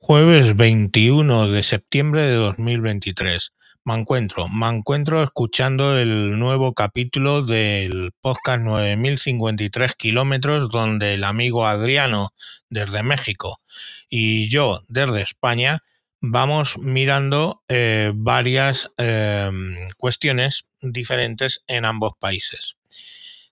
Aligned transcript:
Jueves 0.00 0.56
21 0.56 1.48
de 1.48 1.62
septiembre 1.64 2.22
de 2.22 2.34
2023. 2.34 3.52
Me 3.84 3.94
encuentro, 3.94 4.48
me 4.48 4.68
encuentro 4.68 5.22
escuchando 5.22 5.98
el 5.98 6.38
nuevo 6.38 6.72
capítulo 6.72 7.42
del 7.42 8.12
podcast 8.20 8.60
9053 8.60 9.96
kilómetros 9.96 10.70
donde 10.70 11.14
el 11.14 11.24
amigo 11.24 11.66
Adriano 11.66 12.30
desde 12.70 13.02
México 13.02 13.60
y 14.08 14.48
yo 14.48 14.82
desde 14.88 15.20
España 15.20 15.82
vamos 16.20 16.78
mirando 16.78 17.64
eh, 17.68 18.12
varias 18.14 18.90
eh, 18.98 19.50
cuestiones 19.96 20.64
diferentes 20.80 21.64
en 21.66 21.84
ambos 21.84 22.12
países. 22.18 22.76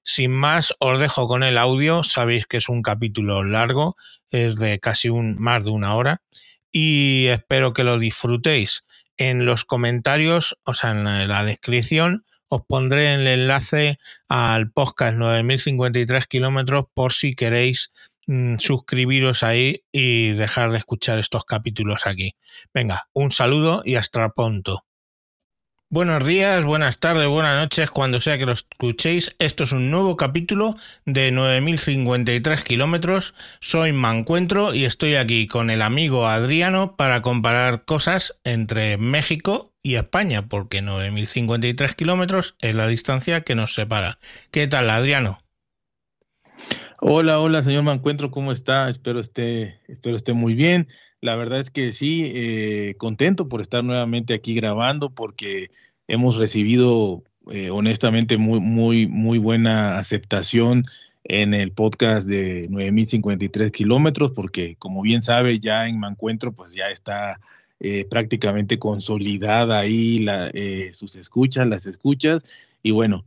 Sin 0.09 0.31
más, 0.31 0.73
os 0.79 1.01
dejo 1.01 1.27
con 1.27 1.43
el 1.43 1.59
audio. 1.59 2.05
Sabéis 2.05 2.47
que 2.47 2.59
es 2.59 2.69
un 2.69 2.81
capítulo 2.81 3.43
largo, 3.43 3.97
es 4.31 4.55
de 4.55 4.79
casi 4.79 5.09
un, 5.09 5.37
más 5.37 5.65
de 5.65 5.73
una 5.73 5.97
hora 5.97 6.23
y 6.71 7.27
espero 7.27 7.73
que 7.73 7.83
lo 7.83 7.99
disfrutéis. 7.99 8.85
En 9.17 9.47
los 9.47 9.65
comentarios, 9.65 10.59
o 10.65 10.75
sea, 10.75 10.93
en 10.93 11.27
la 11.27 11.43
descripción, 11.43 12.25
os 12.47 12.63
pondré 12.69 13.15
el 13.15 13.27
enlace 13.27 13.99
al 14.29 14.71
podcast 14.71 15.17
9053 15.17 16.29
kilómetros 16.29 16.85
por 16.95 17.13
si 17.13 17.35
queréis 17.35 17.91
mm, 18.29 18.59
suscribiros 18.59 19.43
ahí 19.43 19.83
y 19.91 20.29
dejar 20.35 20.71
de 20.71 20.79
escuchar 20.79 21.19
estos 21.19 21.45
capítulos 21.45 22.07
aquí. 22.07 22.37
Venga, 22.73 23.09
un 23.13 23.33
saludo 23.33 23.83
y 23.85 23.97
hasta 23.97 24.29
pronto. 24.29 24.86
Buenos 25.89 26.27
días, 26.27 26.65
buenas 26.65 26.99
tardes, 26.99 27.29
buenas 27.29 27.63
noches, 27.63 27.93
cuando 27.93 28.21
sea 28.21 28.37
que 28.37 28.45
lo 28.45 28.51
escuchéis. 28.51 29.37
Esto 29.39 29.63
es 29.63 29.71
un 29.71 29.89
nuevo 29.93 30.17
capítulo 30.17 30.75
de 31.05 31.31
9053 31.31 32.65
kilómetros. 32.65 33.35
Soy 33.61 33.93
Mancuentro 33.93 34.75
y 34.75 34.85
estoy 34.85 35.15
aquí 35.15 35.47
con 35.47 35.71
el 35.71 35.83
amigo 35.83 36.27
Adriano 36.27 36.97
para 36.97 37.23
comparar 37.23 37.85
cosas 37.85 38.37
entre 38.43 38.97
México 38.97 39.75
y 39.81 39.95
España, 39.95 40.49
porque 40.49 40.83
9053 40.83 41.95
kilómetros 41.95 42.57
es 42.63 42.75
la 42.75 42.89
distancia 42.89 43.43
que 43.43 43.55
nos 43.55 43.73
separa. 43.73 44.19
¿Qué 44.51 44.67
tal, 44.67 44.91
Adriano? 44.91 45.39
Hola, 47.01 47.39
hola, 47.39 47.63
señor 47.63 47.85
Mancuentro, 47.85 48.33
¿cómo 48.33 48.51
está? 48.51 48.89
Espero 48.89 49.21
esté, 49.21 49.81
espero 49.87 50.17
esté 50.17 50.33
muy 50.33 50.55
bien. 50.55 50.89
La 51.21 51.35
verdad 51.35 51.61
es 51.61 51.71
que 51.71 51.93
sí, 51.93 52.31
eh, 52.35 52.95
contento 52.99 53.49
por 53.49 53.61
estar 53.61 53.83
nuevamente 53.83 54.35
aquí 54.35 54.55
grabando 54.55 55.11
porque 55.11 55.71
hemos 56.09 56.37
recibido 56.37 57.25
eh, 57.51 57.71
honestamente 57.71 58.37
muy, 58.37 58.61
muy, 58.61 59.07
muy 59.07 59.39
buena 59.39 59.99
aceptación 59.99 60.85
en 61.25 61.55
el 61.55 61.73
podcast 61.73 62.27
de 62.29 62.69
9053 62.71 63.73
kilómetros 63.73 64.31
porque 64.33 64.77
como 64.77 65.03
bien 65.03 65.23
sabe 65.23 65.59
ya 65.59 65.89
en 65.89 65.99
Mancuentro 65.99 66.53
pues 66.53 66.75
ya 66.75 66.91
está 66.91 67.41
eh, 67.81 68.07
prácticamente 68.09 68.79
consolidada 68.79 69.81
ahí 69.81 70.21
la, 70.21 70.53
sus 70.93 71.17
escuchas, 71.17 71.67
las 71.67 71.87
escuchas. 71.87 72.43
Y 72.83 72.93
bueno, 72.93 73.25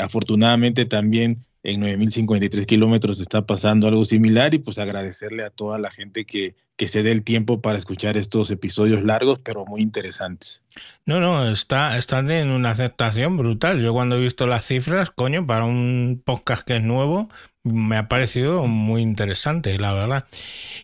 afortunadamente 0.00 0.84
también 0.84 1.38
en 1.62 1.80
9053 1.80 2.66
kilómetros 2.66 3.20
está 3.20 3.46
pasando 3.46 3.86
algo 3.86 4.04
similar 4.04 4.54
y 4.54 4.58
pues 4.58 4.78
agradecerle 4.78 5.44
a 5.44 5.50
toda 5.50 5.78
la 5.78 5.90
gente 5.90 6.24
que, 6.24 6.54
que 6.76 6.88
se 6.88 7.02
dé 7.02 7.12
el 7.12 7.22
tiempo 7.22 7.60
para 7.60 7.76
escuchar 7.76 8.16
estos 8.16 8.50
episodios 8.50 9.02
largos 9.02 9.40
pero 9.40 9.66
muy 9.66 9.82
interesantes. 9.82 10.62
No, 11.04 11.20
no, 11.20 11.50
está, 11.50 11.98
están 11.98 12.30
en 12.30 12.50
una 12.50 12.70
aceptación 12.70 13.36
brutal. 13.36 13.82
Yo 13.82 13.92
cuando 13.92 14.16
he 14.16 14.20
visto 14.20 14.46
las 14.46 14.64
cifras, 14.64 15.10
coño, 15.10 15.46
para 15.46 15.64
un 15.64 16.22
podcast 16.24 16.66
que 16.66 16.76
es 16.76 16.82
nuevo, 16.82 17.28
me 17.62 17.96
ha 17.96 18.08
parecido 18.08 18.66
muy 18.66 19.02
interesante, 19.02 19.78
la 19.78 19.92
verdad. 19.92 20.24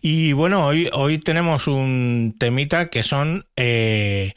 Y 0.01 0.33
bueno, 0.33 0.67
hoy, 0.67 0.89
hoy 0.93 1.17
tenemos 1.17 1.67
un 1.67 2.35
temita 2.37 2.89
que 2.89 3.01
son 3.01 3.47
eh, 3.55 4.35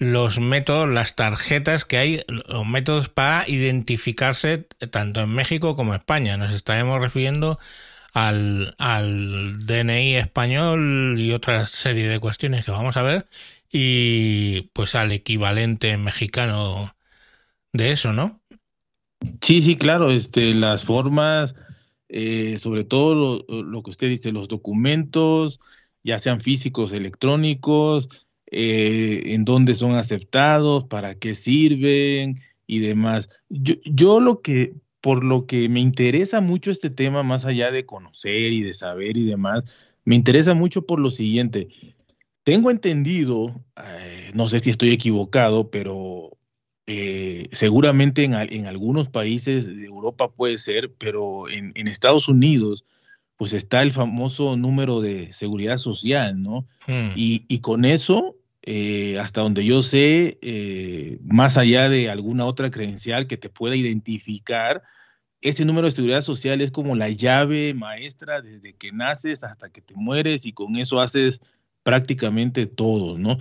los 0.00 0.40
métodos, 0.40 0.88
las 0.88 1.14
tarjetas 1.14 1.84
que 1.84 1.98
hay, 1.98 2.22
los 2.26 2.66
métodos 2.66 3.10
para 3.10 3.48
identificarse 3.48 4.66
tanto 4.90 5.20
en 5.20 5.28
México 5.28 5.76
como 5.76 5.92
en 5.92 6.00
España. 6.00 6.38
Nos 6.38 6.52
estaremos 6.52 7.02
refiriendo 7.02 7.58
al, 8.14 8.74
al 8.78 9.66
DNI 9.66 10.16
español 10.16 11.16
y 11.18 11.32
otra 11.32 11.66
serie 11.66 12.08
de 12.08 12.18
cuestiones 12.18 12.64
que 12.64 12.70
vamos 12.70 12.96
a 12.96 13.02
ver 13.02 13.28
y 13.70 14.62
pues 14.72 14.94
al 14.94 15.12
equivalente 15.12 15.96
mexicano 15.98 16.96
de 17.74 17.92
eso, 17.92 18.14
¿no? 18.14 18.40
Sí, 19.42 19.60
sí, 19.60 19.76
claro, 19.76 20.10
este, 20.10 20.54
las 20.54 20.82
formas, 20.84 21.54
eh, 22.08 22.56
sobre 22.58 22.84
todo 22.84 23.44
lo, 23.46 23.62
lo, 23.62 23.82
que 23.82 23.90
usted 23.90 24.08
dice, 24.08 24.32
los 24.32 24.48
documentos, 24.48 25.60
ya 26.02 26.18
sean 26.18 26.40
físicos, 26.40 26.92
electrónicos, 26.92 28.08
eh, 28.50 29.22
en 29.26 29.44
dónde 29.44 29.74
son 29.74 29.92
aceptados, 29.92 30.84
para 30.84 31.14
qué 31.14 31.34
sirven 31.34 32.40
y 32.66 32.80
demás. 32.80 33.28
Yo, 33.48 33.74
yo 33.84 34.20
lo 34.20 34.42
que, 34.42 34.74
por 35.00 35.24
lo 35.24 35.46
que 35.46 35.68
me 35.68 35.80
interesa 35.80 36.40
mucho 36.40 36.70
este 36.70 36.90
tema, 36.90 37.22
más 37.22 37.44
allá 37.44 37.70
de 37.70 37.86
conocer 37.86 38.52
y 38.52 38.62
de 38.62 38.74
saber 38.74 39.16
y 39.16 39.24
demás, 39.24 39.64
me 40.04 40.14
interesa 40.14 40.54
mucho 40.54 40.86
por 40.86 40.98
lo 40.98 41.10
siguiente. 41.10 41.68
Tengo 42.42 42.70
entendido, 42.70 43.62
eh, 43.76 44.30
no 44.34 44.48
sé 44.48 44.60
si 44.60 44.70
estoy 44.70 44.90
equivocado, 44.90 45.70
pero 45.70 46.36
eh, 46.86 47.48
seguramente 47.52 48.24
en, 48.24 48.34
en, 48.34 48.66
algunos 48.66 49.08
países 49.08 49.66
de 49.66 49.84
Europa 49.84 50.28
puede 50.28 50.58
ser, 50.58 50.92
pero 50.98 51.48
en, 51.48 51.72
en 51.76 51.86
Estados 51.86 52.28
Unidos, 52.28 52.84
pues 53.36 53.52
está 53.52 53.82
el 53.82 53.92
famoso 53.92 54.56
número 54.56 55.00
de 55.00 55.32
seguridad 55.32 55.76
social, 55.76 56.42
¿no? 56.42 56.66
Hmm. 56.86 57.12
Y, 57.14 57.44
y, 57.48 57.60
con 57.60 57.84
eso 57.84 58.29
eh, 58.62 59.18
hasta 59.18 59.40
donde 59.40 59.64
yo 59.64 59.82
sé, 59.82 60.38
eh, 60.42 61.18
más 61.22 61.56
allá 61.56 61.88
de 61.88 62.10
alguna 62.10 62.44
otra 62.44 62.70
credencial 62.70 63.26
que 63.26 63.36
te 63.36 63.48
pueda 63.48 63.74
identificar, 63.76 64.82
ese 65.40 65.64
número 65.64 65.86
de 65.86 65.92
seguridad 65.92 66.20
social 66.22 66.60
es 66.60 66.70
como 66.70 66.94
la 66.96 67.08
llave 67.08 67.72
maestra 67.72 68.42
desde 68.42 68.74
que 68.74 68.92
naces 68.92 69.42
hasta 69.42 69.70
que 69.70 69.80
te 69.80 69.94
mueres 69.94 70.44
y 70.44 70.52
con 70.52 70.76
eso 70.76 71.00
haces 71.00 71.40
prácticamente 71.82 72.66
todo, 72.66 73.16
¿no? 73.18 73.38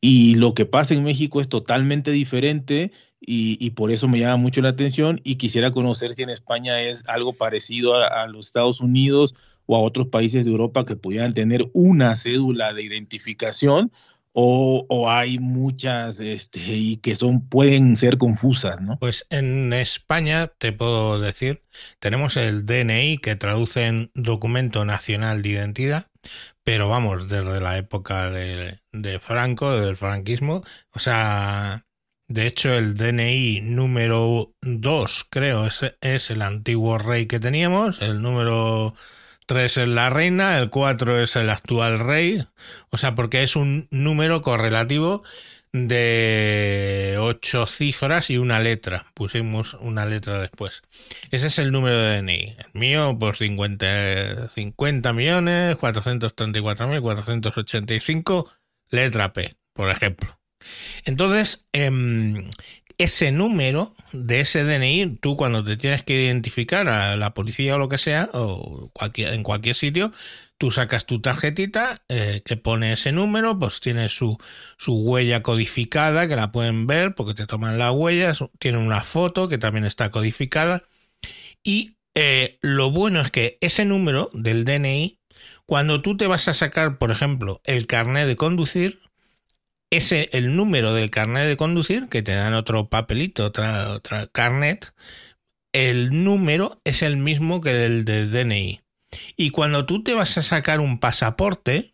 Y 0.00 0.36
lo 0.36 0.54
que 0.54 0.64
pasa 0.64 0.94
en 0.94 1.04
México 1.04 1.40
es 1.40 1.48
totalmente 1.48 2.10
diferente 2.10 2.90
y, 3.20 3.70
por 3.70 3.92
eso 3.92 4.08
me 4.08 4.18
llama 4.18 4.36
mucho 4.36 4.62
la 4.62 4.70
atención 4.70 5.20
y 5.22 5.36
quisiera 5.36 5.70
conocer 5.70 6.14
si 6.14 6.22
en 6.22 6.30
España 6.30 6.80
es 6.80 7.04
algo 7.06 7.34
parecido 7.34 7.94
a, 7.94 8.08
a 8.08 8.26
los 8.26 8.46
Estados 8.46 8.80
Unidos 8.80 9.34
o 9.66 9.76
a 9.76 9.80
otros 9.80 10.08
países 10.08 10.44
de 10.44 10.50
Europa 10.50 10.84
que 10.84 10.96
pudieran 10.96 11.34
tener 11.34 11.70
una 11.72 12.16
cédula 12.16 12.72
de 12.72 12.82
identificación 12.82 13.92
o, 14.34 15.10
hay 15.10 15.38
muchas 15.38 16.18
este, 16.20 16.60
y 16.60 16.96
que 16.96 17.16
son 17.16 17.46
pueden 17.48 17.96
ser 17.96 18.16
confusas, 18.18 18.80
¿no? 18.80 18.98
Pues 18.98 19.26
en 19.30 19.72
España, 19.72 20.50
te 20.58 20.72
puedo 20.72 21.20
decir, 21.20 21.60
tenemos 21.98 22.36
el 22.36 22.64
DNI 22.64 23.18
que 23.18 23.36
traduce 23.36 23.86
en 23.86 24.10
Documento 24.14 24.84
Nacional 24.84 25.42
de 25.42 25.48
Identidad, 25.50 26.06
pero 26.64 26.88
vamos, 26.88 27.28
desde 27.28 27.60
la 27.60 27.76
época 27.76 28.30
de, 28.30 28.78
de 28.92 29.20
Franco, 29.20 29.76
del 29.76 29.96
franquismo, 29.96 30.62
o 30.94 30.98
sea, 30.98 31.84
de 32.28 32.46
hecho 32.46 32.72
el 32.74 32.94
DNI 32.94 33.60
número 33.62 34.54
2, 34.62 35.26
creo, 35.28 35.66
es, 35.66 35.84
es 36.00 36.30
el 36.30 36.40
antiguo 36.40 36.96
rey 36.96 37.26
que 37.26 37.40
teníamos, 37.40 38.00
el 38.00 38.22
número 38.22 38.94
3 39.46 39.76
es 39.76 39.88
la 39.88 40.10
reina, 40.10 40.58
el 40.58 40.70
4 40.70 41.20
es 41.20 41.36
el 41.36 41.50
actual 41.50 42.00
rey, 42.00 42.44
o 42.90 42.98
sea, 42.98 43.14
porque 43.14 43.42
es 43.42 43.56
un 43.56 43.88
número 43.90 44.42
correlativo 44.42 45.22
de 45.72 47.16
8 47.18 47.66
cifras 47.66 48.30
y 48.30 48.36
una 48.38 48.60
letra. 48.60 49.06
Pusimos 49.14 49.74
una 49.74 50.04
letra 50.06 50.40
después. 50.40 50.82
Ese 51.30 51.46
es 51.46 51.58
el 51.58 51.72
número 51.72 51.98
de 51.98 52.20
DNI. 52.20 52.56
El 52.58 52.80
mío, 52.80 53.16
por 53.18 53.36
50, 53.36 54.48
50 54.48 55.12
millones, 55.12 55.76
434 55.76 56.88
mil, 56.88 57.00
485, 57.00 58.52
letra 58.90 59.32
P, 59.32 59.56
por 59.72 59.90
ejemplo. 59.90 60.38
Entonces, 61.04 61.66
eh, 61.72 61.90
ese 63.02 63.32
número 63.32 63.94
de 64.12 64.40
ese 64.40 64.64
DNI, 64.64 65.18
tú 65.20 65.36
cuando 65.36 65.64
te 65.64 65.76
tienes 65.76 66.02
que 66.02 66.22
identificar 66.22 66.88
a 66.88 67.16
la 67.16 67.34
policía 67.34 67.74
o 67.74 67.78
lo 67.78 67.88
que 67.88 67.98
sea, 67.98 68.30
o 68.32 68.90
en 69.16 69.42
cualquier 69.42 69.74
sitio, 69.74 70.12
tú 70.58 70.70
sacas 70.70 71.06
tu 71.06 71.20
tarjetita 71.20 72.02
eh, 72.08 72.42
que 72.44 72.56
pone 72.56 72.92
ese 72.92 73.10
número, 73.10 73.58
pues 73.58 73.80
tiene 73.80 74.08
su, 74.08 74.38
su 74.76 74.94
huella 74.94 75.42
codificada, 75.42 76.28
que 76.28 76.36
la 76.36 76.52
pueden 76.52 76.86
ver 76.86 77.14
porque 77.14 77.34
te 77.34 77.46
toman 77.46 77.78
las 77.78 77.92
huellas, 77.92 78.44
tiene 78.58 78.78
una 78.78 79.02
foto 79.02 79.48
que 79.48 79.58
también 79.58 79.84
está 79.84 80.10
codificada. 80.10 80.84
Y 81.64 81.96
eh, 82.14 82.58
lo 82.60 82.90
bueno 82.90 83.20
es 83.20 83.30
que 83.30 83.58
ese 83.60 83.84
número 83.84 84.30
del 84.34 84.64
DNI, 84.64 85.18
cuando 85.66 86.02
tú 86.02 86.16
te 86.16 86.28
vas 86.28 86.46
a 86.48 86.54
sacar, 86.54 86.98
por 86.98 87.10
ejemplo, 87.10 87.60
el 87.64 87.86
carnet 87.86 88.26
de 88.26 88.36
conducir, 88.36 89.00
ese, 89.92 90.30
el 90.32 90.56
número 90.56 90.94
del 90.94 91.10
carnet 91.10 91.46
de 91.46 91.56
conducir, 91.56 92.08
que 92.08 92.22
te 92.22 92.34
dan 92.34 92.54
otro 92.54 92.88
papelito, 92.88 93.44
otra, 93.46 93.90
otra 93.92 94.26
carnet, 94.26 94.94
el 95.72 96.24
número 96.24 96.80
es 96.84 97.02
el 97.02 97.16
mismo 97.16 97.60
que 97.60 97.84
el 97.84 98.04
del 98.04 98.30
DNI. 98.32 98.80
Y 99.36 99.50
cuando 99.50 99.86
tú 99.86 100.02
te 100.02 100.14
vas 100.14 100.38
a 100.38 100.42
sacar 100.42 100.80
un 100.80 100.98
pasaporte, 100.98 101.92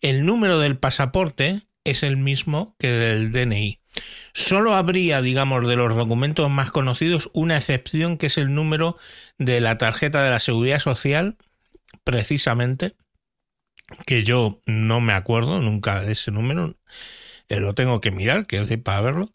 El 0.00 0.26
número 0.26 0.58
del 0.58 0.78
pasaporte 0.78 1.62
es 1.84 2.02
el 2.02 2.16
mismo 2.16 2.74
que 2.78 2.88
del 2.90 3.32
DNI. 3.32 3.80
Solo 4.32 4.74
habría, 4.74 5.22
digamos, 5.22 5.66
de 5.68 5.76
los 5.76 5.94
documentos 5.96 6.50
más 6.50 6.70
conocidos 6.70 7.30
una 7.34 7.56
excepción 7.56 8.18
que 8.18 8.26
es 8.26 8.38
el 8.38 8.54
número 8.54 8.98
de 9.38 9.60
la 9.60 9.78
tarjeta 9.78 10.22
de 10.22 10.30
la 10.30 10.40
seguridad 10.40 10.80
social, 10.80 11.36
precisamente, 12.04 12.94
que 14.06 14.22
yo 14.22 14.60
no 14.66 15.00
me 15.00 15.12
acuerdo 15.12 15.60
nunca 15.60 16.00
de 16.02 16.12
ese 16.12 16.30
número, 16.30 16.76
eh, 17.50 17.60
lo 17.60 17.74
tengo 17.74 18.00
que 18.00 18.10
mirar, 18.10 18.46
que 18.46 18.60
decir, 18.60 18.82
para 18.82 19.02
verlo, 19.02 19.30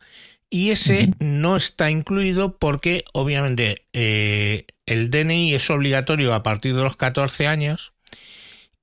y 0.50 0.72
ese 0.72 1.12
no 1.20 1.58
está 1.58 1.92
incluido 1.92 2.58
porque 2.58 3.04
obviamente 3.14 3.86
eh, 3.94 4.66
el 4.86 5.10
DNI 5.10 5.54
es 5.54 5.70
obligatorio 5.70 6.34
a 6.34 6.44
partir 6.44 6.76
de 6.76 6.84
los 6.84 6.96
14 6.96 7.48
años 7.48 7.94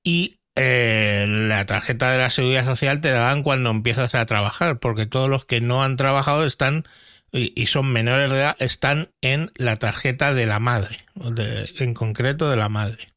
y 0.03 0.37
eh, 0.55 1.25
la 1.27 1.65
tarjeta 1.65 2.11
de 2.11 2.19
la 2.19 2.29
seguridad 2.29 2.65
social 2.65 3.01
te 3.01 3.11
la 3.11 3.21
dan 3.21 3.41
cuando 3.41 3.71
empiezas 3.71 4.13
a 4.13 4.25
trabajar, 4.25 4.79
porque 4.79 5.07
todos 5.07 5.29
los 5.29 5.45
que 5.45 5.61
no 5.61 5.83
han 5.83 5.95
trabajado 5.95 6.45
están 6.45 6.83
y, 7.31 7.65
son 7.65 7.91
menores 7.91 8.29
de 8.29 8.37
edad 8.37 8.55
están 8.59 9.09
en 9.21 9.51
la 9.55 9.77
tarjeta 9.77 10.35
de 10.35 10.45
la 10.45 10.59
madre, 10.59 10.99
en 11.79 11.95
concreto 11.95 12.51
de 12.51 12.57
la 12.57 12.69
madre. 12.69 13.07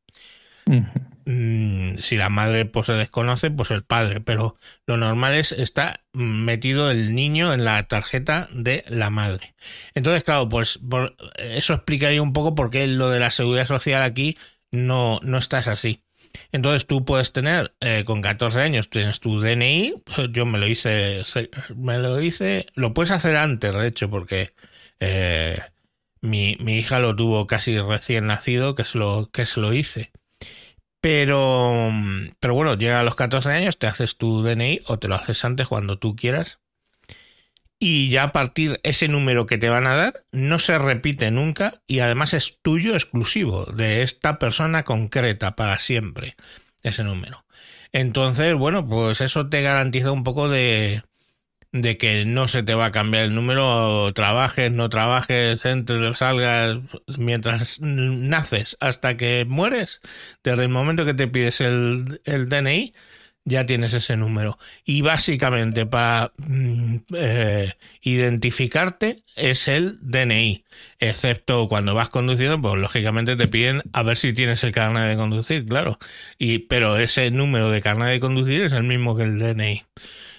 Mm, 1.28 1.96
si 1.96 2.17
la 2.17 2.28
madre 2.28 2.67
pues, 2.67 2.87
se 2.87 2.93
desconoce, 2.93 3.50
pues 3.50 3.73
el 3.73 3.82
padre, 3.82 4.20
pero 4.20 4.56
lo 4.87 4.96
normal 4.96 5.34
es 5.34 5.50
está 5.50 6.00
metido 6.12 6.88
el 6.90 7.17
niño 7.17 7.52
en 7.52 7.64
la 7.64 7.82
tarjeta 7.88 8.49
de 8.52 8.84
la 8.88 9.11
madre. 9.11 9.56
Entonces, 9.94 10.23
claro, 10.23 10.49
pues 10.49 10.78
eso 11.40 11.75
explicaría 11.75 12.23
un 12.23 12.32
poco 12.32 12.55
por 12.55 12.70
qué 12.70 12.87
lo 12.87 13.11
de 13.11 13.19
la 13.19 13.32
seguridad 13.32 13.67
social 13.67 14.02
aquí 14.02 14.38
no, 14.70 15.19
no 15.25 15.38
estás 15.38 15.67
así. 15.67 16.05
Entonces 16.52 16.87
tú 16.87 17.05
puedes 17.05 17.32
tener, 17.32 17.75
eh, 17.81 18.05
con 18.06 18.22
14 18.22 18.61
años, 18.61 18.88
tienes 18.90 19.19
tu 19.20 19.40
DNI, 19.40 19.94
yo 20.31 20.46
me 20.46 20.58
lo 20.58 20.69
hice, 20.69 21.22
me 21.75 21.99
lo 21.99 22.20
hice, 22.20 22.67
lo 22.75 22.94
puedes 22.94 23.11
hacer 23.11 23.37
antes, 23.37 23.72
de 23.75 23.87
hecho, 23.88 24.11
porque 24.11 24.52
eh, 25.00 25.58
mi, 26.20 26.56
mi, 26.61 26.79
hija 26.79 27.00
lo 27.00 27.17
tuvo 27.17 27.46
casi 27.46 27.79
recién 27.81 28.26
nacido, 28.29 28.75
que 28.75 28.84
se 28.84 28.99
lo, 28.99 29.31
que 29.32 29.46
se 29.46 29.61
lo 29.61 29.72
hice. 29.72 30.12
Pero, 31.08 31.93
pero 32.41 32.55
bueno, 32.55 32.75
llega 32.75 32.99
a 32.99 33.05
los 33.05 33.14
14 33.14 33.49
años, 33.50 33.79
te 33.79 33.87
haces 33.87 34.17
tu 34.17 34.43
DNI 34.43 34.81
o 34.88 34.99
te 34.99 35.06
lo 35.06 35.14
haces 35.14 35.44
antes 35.44 35.69
cuando 35.69 36.00
tú 36.00 36.17
quieras. 36.17 36.58
Y 37.79 38.08
ya 38.08 38.25
a 38.25 38.32
partir 38.32 38.81
ese 38.82 39.06
número 39.06 39.47
que 39.47 39.56
te 39.56 39.69
van 39.69 39.87
a 39.87 39.94
dar 39.94 40.14
no 40.32 40.58
se 40.58 40.76
repite 40.79 41.31
nunca 41.31 41.81
y 41.87 42.00
además 42.00 42.35
es 42.35 42.58
tuyo 42.61 42.94
exclusivo 42.94 43.67
de 43.67 44.03
esta 44.03 44.41
persona 44.41 44.82
concreta 44.82 45.55
para 45.55 45.79
siempre 45.79 46.35
ese 46.82 47.05
número. 47.05 47.44
Entonces, 47.93 48.55
bueno, 48.55 48.88
pues 48.88 49.20
eso 49.20 49.49
te 49.49 49.62
garantiza 49.62 50.11
un 50.11 50.25
poco 50.25 50.49
de, 50.49 51.05
de 51.82 51.96
que 51.99 52.25
no 52.25 52.49
se 52.49 52.62
te 52.62 52.75
va 52.75 52.87
a 52.87 52.93
cambiar 52.93 53.25
el 53.25 53.34
número, 53.34 54.12
trabajes, 54.14 54.70
no 54.73 54.88
trabajes, 54.88 55.64
entres, 55.64 56.19
salgas, 56.19 56.78
mientras 57.19 57.81
naces 57.81 58.76
hasta 58.81 59.17
que 59.17 59.44
mueres, 59.49 60.00
desde 60.44 60.62
el 60.64 60.69
momento 60.69 61.05
que 61.05 61.14
te 61.14 61.28
pides 61.28 61.61
el, 61.61 62.20
el 62.25 62.49
DNI, 62.49 62.93
ya 63.46 63.64
tienes 63.64 63.94
ese 63.94 64.17
número. 64.17 64.58
Y 64.84 65.02
básicamente 65.02 65.87
para 65.87 66.32
mm, 66.37 66.96
eh, 67.14 67.73
identificarte 68.02 69.22
es 69.37 69.69
el 69.69 69.99
DNI, 70.02 70.64
excepto 70.99 71.69
cuando 71.69 71.94
vas 71.94 72.11
conduciendo, 72.11 72.61
pues 72.61 72.75
lógicamente 72.75 73.37
te 73.37 73.49
piden 73.49 73.82
a 73.93 74.02
ver 74.02 74.19
si 74.19 74.32
tienes 74.32 74.64
el 74.64 74.72
carnet 74.72 75.08
de 75.08 75.17
conducir, 75.17 75.64
claro. 75.64 75.99
Y, 76.38 76.58
pero 76.61 76.99
ese 76.99 77.31
número 77.31 77.70
de 77.70 77.81
carnet 77.81 78.08
de 78.08 78.20
conducir 78.20 78.62
es 78.62 78.72
el 78.72 78.82
mismo 78.82 79.17
que 79.17 79.22
el 79.22 79.38
DNI. 79.38 79.84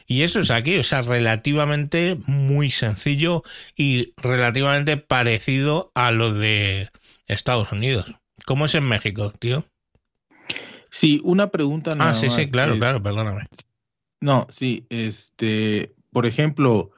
Y 0.10 0.22
eso 0.22 0.40
es 0.40 0.52
aquí, 0.52 0.78
o 0.78 0.84
sea, 0.84 1.02
relativamente 1.02 2.18
muy 2.28 2.72
sencillo 2.72 3.44
y 3.76 4.14
relativamente 4.16 4.96
parecido 4.96 5.92
a 5.96 6.12
lo 6.12 6.34
de 6.34 6.90
Estados 7.28 7.74
Unidos. 7.74 8.16
¿Cómo 8.46 8.66
es 8.66 8.76
en 8.76 8.86
México, 8.86 9.34
tío? 9.38 9.66
Sí, 10.90 11.20
una 11.26 11.50
pregunta. 11.50 11.94
ah, 12.00 12.14
sí, 12.14 12.30
sí, 12.30 12.50
claro, 12.50 12.78
claro, 12.78 13.04
perdóname. 13.04 13.48
No, 14.22 14.48
sí, 14.50 14.88
este, 14.90 15.94
por 16.14 16.26
ejemplo, 16.26 16.92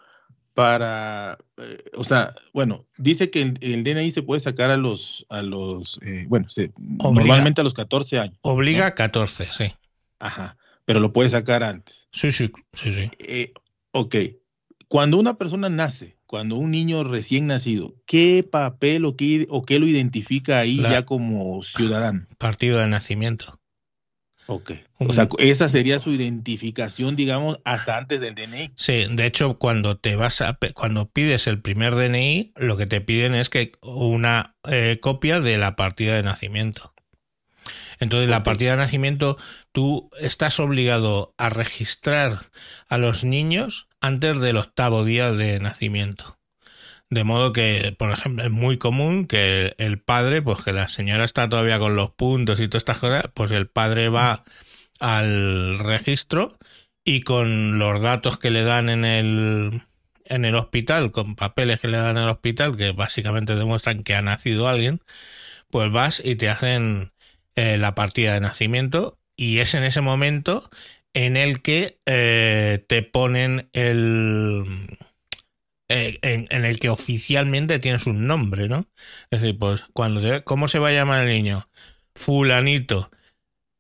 para, 0.53 1.39
eh, 1.57 1.83
o 1.95 2.03
sea, 2.03 2.35
bueno, 2.53 2.85
dice 2.97 3.31
que 3.31 3.41
el, 3.41 3.83
DNI 3.83 4.11
se 4.11 4.21
puede 4.21 4.39
sacar 4.39 4.69
a 4.69 4.77
los, 4.77 5.25
a 5.29 5.41
los, 5.41 5.99
eh, 6.03 6.25
bueno, 6.27 6.45
normalmente 6.77 7.61
a 7.61 7.63
los 7.63 7.73
14 7.73 8.19
años. 8.19 8.37
Obliga 8.41 8.85
a 8.85 8.93
14, 8.93 9.47
sí. 9.51 9.73
Ajá, 10.19 10.57
pero 10.89 11.01
lo 11.01 11.13
puede 11.13 11.29
sacar 11.29 11.61
antes. 11.61 12.07
Sí, 12.11 12.31
sí, 12.31 12.51
sí, 12.73 12.91
sí. 12.91 13.11
Eh, 13.19 13.53
ok. 13.91 14.15
Cuando 14.87 15.19
una 15.19 15.37
persona 15.37 15.69
nace, 15.69 16.17
cuando 16.25 16.55
un 16.55 16.71
niño 16.71 17.03
recién 17.03 17.45
nacido, 17.45 17.93
¿qué 18.07 18.41
papel 18.41 19.05
o 19.05 19.15
qué, 19.15 19.45
o 19.49 19.63
qué 19.67 19.77
lo 19.77 19.85
identifica 19.85 20.57
ahí 20.57 20.81
ya 20.81 21.05
como 21.05 21.61
ciudadano? 21.61 22.25
Partido 22.39 22.79
de 22.79 22.87
nacimiento. 22.87 23.59
Ok. 24.47 24.71
O 24.97 25.13
sea, 25.13 25.29
esa 25.37 25.69
sería 25.69 25.99
su 25.99 26.09
identificación, 26.09 27.15
digamos, 27.15 27.59
hasta 27.65 27.95
antes 27.95 28.19
del 28.19 28.33
DNI. 28.33 28.71
Sí, 28.75 29.05
de 29.11 29.27
hecho, 29.27 29.59
cuando 29.59 29.99
te 29.99 30.15
vas 30.15 30.41
a 30.41 30.57
cuando 30.73 31.07
pides 31.07 31.45
el 31.45 31.61
primer 31.61 31.93
DNI, 31.93 32.53
lo 32.55 32.77
que 32.77 32.87
te 32.87 32.99
piden 32.99 33.35
es 33.35 33.49
que 33.49 33.73
una 33.83 34.55
eh, 34.67 34.97
copia 34.99 35.39
de 35.39 35.59
la 35.59 35.75
partida 35.75 36.15
de 36.15 36.23
nacimiento. 36.23 36.95
Entonces, 37.99 38.29
la 38.29 38.43
partida 38.43 38.71
de 38.71 38.77
nacimiento, 38.77 39.37
tú 39.71 40.09
estás 40.19 40.59
obligado 40.59 41.33
a 41.37 41.49
registrar 41.49 42.39
a 42.87 42.97
los 42.97 43.23
niños 43.23 43.87
antes 44.01 44.39
del 44.39 44.57
octavo 44.57 45.03
día 45.03 45.31
de 45.31 45.59
nacimiento. 45.59 46.39
De 47.09 47.23
modo 47.23 47.53
que, 47.53 47.95
por 47.97 48.11
ejemplo, 48.11 48.43
es 48.43 48.51
muy 48.51 48.77
común 48.77 49.25
que 49.25 49.73
el 49.79 49.99
padre, 49.99 50.41
pues 50.41 50.63
que 50.63 50.73
la 50.73 50.87
señora 50.87 51.25
está 51.25 51.49
todavía 51.49 51.79
con 51.79 51.95
los 51.95 52.11
puntos 52.11 52.59
y 52.59 52.67
todas 52.67 52.81
estas 52.81 52.99
cosas, 52.99 53.25
pues 53.33 53.51
el 53.51 53.67
padre 53.67 54.09
va 54.09 54.43
al 54.99 55.79
registro 55.79 56.57
y 57.03 57.21
con 57.21 57.79
los 57.79 58.01
datos 58.01 58.37
que 58.37 58.51
le 58.51 58.63
dan 58.63 58.89
en 58.89 59.05
el, 59.05 59.83
en 60.25 60.45
el 60.45 60.55
hospital, 60.55 61.11
con 61.11 61.35
papeles 61.35 61.79
que 61.79 61.87
le 61.87 61.97
dan 61.97 62.17
en 62.17 62.23
el 62.23 62.29
hospital, 62.29 62.77
que 62.77 62.91
básicamente 62.91 63.55
demuestran 63.55 64.03
que 64.03 64.15
ha 64.15 64.21
nacido 64.21 64.67
alguien, 64.67 65.01
pues 65.71 65.91
vas 65.91 66.21
y 66.23 66.35
te 66.35 66.49
hacen 66.49 67.11
eh, 67.55 67.77
la 67.77 67.95
partida 67.95 68.33
de 68.33 68.41
nacimiento 68.41 69.19
y 69.35 69.59
es 69.59 69.73
en 69.73 69.83
ese 69.83 70.01
momento 70.01 70.69
en 71.13 71.37
el 71.37 71.61
que 71.61 71.99
eh, 72.05 72.83
te 72.87 73.03
ponen 73.03 73.69
el... 73.73 74.97
Eh, 75.91 76.19
en, 76.21 76.65
el 76.65 76.79
que 76.79 76.89
oficialmente 76.89 77.79
tienes 77.79 78.05
un 78.05 78.27
nombre, 78.27 78.67
¿no? 78.69 78.85
Es 79.31 79.41
decir, 79.41 79.57
pues 79.57 79.85
cuando 79.93 80.21
¿cómo 80.43 80.67
se 80.67 80.77
va 80.77 80.89
a 80.89 80.93
llamar 80.93 81.27
el 81.27 81.33
niño? 81.33 81.67
Fulanito, 82.13 83.09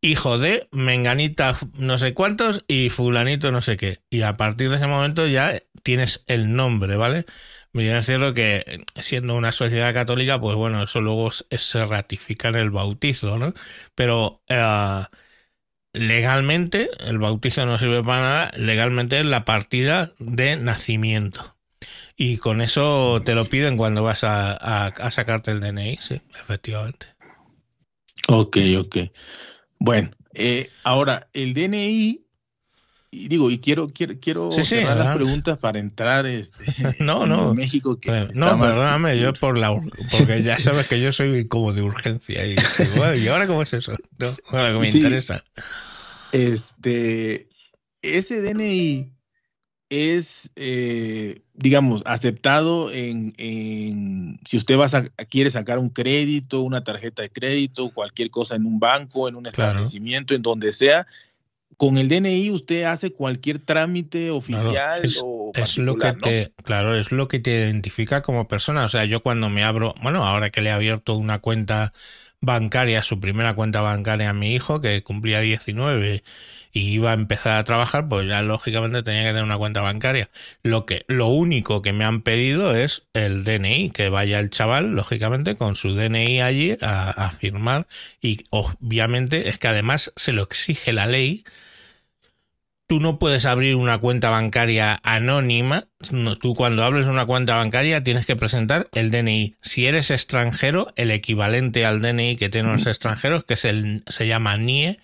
hijo 0.01 0.39
de 0.39 0.67
Menganita 0.71 1.55
no 1.77 1.97
sé 1.97 2.13
cuántos 2.13 2.63
y 2.67 2.89
fulanito 2.89 3.51
no 3.51 3.61
sé 3.61 3.77
qué. 3.77 3.99
Y 4.09 4.21
a 4.21 4.33
partir 4.33 4.69
de 4.69 4.77
ese 4.77 4.87
momento 4.87 5.27
ya 5.27 5.61
tienes 5.83 6.23
el 6.27 6.55
nombre, 6.55 6.95
¿vale? 6.95 7.25
Viene 7.71 7.93
a 7.93 7.97
decirlo 7.97 8.33
que 8.33 8.83
siendo 8.95 9.35
una 9.35 9.51
sociedad 9.51 9.93
católica, 9.93 10.39
pues 10.41 10.55
bueno, 10.55 10.83
eso 10.83 11.01
luego 11.01 11.29
se 11.31 11.85
ratifica 11.85 12.49
en 12.49 12.55
el 12.55 12.71
bautizo, 12.71 13.37
¿no? 13.37 13.53
Pero 13.93 14.41
eh, 14.49 15.03
legalmente, 15.93 16.89
el 17.05 17.19
bautizo 17.19 17.65
no 17.65 17.77
sirve 17.77 18.03
para 18.03 18.21
nada, 18.21 18.51
legalmente 18.57 19.19
es 19.19 19.25
la 19.25 19.45
partida 19.45 20.13
de 20.17 20.55
nacimiento. 20.55 21.55
Y 22.15 22.37
con 22.37 22.61
eso 22.61 23.21
te 23.23 23.35
lo 23.35 23.45
piden 23.45 23.77
cuando 23.77 24.03
vas 24.03 24.23
a, 24.23 24.91
sacarte 25.11 25.51
el 25.51 25.61
DNI, 25.61 25.97
sí, 26.01 26.21
efectivamente. 26.35 27.07
Ok, 28.27 28.57
ok. 28.77 28.97
Bueno, 29.79 30.11
eh, 30.33 30.69
ahora, 30.83 31.29
el 31.33 31.53
DNI 31.53 32.28
y 33.11 33.27
digo, 33.27 33.49
y 33.49 33.59
quiero, 33.59 33.89
quiero, 33.89 34.19
quiero 34.19 34.51
cerrar 34.51 34.97
las 34.97 35.15
preguntas 35.15 35.57
para 35.57 35.79
entrar 35.79 36.27
este, 36.27 36.95
no, 36.99 37.25
no. 37.27 37.49
en 37.49 37.55
México. 37.55 37.99
Que 37.99 38.29
no, 38.33 38.59
perdóname, 38.59 39.19
yo 39.19 39.33
por 39.33 39.57
la 39.57 39.71
porque 40.11 40.43
ya 40.43 40.59
sabes 40.59 40.87
que 40.87 41.01
yo 41.01 41.11
soy 41.11 41.47
como 41.47 41.73
de 41.73 41.81
urgencia 41.81 42.45
y, 42.45 42.55
¿y 43.19 43.27
ahora 43.27 43.47
cómo 43.47 43.63
es 43.63 43.73
eso? 43.73 43.93
No, 44.17 44.35
ahora 44.49 44.71
que 44.71 44.79
me 44.79 44.89
interesa. 44.89 45.43
Este, 46.31 47.49
ese 48.01 48.41
DNI 48.41 49.11
es, 49.89 50.51
eh, 50.55 51.41
digamos, 51.55 52.03
aceptado 52.05 52.91
en, 52.91 53.33
en, 53.37 54.39
si 54.45 54.57
usted 54.57 54.77
va 54.77 54.85
a, 54.85 55.25
quiere 55.25 55.49
sacar 55.49 55.79
un 55.79 55.89
crédito, 55.89 56.61
una 56.61 56.83
tarjeta 56.83 57.23
de 57.23 57.31
crédito, 57.31 57.91
cualquier 57.91 58.29
cosa 58.29 58.55
en 58.55 58.67
un 58.67 58.79
banco, 58.79 59.27
en 59.27 59.35
un 59.35 59.47
establecimiento, 59.47 60.35
en 60.35 60.43
donde 60.43 60.71
sea, 60.73 61.07
con 61.79 61.97
el 61.97 62.09
DNI 62.09 62.51
usted 62.51 62.83
hace 62.83 63.13
cualquier 63.13 63.59
trámite 63.59 64.31
oficial 64.31 65.05
es, 65.05 65.21
o 65.23 65.53
es 65.55 65.77
lo 65.77 65.97
que 65.97 66.11
te, 66.11 66.51
claro, 66.65 66.93
es 66.93 67.13
lo 67.13 67.29
que 67.29 67.39
te 67.39 67.51
identifica 67.51 68.21
como 68.21 68.49
persona. 68.49 68.83
O 68.83 68.89
sea, 68.89 69.05
yo 69.05 69.23
cuando 69.23 69.49
me 69.49 69.63
abro, 69.63 69.95
bueno, 70.01 70.25
ahora 70.25 70.49
que 70.49 70.59
le 70.59 70.71
he 70.71 70.73
abierto 70.73 71.15
una 71.15 71.39
cuenta 71.39 71.93
bancaria, 72.41 73.01
su 73.01 73.21
primera 73.21 73.55
cuenta 73.55 73.79
bancaria 73.79 74.31
a 74.31 74.33
mi 74.33 74.53
hijo, 74.53 74.81
que 74.81 75.03
cumplía 75.03 75.39
19, 75.39 76.21
y 76.73 76.81
iba 76.81 77.11
a 77.11 77.13
empezar 77.13 77.55
a 77.55 77.63
trabajar, 77.63 78.09
pues 78.09 78.27
ya 78.27 78.41
lógicamente 78.41 79.01
tenía 79.01 79.21
que 79.21 79.29
tener 79.29 79.45
una 79.45 79.57
cuenta 79.57 79.79
bancaria. 79.79 80.29
Lo 80.63 80.85
que, 80.85 81.05
lo 81.07 81.27
único 81.27 81.81
que 81.81 81.93
me 81.93 82.03
han 82.03 82.23
pedido 82.23 82.75
es 82.75 83.07
el 83.13 83.45
DNI, 83.45 83.91
que 83.91 84.09
vaya 84.09 84.41
el 84.41 84.49
chaval, 84.49 84.95
lógicamente, 84.95 85.55
con 85.55 85.77
su 85.77 85.95
DNI 85.95 86.41
allí 86.41 86.77
a, 86.81 87.09
a 87.09 87.31
firmar. 87.31 87.87
Y 88.21 88.43
obviamente 88.49 89.47
es 89.47 89.57
que 89.59 89.69
además 89.69 90.11
se 90.17 90.33
lo 90.33 90.43
exige 90.43 90.91
la 90.91 91.07
ley 91.07 91.45
tú 92.89 92.99
no 92.99 93.19
puedes 93.19 93.45
abrir 93.45 93.75
una 93.75 93.99
cuenta 93.99 94.31
bancaria 94.31 94.99
anónima. 95.03 95.85
tú 96.41 96.55
cuando 96.55 96.83
abres 96.83 97.05
una 97.05 97.27
cuenta 97.27 97.55
bancaria 97.55 98.03
tienes 98.03 98.25
que 98.25 98.35
presentar 98.35 98.89
el 98.93 99.11
DNI. 99.11 99.55
Si 99.61 99.85
eres 99.85 100.09
extranjero, 100.09 100.87
el 100.95 101.11
equivalente 101.11 101.85
al 101.85 102.01
DNI 102.01 102.35
que 102.35 102.49
tienen 102.49 102.71
los 102.71 102.87
extranjeros, 102.87 103.43
que 103.43 103.53
es 103.53 103.65
el, 103.65 104.03
se 104.07 104.25
llama 104.25 104.57
NIE, 104.57 104.97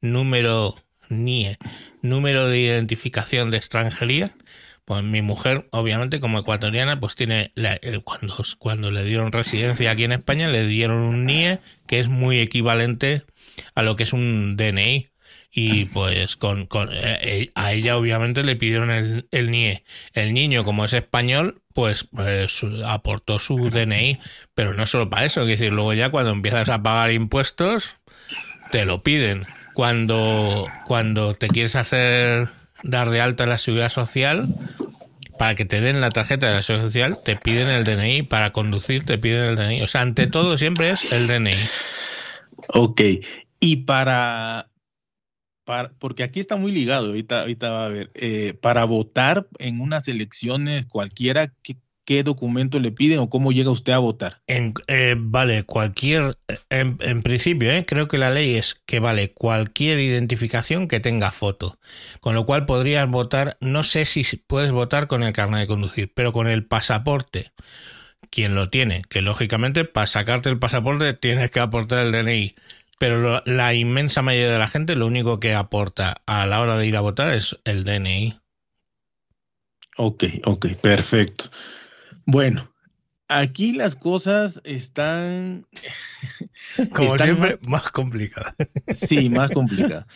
número 0.00 0.76
NIE, 1.08 1.58
número 2.00 2.46
de 2.46 2.60
identificación 2.60 3.50
de 3.50 3.56
extranjería. 3.56 4.36
Pues 4.84 5.02
mi 5.02 5.20
mujer, 5.20 5.66
obviamente, 5.72 6.20
como 6.20 6.38
ecuatoriana, 6.38 7.00
pues 7.00 7.16
tiene, 7.16 7.50
eh, 7.56 8.00
cuando, 8.04 8.36
cuando 8.58 8.92
le 8.92 9.02
dieron 9.02 9.32
residencia 9.32 9.90
aquí 9.90 10.04
en 10.04 10.12
España, 10.12 10.46
le 10.46 10.64
dieron 10.68 10.98
un 10.98 11.26
NIE 11.26 11.58
que 11.88 11.98
es 11.98 12.06
muy 12.06 12.38
equivalente 12.38 13.24
a 13.74 13.82
lo 13.82 13.96
que 13.96 14.04
es 14.04 14.12
un 14.12 14.56
DNI 14.56 15.11
y 15.54 15.84
pues 15.86 16.36
con, 16.36 16.66
con 16.66 16.88
eh, 16.92 17.18
eh, 17.20 17.52
a 17.54 17.74
ella 17.74 17.98
obviamente 17.98 18.42
le 18.42 18.56
pidieron 18.56 18.90
el, 18.90 19.28
el 19.30 19.50
NIE. 19.50 19.84
El 20.14 20.32
niño, 20.32 20.64
como 20.64 20.86
es 20.86 20.94
español, 20.94 21.60
pues, 21.74 22.04
pues, 22.04 22.64
aportó 22.86 23.38
su 23.38 23.68
DNI, 23.68 24.18
pero 24.54 24.72
no 24.72 24.86
solo 24.86 25.10
para 25.10 25.26
eso, 25.26 25.42
es 25.42 25.48
decir, 25.48 25.72
luego 25.72 25.92
ya 25.92 26.08
cuando 26.08 26.30
empiezas 26.30 26.70
a 26.70 26.82
pagar 26.82 27.12
impuestos, 27.12 27.96
te 28.70 28.86
lo 28.86 29.02
piden. 29.02 29.46
Cuando, 29.74 30.66
cuando 30.86 31.34
te 31.34 31.48
quieres 31.48 31.76
hacer 31.76 32.48
dar 32.82 33.10
de 33.10 33.20
alta 33.20 33.46
la 33.46 33.58
seguridad 33.58 33.90
social, 33.90 34.48
para 35.38 35.54
que 35.54 35.66
te 35.66 35.82
den 35.82 36.00
la 36.00 36.10
tarjeta 36.10 36.48
de 36.48 36.54
la 36.54 36.62
seguridad 36.62 36.86
social, 36.86 37.22
te 37.22 37.36
piden 37.36 37.68
el 37.68 37.84
DNI, 37.84 38.22
para 38.22 38.52
conducir 38.52 39.04
te 39.04 39.18
piden 39.18 39.42
el 39.44 39.56
DNI. 39.56 39.82
O 39.82 39.86
sea, 39.86 40.00
ante 40.00 40.26
todo 40.26 40.56
siempre 40.56 40.90
es 40.90 41.12
el 41.12 41.26
DNI. 41.26 41.56
Ok. 42.68 43.02
Y 43.60 43.76
para 43.76 44.71
porque 45.98 46.22
aquí 46.22 46.40
está 46.40 46.56
muy 46.56 46.72
ligado, 46.72 47.08
ahorita, 47.08 47.40
ahorita 47.40 47.70
va 47.70 47.86
a 47.86 47.88
ver, 47.88 48.10
eh, 48.14 48.54
para 48.60 48.84
votar 48.84 49.46
en 49.58 49.80
unas 49.80 50.08
elecciones 50.08 50.86
cualquiera, 50.86 51.52
¿qué, 51.62 51.76
documento 52.24 52.78
le 52.78 52.92
piden 52.92 53.20
o 53.20 53.30
cómo 53.30 53.52
llega 53.52 53.70
usted 53.70 53.94
a 53.94 53.98
votar? 53.98 54.42
En, 54.46 54.74
eh, 54.86 55.14
vale, 55.16 55.62
cualquier, 55.62 56.36
en, 56.68 57.22
principio, 57.22 57.70
eh, 57.72 57.86
creo 57.86 58.06
que 58.06 58.18
la 58.18 58.30
ley 58.30 58.56
es 58.56 58.82
que 58.84 59.00
vale 59.00 59.32
cualquier 59.32 59.98
identificación 59.98 60.88
que 60.88 61.00
tenga 61.00 61.30
foto, 61.30 61.78
con 62.20 62.34
lo 62.34 62.44
cual 62.44 62.66
podrías 62.66 63.08
votar, 63.08 63.56
no 63.60 63.82
sé 63.82 64.04
si 64.04 64.24
puedes 64.36 64.72
votar 64.72 65.06
con 65.06 65.22
el 65.22 65.32
carnet 65.32 65.60
de 65.60 65.66
conducir, 65.68 66.12
pero 66.14 66.34
con 66.34 66.48
el 66.48 66.66
pasaporte 66.66 67.52
quien 68.32 68.54
lo 68.54 68.68
tiene, 68.68 69.02
que 69.08 69.22
lógicamente 69.22 69.84
para 69.84 70.06
sacarte 70.06 70.48
el 70.48 70.58
pasaporte 70.58 71.12
tienes 71.12 71.50
que 71.50 71.60
aportar 71.60 72.06
el 72.06 72.12
DNI 72.12 72.54
pero 73.02 73.42
la 73.46 73.74
inmensa 73.74 74.22
mayoría 74.22 74.52
de 74.52 74.58
la 74.60 74.68
gente 74.68 74.94
lo 74.94 75.08
único 75.08 75.40
que 75.40 75.54
aporta 75.54 76.22
a 76.24 76.46
la 76.46 76.60
hora 76.60 76.76
de 76.76 76.86
ir 76.86 76.96
a 76.96 77.00
votar 77.00 77.34
es 77.34 77.58
el 77.64 77.82
DNI. 77.82 78.38
Ok, 79.96 80.22
ok, 80.44 80.66
perfecto. 80.80 81.46
Bueno, 82.26 82.72
aquí 83.26 83.72
las 83.72 83.96
cosas 83.96 84.60
están... 84.62 85.66
Como 86.94 87.18
siempre, 87.18 87.58
más, 87.62 87.90
complicadas. 87.90 88.54
Sí, 88.94 89.28
más 89.28 89.50
complicadas. 89.50 90.06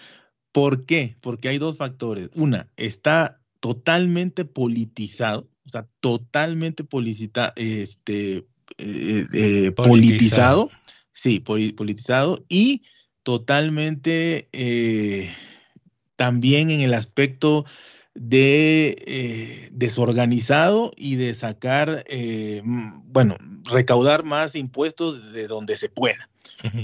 ¿Por 0.52 0.87
qué? 0.87 1.16
Porque 1.21 1.49
hay 1.49 1.59
dos 1.59 1.76
factores. 1.76 2.31
Una, 2.35 2.69
está 2.76 3.40
totalmente 3.59 4.45
politizado, 4.45 5.49
o 5.66 5.71
sea, 5.71 5.88
totalmente 5.99 6.85
este, 7.57 8.47
eh, 8.78 9.26
eh, 9.33 9.73
politizado 9.73 10.71
Sí, 11.16 11.40
politizado 11.40 12.44
y 12.46 12.82
totalmente 13.23 14.50
eh, 14.52 15.32
también 16.14 16.70
en 16.70 16.82
el 16.82 16.92
aspecto 16.92 17.64
de 18.14 19.02
eh, 19.06 19.70
desorganizado 19.73 20.92
y 20.94 21.16
de 21.16 21.32
sacar, 21.32 22.04
eh, 22.06 22.61
bueno, 22.64 23.38
recaudar 23.64 24.25
más 24.25 24.54
impuestos 24.54 25.32
de 25.32 25.46
donde 25.46 25.78
se 25.78 25.88
pueda. 25.88 26.28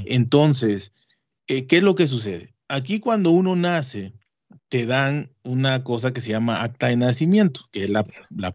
Entonces, 0.06 0.92
¿qué 1.46 1.66
es 1.68 1.82
lo 1.82 1.94
que 1.94 2.06
sucede? 2.06 2.54
Aquí 2.68 3.00
cuando 3.00 3.32
uno 3.32 3.54
nace, 3.54 4.14
te 4.70 4.86
dan 4.86 5.30
una 5.42 5.84
cosa 5.84 6.14
que 6.14 6.22
se 6.22 6.30
llama 6.30 6.62
acta 6.62 6.86
de 6.86 6.96
nacimiento, 6.96 7.68
que 7.70 7.84
es 7.84 7.90
la, 7.90 8.06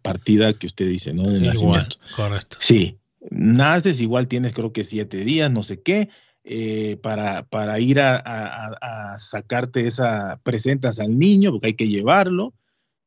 partida 0.01 0.53
que 0.53 0.65
usted 0.65 0.89
dice, 0.89 1.13
¿no? 1.13 1.29
De 1.29 1.39
nacimiento. 1.39 1.98
Correcto. 2.15 2.57
Sí, 2.60 2.98
naces, 3.38 4.01
igual 4.01 4.27
tienes 4.27 4.53
creo 4.53 4.74
que 4.74 4.84
siete 4.84 5.24
días, 5.24 5.51
no 5.51 5.63
sé 5.63 5.82
qué, 5.82 6.10
eh, 6.44 6.98
para, 7.01 7.44
para, 7.44 7.79
ir 7.79 8.00
a, 8.00 9.15
sacarte 9.20 9.88
esa, 9.88 10.39
presentas 10.44 11.00
al 11.00 11.17
niño, 11.17 11.51
porque 11.51 11.67
hay 11.67 11.75
que 11.75 11.89
llevarlo, 11.89 12.53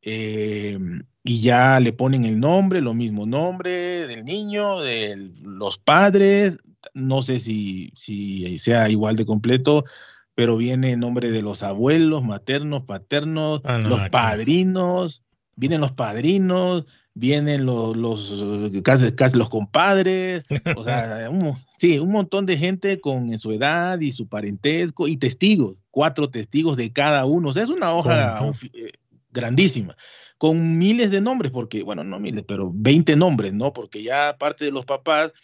eh, 0.03 0.79
y 1.23 1.41
ya 1.41 1.81
le 1.81 1.93
ponen 1.93 2.25
el 2.25 2.41
nombre, 2.41 2.81
lo 2.81 2.95
mismo 2.95 3.27
nombre 3.27 4.07
del 4.07 4.25
niño, 4.25 4.81
de 4.81 5.33
los 5.43 5.79
padres, 5.79 6.59
no 6.95 7.23
sé 7.23 7.39
si, 7.39 7.93
si 7.95 8.59
sea 8.59 8.89
igual 8.89 9.17
de 9.17 9.27
completo, 9.27 9.85
pero 10.35 10.57
viene 10.57 10.93
el 10.93 11.01
nombre 11.01 11.31
de 11.31 11.43
los 11.43 11.63
abuelos, 11.63 12.25
maternos, 12.25 12.85
paternos, 12.85 13.61
ah, 13.65 13.79
los 13.79 14.09
padrinos, 14.11 15.23
vienen 15.57 15.81
los 15.81 15.93
padrinos, 15.93 16.87
vienen 17.21 17.67
los, 17.67 17.97
los 17.97 18.33
casi, 18.83 19.13
casi, 19.13 19.37
los 19.37 19.51
compadres, 19.51 20.43
o 20.77 20.83
sea, 20.83 21.31
sí, 21.77 21.99
un 21.99 22.11
montón 22.11 22.47
de 22.47 22.57
gente 22.57 22.99
con 22.99 23.39
su 23.39 23.53
edad 23.53 24.01
y 24.01 24.11
su 24.11 24.27
parentesco 24.27 25.07
y 25.07 25.19
testigos, 25.19 25.77
cuatro 25.91 26.31
testigos 26.31 26.79
de 26.79 26.93
cada 26.93 27.27
uno, 27.27 27.51
o 27.51 27.53
sea, 27.53 27.63
es 27.63 27.69
una 27.69 27.93
hoja 27.93 28.41
eh, 28.73 28.93
grandísima, 29.31 29.97
con 30.39 30.79
miles 30.79 31.11
de 31.11 31.21
nombres, 31.21 31.53
porque, 31.53 31.83
bueno, 31.83 32.03
no 32.05 32.19
miles, 32.19 32.45
pero 32.49 32.73
20 32.75 33.15
nombres, 33.17 33.53
¿no? 33.53 33.75
Porque 33.75 34.03
ya 34.03 34.31
aparte 34.31 34.65
de 34.65 34.73
los 34.73 34.87
papás, 34.87 35.35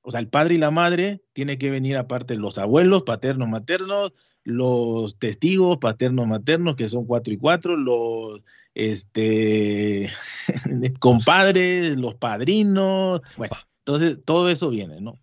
o 0.00 0.10
sea, 0.10 0.18
el 0.18 0.26
padre 0.26 0.56
y 0.56 0.58
la 0.58 0.72
madre 0.72 1.22
tiene 1.32 1.56
que 1.56 1.70
venir 1.70 1.96
aparte 1.96 2.34
los 2.34 2.58
abuelos, 2.58 3.04
paternos, 3.04 3.48
maternos, 3.48 4.12
los 4.42 5.20
testigos 5.20 5.78
paternos, 5.78 6.26
maternos, 6.26 6.74
que 6.74 6.88
son 6.88 7.06
cuatro 7.06 7.32
y 7.32 7.36
cuatro, 7.36 7.76
los 7.76 8.40
este, 8.74 10.10
compadres, 11.00 11.96
los 11.96 12.14
padrinos, 12.14 13.20
bueno, 13.36 13.56
entonces 13.78 14.18
todo 14.24 14.48
eso 14.48 14.70
viene, 14.70 15.00
¿no? 15.00 15.18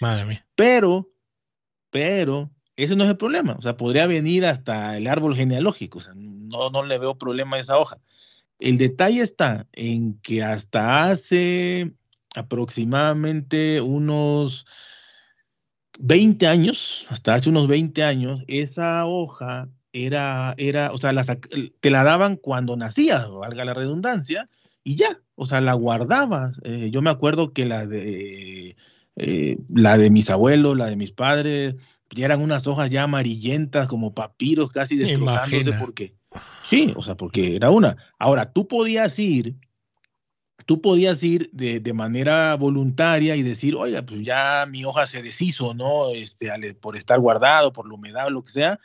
Madre 0.00 0.24
mía. 0.24 0.46
Pero, 0.54 1.10
pero, 1.90 2.50
ese 2.76 2.96
no 2.96 3.04
es 3.04 3.10
el 3.10 3.16
problema, 3.16 3.54
o 3.58 3.62
sea, 3.62 3.76
podría 3.76 4.06
venir 4.06 4.44
hasta 4.44 4.96
el 4.96 5.06
árbol 5.06 5.34
genealógico, 5.34 5.98
o 5.98 6.02
sea, 6.02 6.14
no, 6.16 6.70
no 6.70 6.84
le 6.84 6.98
veo 6.98 7.18
problema 7.18 7.56
a 7.56 7.60
esa 7.60 7.78
hoja. 7.78 7.98
El 8.58 8.78
detalle 8.78 9.22
está 9.22 9.66
en 9.72 10.18
que 10.20 10.42
hasta 10.42 11.10
hace 11.10 11.92
aproximadamente 12.34 13.80
unos 13.80 14.66
20 15.98 16.46
años, 16.46 17.06
hasta 17.08 17.34
hace 17.34 17.50
unos 17.50 17.68
20 17.68 18.02
años, 18.04 18.42
esa 18.46 19.04
hoja 19.06 19.68
era, 19.92 20.54
era, 20.56 20.92
o 20.92 20.98
sea, 20.98 21.12
te 21.80 21.90
la 21.90 22.04
daban 22.04 22.36
cuando 22.36 22.76
nacías, 22.76 23.30
valga 23.30 23.64
la 23.64 23.74
redundancia, 23.74 24.48
y 24.84 24.96
ya, 24.96 25.20
o 25.34 25.46
sea, 25.46 25.60
la 25.60 25.74
guardabas. 25.74 26.60
Eh, 26.64 26.90
yo 26.90 27.02
me 27.02 27.10
acuerdo 27.10 27.52
que 27.52 27.66
la 27.66 27.86
de, 27.86 28.76
eh, 29.16 29.58
la 29.68 29.98
de 29.98 30.10
mis 30.10 30.30
abuelos, 30.30 30.76
la 30.76 30.86
de 30.86 30.96
mis 30.96 31.12
padres, 31.12 31.76
ya 32.10 32.24
eran 32.24 32.40
unas 32.40 32.66
hojas 32.66 32.90
ya 32.90 33.04
amarillentas, 33.04 33.86
como 33.86 34.14
papiros, 34.14 34.70
casi 34.70 34.96
destrozándose, 34.96 35.72
porque, 35.74 36.14
sí, 36.62 36.92
o 36.96 37.02
sea, 37.02 37.16
porque 37.16 37.56
era 37.56 37.70
una. 37.70 37.96
Ahora, 38.18 38.52
tú 38.52 38.66
podías 38.66 39.18
ir 39.18 39.56
tú 40.64 40.80
podías 40.80 41.22
ir 41.22 41.50
de, 41.52 41.80
de, 41.80 41.92
manera 41.92 42.54
voluntaria 42.54 43.34
y 43.36 43.42
decir, 43.42 43.74
oiga, 43.74 44.02
pues 44.02 44.22
ya 44.22 44.64
mi 44.68 44.84
hoja 44.84 45.06
se 45.06 45.22
deshizo, 45.22 45.74
¿no? 45.74 46.10
Este, 46.10 46.74
por 46.74 46.96
estar 46.96 47.18
guardado, 47.18 47.72
por 47.72 47.88
la 47.88 47.94
humedad 47.94 48.26
o 48.28 48.30
lo 48.30 48.44
que 48.44 48.52
sea, 48.52 48.80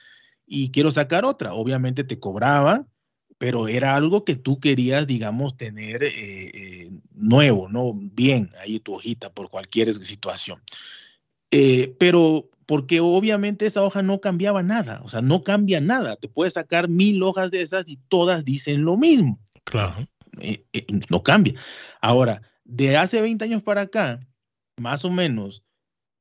y 0.47 0.71
quiero 0.71 0.91
sacar 0.91 1.25
otra. 1.25 1.53
Obviamente 1.53 2.03
te 2.03 2.19
cobraban, 2.19 2.87
pero 3.37 3.67
era 3.67 3.95
algo 3.95 4.23
que 4.23 4.35
tú 4.35 4.59
querías, 4.59 5.05
digamos, 5.05 5.57
tener 5.57 6.03
eh, 6.03 6.11
eh, 6.15 6.91
nuevo, 7.13 7.69
¿no? 7.69 7.93
Bien, 7.93 8.51
ahí 8.61 8.79
tu 8.79 8.93
hojita 8.95 9.31
por 9.31 9.49
cualquier 9.49 9.93
situación. 9.93 10.61
Eh, 11.51 11.95
pero 11.99 12.49
porque 12.65 12.99
obviamente 12.99 13.65
esa 13.65 13.83
hoja 13.83 14.01
no 14.01 14.19
cambiaba 14.19 14.63
nada, 14.63 15.01
o 15.03 15.09
sea, 15.09 15.21
no 15.21 15.41
cambia 15.41 15.79
nada. 15.81 16.15
Te 16.15 16.27
puedes 16.27 16.53
sacar 16.53 16.87
mil 16.89 17.21
hojas 17.21 17.51
de 17.51 17.61
esas 17.61 17.87
y 17.87 17.97
todas 18.07 18.43
dicen 18.43 18.83
lo 18.83 18.97
mismo. 18.97 19.39
Claro. 19.65 20.07
no 21.09 21.23
cambia. 21.23 21.55
Ahora, 22.01 22.41
de 22.63 22.97
hace 22.97 23.21
20 23.21 23.43
años 23.45 23.61
para 23.61 23.81
acá, 23.81 24.25
más 24.77 25.05
o 25.05 25.11
menos, 25.11 25.63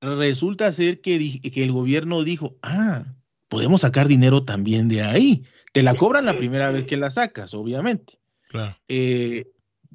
resulta 0.00 0.72
ser 0.72 1.00
que, 1.00 1.40
que 1.40 1.62
el 1.62 1.72
gobierno 1.72 2.22
dijo, 2.22 2.56
ah, 2.62 3.15
podemos 3.48 3.82
sacar 3.82 4.08
dinero 4.08 4.44
también 4.44 4.88
de 4.88 5.02
ahí. 5.02 5.44
Te 5.72 5.82
la 5.82 5.94
cobran 5.94 6.24
la 6.24 6.36
primera 6.36 6.70
vez 6.70 6.84
que 6.84 6.96
la 6.96 7.10
sacas, 7.10 7.54
obviamente. 7.54 8.18
Claro. 8.48 8.76
Eh, 8.88 9.46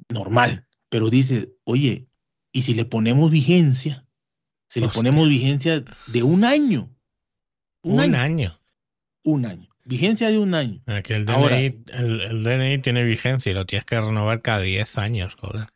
normal, 0.08 0.66
pero 0.88 1.10
dice, 1.10 1.50
oye, 1.64 2.06
¿y 2.52 2.62
si 2.62 2.74
le 2.74 2.84
ponemos 2.84 3.30
vigencia? 3.30 4.04
Si 4.68 4.80
le 4.80 4.88
ponemos 4.88 5.28
vigencia 5.28 5.84
de 6.06 6.22
un 6.22 6.44
año. 6.44 6.90
Un, 7.82 8.00
año. 8.00 8.58
Un 9.22 9.44
año. 9.44 9.68
Vigencia 9.84 10.30
de 10.30 10.38
un 10.38 10.54
año. 10.54 10.82
Que 11.04 11.16
el, 11.16 11.26
DNI, 11.26 11.84
el, 11.92 12.42
DNI 12.42 12.78
tiene 12.80 13.04
vigencia 13.04 13.50
y 13.50 13.54
lo 13.54 13.66
tienes 13.66 13.84
que 13.84 14.00
renovar 14.00 14.40
cada 14.40 14.60
10 14.60 14.98
años, 14.98 15.34
joder. 15.34 15.68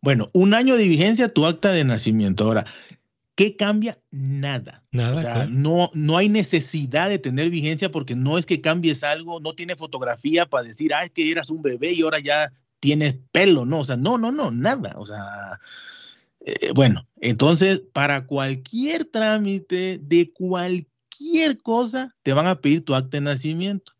Bueno, 0.00 0.28
un 0.32 0.54
año 0.54 0.76
de 0.76 0.86
vigencia 0.86 1.28
tu 1.28 1.46
acta 1.46 1.72
de 1.72 1.84
nacimiento. 1.84 2.44
Ahora, 2.44 2.66
¿qué 3.34 3.56
cambia? 3.56 3.98
Nada. 4.10 4.82
Nada. 4.92 5.16
O 5.16 5.20
sea, 5.20 5.46
no, 5.46 5.90
no 5.94 6.16
hay 6.16 6.28
necesidad 6.28 7.08
de 7.08 7.18
tener 7.18 7.50
vigencia 7.50 7.90
porque 7.90 8.14
no 8.14 8.38
es 8.38 8.46
que 8.46 8.60
cambies 8.60 9.02
algo, 9.02 9.40
no 9.40 9.54
tiene 9.54 9.76
fotografía 9.76 10.46
para 10.46 10.68
decir, 10.68 10.94
ah, 10.94 11.04
es 11.04 11.10
que 11.10 11.30
eras 11.30 11.50
un 11.50 11.62
bebé 11.62 11.92
y 11.92 12.02
ahora 12.02 12.20
ya 12.20 12.52
tienes 12.80 13.16
pelo, 13.32 13.64
¿no? 13.64 13.80
O 13.80 13.84
sea, 13.84 13.96
no, 13.96 14.18
no, 14.18 14.32
no, 14.32 14.50
nada. 14.50 14.94
O 14.96 15.06
sea, 15.06 15.60
eh, 16.40 16.70
bueno, 16.74 17.06
entonces, 17.20 17.82
para 17.92 18.26
cualquier 18.26 19.04
trámite 19.04 19.98
de 20.02 20.28
cualquier 20.32 20.88
cualquier 21.14 21.62
cosa, 21.62 22.14
te 22.22 22.32
van 22.32 22.46
a 22.46 22.60
pedir 22.60 22.84
tu 22.84 22.94
acta 22.94 23.16
de 23.16 23.22
nacimiento, 23.22 23.92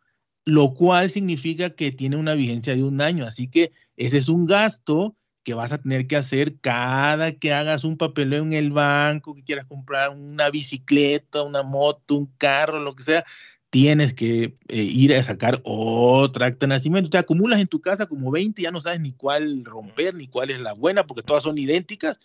lo 0.45 0.75
cual 0.75 1.11
significa 1.11 1.71
que 1.71 1.93
tiene 1.93 2.17
una 2.17 2.35
vigencia 2.35 2.75
de 2.75 2.83
un 2.83 3.01
año. 3.01 3.27
Así 3.27 3.49
que 3.49 3.73
ese 3.97 4.19
es 4.19 4.29
un 4.29 4.47
gasto 4.47 5.17
que 5.45 5.55
vas 5.55 5.73
a 5.73 5.79
tener 5.79 6.07
que 6.07 6.17
hacer 6.17 6.59
cada 6.61 7.33
que 7.33 7.53
hagas 7.53 7.85
un 7.85 7.97
papeleo 7.97 8.43
en 8.43 8.55
el 8.55 8.73
banco, 8.73 9.35
que 9.35 9.45
quieras 9.45 9.67
comprar 9.67 10.11
una 10.11 10.51
bicicleta, 10.51 11.43
una 11.43 11.63
moto, 11.63 12.17
un 12.17 12.27
carro, 12.39 12.81
lo 12.81 12.97
que 12.97 13.05
sea, 13.05 13.25
tienes 13.71 14.15
que 14.15 14.57
eh, 14.69 14.83
ir 14.83 15.15
a 15.15 15.23
sacar 15.23 15.61
otra 15.65 16.47
acta 16.47 16.67
de 16.67 16.71
nacimiento. 16.71 17.11
Te 17.11 17.19
acumulas 17.19 17.61
en 17.61 17.69
tu 17.69 17.81
casa 17.81 18.07
como 18.07 18.31
20, 18.31 18.63
ya 18.63 18.71
no 18.71 18.81
sabes 18.81 19.01
ni 19.01 19.13
cuál 19.13 19.65
romper, 19.65 20.15
ni 20.15 20.29
cuál 20.29 20.51
es 20.51 20.61
la 20.61 20.73
buena, 20.73 21.07
porque 21.07 21.23
todas 21.23 21.43
son 21.43 21.59
idénticas, 21.59 22.19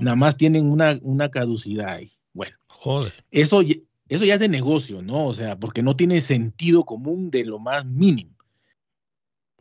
nada 0.00 0.16
más 0.16 0.36
tienen 0.36 0.72
una, 0.72 0.98
una 1.02 1.30
caducidad 1.30 1.94
ahí. 1.94 2.12
Bueno, 2.32 2.56
Joder. 2.76 3.12
Eso, 3.30 3.62
eso 4.08 4.24
ya 4.24 4.34
es 4.34 4.40
de 4.40 4.48
negocio, 4.48 5.00
¿no? 5.02 5.26
O 5.26 5.34
sea, 5.34 5.58
porque 5.58 5.82
no 5.82 5.96
tiene 5.96 6.20
sentido 6.20 6.84
común 6.84 7.30
de 7.30 7.44
lo 7.44 7.58
más 7.58 7.86
mínimo. 7.86 8.36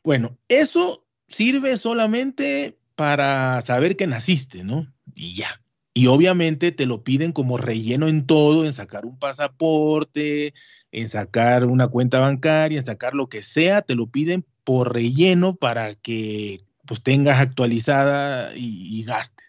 Bueno, 0.04 0.38
eso 0.50 1.06
sirve 1.28 1.78
solamente 1.78 2.78
para 2.96 3.62
saber 3.62 3.96
que 3.96 4.08
naciste, 4.08 4.64
¿no? 4.64 4.92
Y 5.14 5.36
ya. 5.36 5.62
Y 5.94 6.08
obviamente 6.08 6.72
te 6.72 6.86
lo 6.86 7.04
piden 7.04 7.32
como 7.32 7.58
relleno 7.58 8.08
en 8.08 8.26
todo, 8.26 8.66
en 8.66 8.74
sacar 8.74 9.06
un 9.06 9.18
pasaporte, 9.18 10.54
en 10.92 11.08
sacar 11.08 11.66
una 11.66 11.88
cuenta 11.88 12.20
bancaria, 12.20 12.80
en 12.80 12.86
sacar 12.86 13.14
lo 13.14 13.30
que 13.30 13.42
sea, 13.42 13.82
te 13.82 13.96
lo 13.96 14.08
piden 14.08 14.46
por 14.64 14.94
relleno 14.94 15.56
para 15.56 15.96
que 15.96 16.60
pues 16.86 17.02
tengas 17.02 17.40
actualizada 17.40 18.56
y, 18.56 19.00
y 19.00 19.04
gastes. 19.04 19.46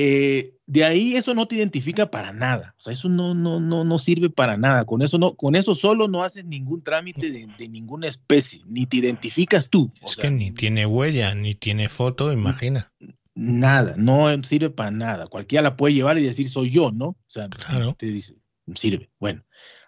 Eh, 0.00 0.54
de 0.66 0.84
ahí 0.84 1.16
eso 1.16 1.34
no 1.34 1.48
te 1.48 1.56
identifica 1.56 2.08
para 2.08 2.32
nada. 2.32 2.76
O 2.78 2.82
sea, 2.82 2.92
eso 2.92 3.08
no, 3.08 3.34
no, 3.34 3.58
no, 3.58 3.82
no 3.82 3.98
sirve 3.98 4.30
para 4.30 4.56
nada. 4.56 4.84
Con 4.84 5.02
eso, 5.02 5.18
no, 5.18 5.34
con 5.34 5.56
eso 5.56 5.74
solo 5.74 6.06
no 6.06 6.22
haces 6.22 6.44
ningún 6.44 6.84
trámite 6.84 7.32
de, 7.32 7.68
ninguna 7.68 8.06
especie, 8.06 8.62
ni 8.64 8.86
te 8.86 8.98
identificas 8.98 9.68
tú. 9.68 9.90
es 10.06 10.14
que 10.14 10.30
ni 10.30 10.52
tiene 10.52 10.86
huella, 10.86 11.34
ni 11.34 11.56
tiene 11.56 11.88
foto, 11.88 12.32
imagina. 12.32 12.92
Nada, 13.34 13.96
no 13.98 14.28
sirve 14.44 14.70
para 14.70 14.92
nada. 14.92 15.26
Cualquiera 15.26 15.62
la 15.62 15.76
puede 15.76 15.94
llevar 15.94 16.16
y 16.16 16.22
decir 16.22 16.48
soy 16.48 16.70
yo, 16.70 16.92
¿no? 16.92 17.06
O 17.06 17.18
sea, 17.26 17.48
te 17.96 18.06
dice, 18.06 18.36
sirve. 18.76 19.10
Bueno, 19.18 19.44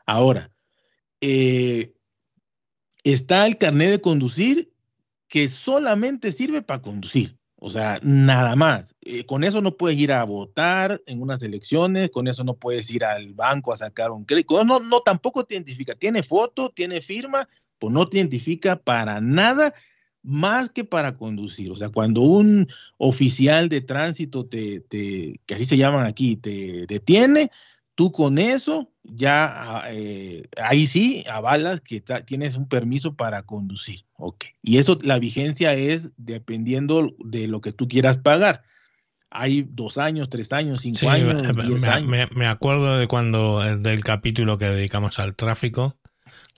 ahora, 0.06 0.50
eh, 1.20 1.94
está 3.04 3.46
el 3.46 3.58
carnet 3.58 3.90
de 3.90 4.00
conducir 4.00 4.72
que 5.28 5.46
solamente 5.46 6.32
sirve 6.32 6.62
para 6.62 6.82
conducir. 6.82 7.38
O 7.62 7.70
sea, 7.70 8.00
nada 8.02 8.56
más. 8.56 8.96
Eh, 9.02 9.26
con 9.26 9.44
eso 9.44 9.60
no 9.60 9.76
puedes 9.76 9.98
ir 9.98 10.12
a 10.12 10.24
votar 10.24 11.02
en 11.06 11.20
unas 11.20 11.42
elecciones, 11.42 12.10
con 12.10 12.26
eso 12.26 12.42
no 12.42 12.54
puedes 12.54 12.90
ir 12.90 13.04
al 13.04 13.34
banco 13.34 13.72
a 13.72 13.76
sacar 13.76 14.10
un 14.10 14.24
crédito. 14.24 14.64
No, 14.64 14.80
no, 14.80 15.00
tampoco 15.00 15.44
te 15.44 15.54
identifica. 15.54 15.94
Tiene 15.94 16.22
foto, 16.22 16.70
tiene 16.70 17.02
firma, 17.02 17.48
pues 17.78 17.92
no 17.92 18.08
te 18.08 18.16
identifica 18.16 18.76
para 18.76 19.20
nada 19.20 19.74
más 20.22 20.70
que 20.70 20.84
para 20.84 21.18
conducir. 21.18 21.70
O 21.70 21.76
sea, 21.76 21.90
cuando 21.90 22.22
un 22.22 22.66
oficial 22.96 23.68
de 23.68 23.82
tránsito 23.82 24.46
te, 24.46 24.80
te 24.80 25.38
que 25.44 25.54
así 25.54 25.66
se 25.66 25.76
llaman 25.76 26.06
aquí, 26.06 26.36
te 26.36 26.86
detiene, 26.86 27.50
tú 27.94 28.10
con 28.10 28.38
eso 28.38 28.90
ya 29.02 29.46
ah, 29.46 29.84
eh, 29.90 30.44
ahí 30.62 30.86
sí 30.86 31.24
avalas 31.30 31.80
que 31.80 32.02
tienes 32.26 32.56
un 32.56 32.68
permiso 32.68 33.14
para 33.14 33.42
conducir. 33.42 34.04
Ok. 34.16 34.44
Y 34.62 34.78
eso, 34.78 34.98
la 35.02 35.18
vigencia 35.18 35.74
es 35.74 36.12
dependiendo 36.16 37.14
de 37.18 37.48
lo 37.48 37.60
que 37.60 37.72
tú 37.72 37.88
quieras 37.88 38.18
pagar. 38.18 38.62
Hay 39.30 39.64
dos 39.70 39.96
años, 39.96 40.28
tres 40.28 40.52
años, 40.52 40.80
cinco 40.82 41.08
años, 41.08 41.54
me, 41.54 41.64
diez 41.64 41.84
años. 41.84 42.30
Me, 42.34 42.46
acuerdo 42.46 42.98
de 42.98 43.06
cuando, 43.06 43.60
del 43.60 44.02
capítulo 44.02 44.58
que 44.58 44.64
dedicamos 44.64 45.20
al 45.20 45.36
tráfico, 45.36 45.96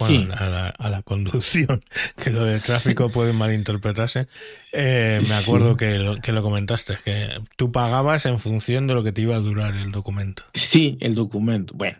a, 0.01 0.89
la, 0.89 1.03
conducción, 1.03 1.81
que 2.17 2.31
lo 2.31 2.45
de 2.45 2.61
tráfico 2.61 3.09
puede 3.13 3.33
malinterpretarse. 3.33 4.27
Eh, 4.73 5.21
me 5.27 5.35
acuerdo 5.35 5.77
que, 5.77 5.99
lo, 5.99 6.17
que 6.17 6.33
lo 6.33 6.43
comentaste, 6.43 6.97
que 7.05 7.41
tú 7.57 7.73
pagabas 7.73 8.27
en 8.27 8.39
función 8.39 8.87
de 8.87 8.95
lo 8.95 9.03
que 9.03 9.13
te 9.13 9.23
iba 9.23 9.37
a 9.37 9.41
durar 9.41 9.75
el 9.75 9.93
documento. 9.93 10.45
Sí, 10.55 10.97
el 11.01 11.15
documento. 11.15 11.75
Bueno, 11.77 11.99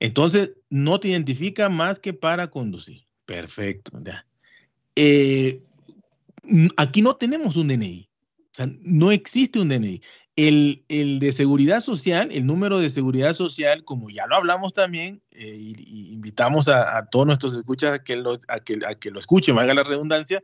entonces 0.00 0.54
no 0.70 0.98
te 0.98 1.08
identifica 1.08 1.68
más 1.68 2.00
que 2.00 2.14
para 2.14 2.48
conducir. 2.48 3.06
Perfecto. 3.26 3.98
Eh, 4.96 5.62
aquí 6.76 7.02
no 7.02 7.14
tenemos 7.16 7.54
un 7.56 7.68
DNI. 7.68 8.08
O 8.38 8.54
sea, 8.54 8.68
no 8.80 9.12
existe 9.12 9.60
un 9.60 9.68
DNI. 9.68 10.02
El, 10.36 10.82
de 10.88 11.32
seguridad 11.32 11.82
social, 11.84 12.30
el 12.32 12.46
número 12.46 12.78
de 12.78 12.88
seguridad 12.88 13.34
social, 13.34 13.84
como 13.84 14.08
ya 14.08 14.26
lo 14.26 14.36
hablamos 14.36 14.72
también, 14.72 15.20
eh, 15.32 15.54
y, 15.54 16.14
invitamos 16.14 16.68
a, 16.68 17.06
todos 17.10 17.26
nuestros 17.26 17.54
escuchas 17.54 17.92
a 17.92 18.02
que, 18.02 18.16
lo, 18.16 18.38
escuchen, 19.18 19.54
valga 19.54 19.74
la 19.74 19.84
redundancia, 19.84 20.42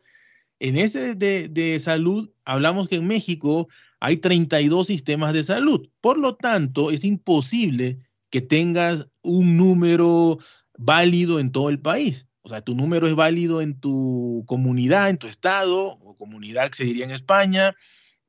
en 0.60 0.76
ese 0.76 1.14
de, 1.14 1.48
de, 1.48 1.80
salud, 1.80 2.30
hablamos 2.44 2.88
que 2.88 2.96
en 2.96 3.06
México 3.06 3.68
hay 4.00 4.18
32 4.18 4.86
sistemas 4.86 5.32
de 5.32 5.44
salud. 5.44 5.88
Por 6.02 6.18
lo 6.18 6.36
tanto, 6.36 6.90
es 6.90 7.04
imposible 7.04 8.05
que 8.30 8.40
tengas 8.40 9.08
un 9.22 9.56
número 9.56 10.38
válido 10.78 11.40
en 11.40 11.52
todo 11.52 11.68
el 11.68 11.80
país. 11.80 12.26
O 12.42 12.48
sea, 12.48 12.60
tu 12.60 12.74
número 12.76 13.08
es 13.08 13.14
válido 13.14 13.60
en 13.60 13.80
tu 13.80 14.44
comunidad, 14.46 15.10
en 15.10 15.18
tu 15.18 15.26
estado, 15.26 15.94
o 16.00 16.16
comunidad 16.16 16.68
que 16.68 16.76
se 16.76 16.84
diría 16.84 17.04
en 17.04 17.10
España, 17.10 17.74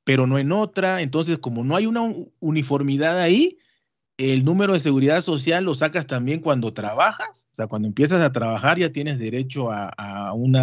pero 0.04 0.26
no 0.26 0.40
en 0.40 0.52
otra. 0.52 1.02
Entonces, 1.02 1.38
como 1.38 1.64
no 1.64 1.76
hay 1.76 1.86
una 1.86 2.02
uniformidad 2.40 3.20
ahí, 3.20 3.58
el 4.18 4.44
número 4.44 4.74
de 4.74 4.80
seguridad 4.80 5.22
social 5.22 5.66
lo 5.66 5.76
sacas 5.76 6.08
también 6.08 6.40
cuando 6.40 6.74
trabajas. 6.74 7.46
O 7.54 7.56
sea, 7.56 7.68
cuando 7.68 7.88
empiezas 7.88 8.22
a 8.22 8.32
trabajar 8.32 8.80
ya 8.80 8.92
tienes 8.92 9.20
derecho 9.20 9.72
a, 9.72 10.34
un 10.34 10.58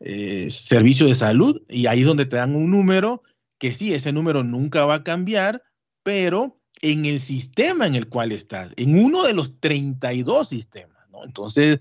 eh, 0.00 0.50
servicio 0.50 1.06
de 1.06 1.14
salud 1.14 1.62
y 1.68 1.86
ahí 1.86 2.00
es 2.00 2.06
donde 2.06 2.26
te 2.26 2.36
dan 2.36 2.54
un 2.54 2.70
número 2.70 3.22
que 3.58 3.74
sí, 3.74 3.92
ese 3.92 4.12
número 4.12 4.42
nunca 4.42 4.86
va 4.86 4.96
a 4.96 5.04
cambiar, 5.04 5.62
pero 6.02 6.59
en 6.82 7.04
el 7.04 7.20
sistema 7.20 7.86
en 7.86 7.94
el 7.94 8.08
cual 8.08 8.32
estás, 8.32 8.72
en 8.76 8.98
uno 8.98 9.24
de 9.24 9.34
los 9.34 9.58
32 9.60 10.48
sistemas, 10.48 11.08
¿no? 11.10 11.24
Entonces, 11.24 11.80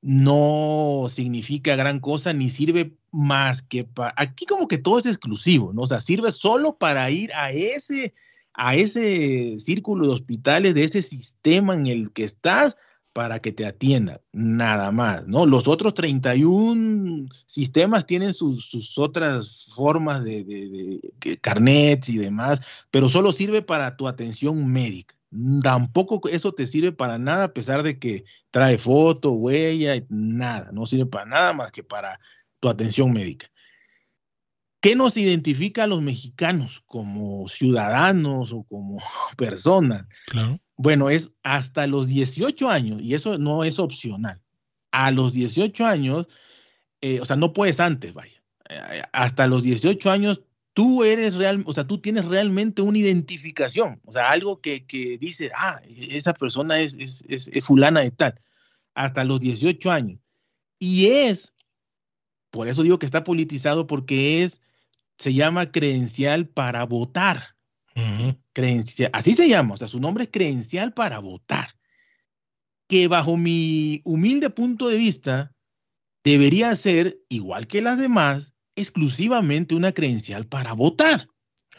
no 0.00 1.06
significa 1.08 1.76
gran 1.76 2.00
cosa 2.00 2.32
ni 2.32 2.50
sirve 2.50 2.96
más 3.12 3.62
que 3.62 3.84
para... 3.84 4.12
Aquí 4.16 4.46
como 4.46 4.66
que 4.66 4.78
todo 4.78 4.98
es 4.98 5.06
exclusivo, 5.06 5.72
¿no? 5.72 5.82
O 5.82 5.86
sea, 5.86 6.00
sirve 6.00 6.32
solo 6.32 6.76
para 6.76 7.08
ir 7.10 7.32
a 7.34 7.52
ese, 7.52 8.14
a 8.52 8.74
ese 8.74 9.58
círculo 9.60 10.08
de 10.08 10.14
hospitales, 10.14 10.74
de 10.74 10.84
ese 10.84 11.02
sistema 11.02 11.74
en 11.74 11.86
el 11.86 12.12
que 12.12 12.24
estás, 12.24 12.76
para 13.12 13.40
que 13.40 13.52
te 13.52 13.66
atiendan, 13.66 14.20
nada 14.32 14.90
más, 14.90 15.26
¿no? 15.28 15.44
Los 15.46 15.68
otros 15.68 15.94
31 15.94 17.28
sistemas 17.46 18.06
tienen 18.06 18.32
sus, 18.32 18.96
otras 18.98 19.66
formas 19.74 20.24
de, 20.24 20.44
de, 20.44 21.36
carnets 21.38 22.08
y 22.08 22.18
demás, 22.18 22.60
pero 22.90 23.08
solo 23.08 23.32
sirve 23.32 23.62
para 23.62 23.96
tu 23.96 24.08
atención 24.08 24.66
médica. 24.66 25.14
Tampoco 25.62 26.28
eso 26.28 26.52
te 26.52 26.66
sirve 26.66 26.92
para 26.92 27.18
nada, 27.18 27.44
a 27.44 27.52
pesar 27.52 27.82
de 27.82 27.98
que 27.98 28.24
trae 28.50 28.78
foto, 28.78 29.32
huella, 29.32 30.02
nada, 30.08 30.70
no 30.72 30.86
sirve 30.86 31.06
para 31.06 31.26
nada 31.26 31.52
más 31.52 31.72
que 31.72 31.82
para 31.82 32.18
tu 32.60 32.68
atención 32.68 33.12
médica. 33.12 33.50
¿Qué 34.82 34.96
nos 34.96 35.16
identifica 35.16 35.84
a 35.84 35.86
los 35.86 36.02
mexicanos 36.02 36.82
como 36.86 37.48
ciudadanos 37.48 38.52
o 38.52 38.64
como 38.64 38.98
personas? 39.36 40.06
Claro. 40.26 40.60
Bueno, 40.82 41.10
es 41.10 41.32
hasta 41.44 41.86
los 41.86 42.08
18 42.08 42.68
años, 42.68 43.00
y 43.00 43.14
eso 43.14 43.38
no 43.38 43.62
es 43.62 43.78
opcional. 43.78 44.42
A 44.90 45.12
los 45.12 45.32
18 45.32 45.86
años, 45.86 46.26
eh, 47.00 47.20
o 47.20 47.24
sea, 47.24 47.36
no 47.36 47.52
puedes 47.52 47.78
antes, 47.78 48.12
vaya. 48.12 48.42
Eh, 48.68 49.02
hasta 49.12 49.46
los 49.46 49.62
18 49.62 50.10
años, 50.10 50.42
tú 50.72 51.04
eres 51.04 51.34
real, 51.34 51.62
o 51.66 51.72
sea, 51.72 51.86
tú 51.86 51.98
tienes 51.98 52.24
realmente 52.24 52.82
una 52.82 52.98
identificación, 52.98 54.00
o 54.04 54.12
sea, 54.12 54.32
algo 54.32 54.60
que, 54.60 54.84
que 54.84 55.18
dice, 55.18 55.52
ah, 55.56 55.80
esa 55.86 56.34
persona 56.34 56.80
es, 56.80 56.96
es, 56.96 57.22
es, 57.28 57.64
fulana 57.64 58.00
de 58.00 58.10
tal. 58.10 58.40
hasta 58.94 59.22
los 59.22 59.38
18 59.38 59.88
años. 59.88 60.18
Y 60.80 61.06
es, 61.06 61.52
por 62.50 62.66
eso 62.66 62.82
digo 62.82 62.98
que 62.98 63.06
está 63.06 63.22
politizado, 63.22 63.86
porque 63.86 64.42
es, 64.42 64.60
se 65.16 65.32
llama 65.32 65.70
credencial 65.70 66.48
para 66.48 66.84
votar. 66.86 67.54
Credencial, 68.52 69.10
así 69.12 69.34
se 69.34 69.48
llama, 69.48 69.74
o 69.74 69.76
sea, 69.76 69.88
su 69.88 70.00
nombre 70.00 70.24
es 70.24 70.30
credencial 70.30 70.92
para 70.92 71.18
votar. 71.18 71.76
Que 72.88 73.08
bajo 73.08 73.36
mi 73.36 74.02
humilde 74.04 74.50
punto 74.50 74.88
de 74.88 74.98
vista, 74.98 75.54
debería 76.24 76.74
ser, 76.76 77.18
igual 77.28 77.66
que 77.66 77.80
las 77.80 77.98
demás, 77.98 78.52
exclusivamente 78.76 79.74
una 79.74 79.92
credencial 79.92 80.46
para 80.46 80.72
votar. 80.72 81.28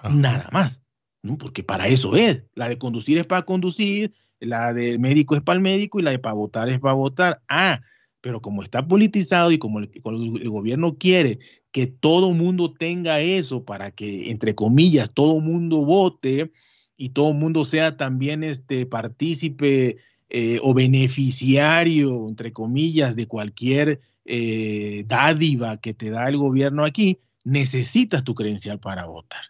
Nada 0.04 0.50
más. 0.52 0.84
¿no? 1.24 1.38
Porque 1.38 1.64
para 1.64 1.88
eso 1.88 2.16
es. 2.16 2.44
La 2.54 2.70
de 2.70 2.78
conducir 2.78 3.18
es 3.18 3.26
para 3.26 3.44
conducir, 3.44 4.14
la 4.40 4.74
de 4.74 5.00
médico 5.00 5.36
es 5.36 5.42
para 5.42 5.58
el 5.58 5.64
médico 5.64 6.00
y 6.00 6.04
la 6.04 6.12
de 6.12 6.20
para 6.20 6.36
votar 6.36 6.70
es 6.70 6.80
para 6.80 6.94
votar. 6.94 7.42
Ah, 7.48 7.82
pero 8.22 8.42
como 8.42 8.62
está 8.62 8.86
politizado 8.88 9.52
y 9.52 9.58
como 9.58 9.80
el, 9.80 10.50
gobierno 10.50 10.98
quiere 10.98 11.40
que 11.74 11.88
todo 11.88 12.36
mundo 12.36 12.72
tenga 12.72 13.20
eso 13.20 13.66
para 13.66 13.90
que, 13.90 14.30
entre 14.30 14.54
comillas, 14.54 15.10
todo 15.12 15.40
mundo 15.40 15.84
vote 15.84 16.52
y 16.96 17.10
todo 17.10 17.34
mundo 17.34 17.66
sea 17.66 17.98
también 17.98 18.44
este 18.44 18.86
partícipe 18.86 19.98
eh, 20.30 20.60
o 20.62 20.76
beneficiario, 20.76 22.30
entre 22.30 22.54
comillas, 22.54 23.16
de 23.16 23.28
cualquier 23.28 24.00
eh, 24.24 25.04
dádiva 25.08 25.78
que 25.78 25.96
te 25.96 26.12
da 26.12 26.30
el 26.30 26.38
gobierno 26.38 26.86
aquí, 26.86 27.18
necesitas 27.44 28.24
tu 28.24 28.36
credencial 28.36 28.80
para 28.80 29.08
votar. 29.08 29.42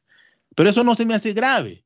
Pero 0.55 0.69
eso 0.69 0.85
no 0.85 0.95
se 0.95 1.05
me 1.05 1.15
hace 1.15 1.33
grave, 1.33 1.83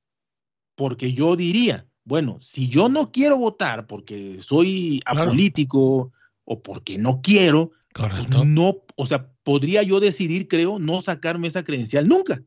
porque 0.76 1.14
yo 1.14 1.36
diría, 1.36 1.88
bueno, 2.04 2.38
si 2.42 2.68
yo 2.68 2.90
no 2.90 3.12
quiero 3.12 3.38
votar 3.38 3.88
porque 3.88 4.38
soy 4.40 5.02
apolítico 5.04 6.12
o 6.46 6.62
porque 6.62 7.00
no 7.00 7.22
quiero, 7.24 7.72
pues 7.98 8.46
no, 8.46 8.84
o 8.96 9.06
sea, 9.06 9.32
podría 9.44 9.84
yo 9.84 10.00
decidir, 10.00 10.48
creo, 10.48 10.80
no 10.80 11.02
sacarme 11.02 11.48
esa 11.48 11.64
credencial 11.64 12.08
nunca, 12.08 12.44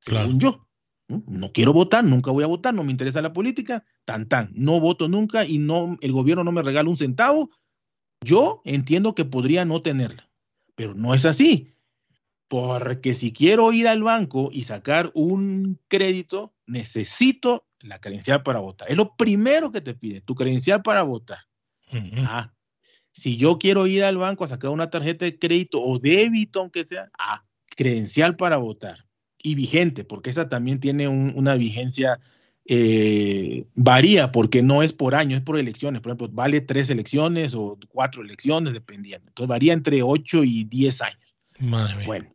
según 0.00 0.40
yo. 0.40 0.66
¿no? 1.08 1.50
quiero 1.50 1.72
votar, 1.72 2.04
nunca 2.04 2.30
voy 2.30 2.44
a 2.44 2.48
votar, 2.48 2.74
no 2.74 2.82
me 2.82 2.90
interesa 2.90 3.22
la 3.22 3.32
política, 3.32 3.84
tan 4.04 4.28
tan, 4.28 4.50
no 4.54 4.80
voto 4.80 5.08
nunca 5.08 5.44
y 5.44 5.58
no 5.58 5.96
el 6.00 6.12
gobierno 6.12 6.44
no 6.44 6.52
me 6.52 6.62
regala 6.62 6.90
un 6.90 6.96
centavo. 6.96 7.50
Yo 8.24 8.62
entiendo 8.64 9.14
que 9.14 9.24
podría 9.24 9.64
no 9.64 9.82
tenerla, 9.82 10.30
pero 10.74 10.94
no 10.94 11.14
es 11.14 11.24
así. 11.24 11.72
Porque 12.48 13.14
si 13.14 13.32
quiero 13.32 13.72
ir 13.72 13.88
al 13.88 14.02
banco 14.02 14.50
y 14.52 14.62
sacar 14.62 15.10
un 15.14 15.80
crédito, 15.88 16.54
necesito 16.66 17.66
la 17.80 18.00
credencial 18.00 18.42
para 18.42 18.60
votar. 18.60 18.90
Es 18.90 18.96
lo 18.96 19.16
primero 19.16 19.72
que 19.72 19.80
te 19.80 19.94
pide, 19.94 20.20
tu 20.20 20.34
credencial 20.34 20.82
para 20.82 21.02
votar. 21.02 21.40
ah, 22.24 22.55
si 23.16 23.38
yo 23.38 23.58
quiero 23.58 23.86
ir 23.86 24.04
al 24.04 24.18
banco 24.18 24.44
a 24.44 24.48
sacar 24.48 24.70
una 24.70 24.90
tarjeta 24.90 25.24
de 25.24 25.38
crédito 25.38 25.80
o 25.80 25.98
débito, 25.98 26.60
aunque 26.60 26.84
sea, 26.84 27.10
ah, 27.18 27.42
credencial 27.74 28.36
para 28.36 28.58
votar. 28.58 29.06
Y 29.42 29.54
vigente, 29.54 30.04
porque 30.04 30.28
esa 30.28 30.50
también 30.50 30.80
tiene 30.80 31.08
una 31.08 31.54
vigencia, 31.54 32.20
eh, 32.66 33.64
varía, 33.74 34.32
porque 34.32 34.62
no 34.62 34.82
es 34.82 34.92
por 34.92 35.14
año, 35.14 35.34
es 35.34 35.42
por 35.42 35.58
elecciones. 35.58 36.02
Por 36.02 36.10
ejemplo, 36.10 36.28
vale 36.30 36.60
tres 36.60 36.90
elecciones 36.90 37.54
o 37.54 37.78
cuatro 37.88 38.22
elecciones, 38.22 38.74
dependiendo. 38.74 39.28
Entonces 39.28 39.48
varía 39.48 39.72
entre 39.72 40.02
ocho 40.02 40.44
y 40.44 40.64
diez 40.64 41.00
años. 41.00 41.36
Bueno, 42.04 42.34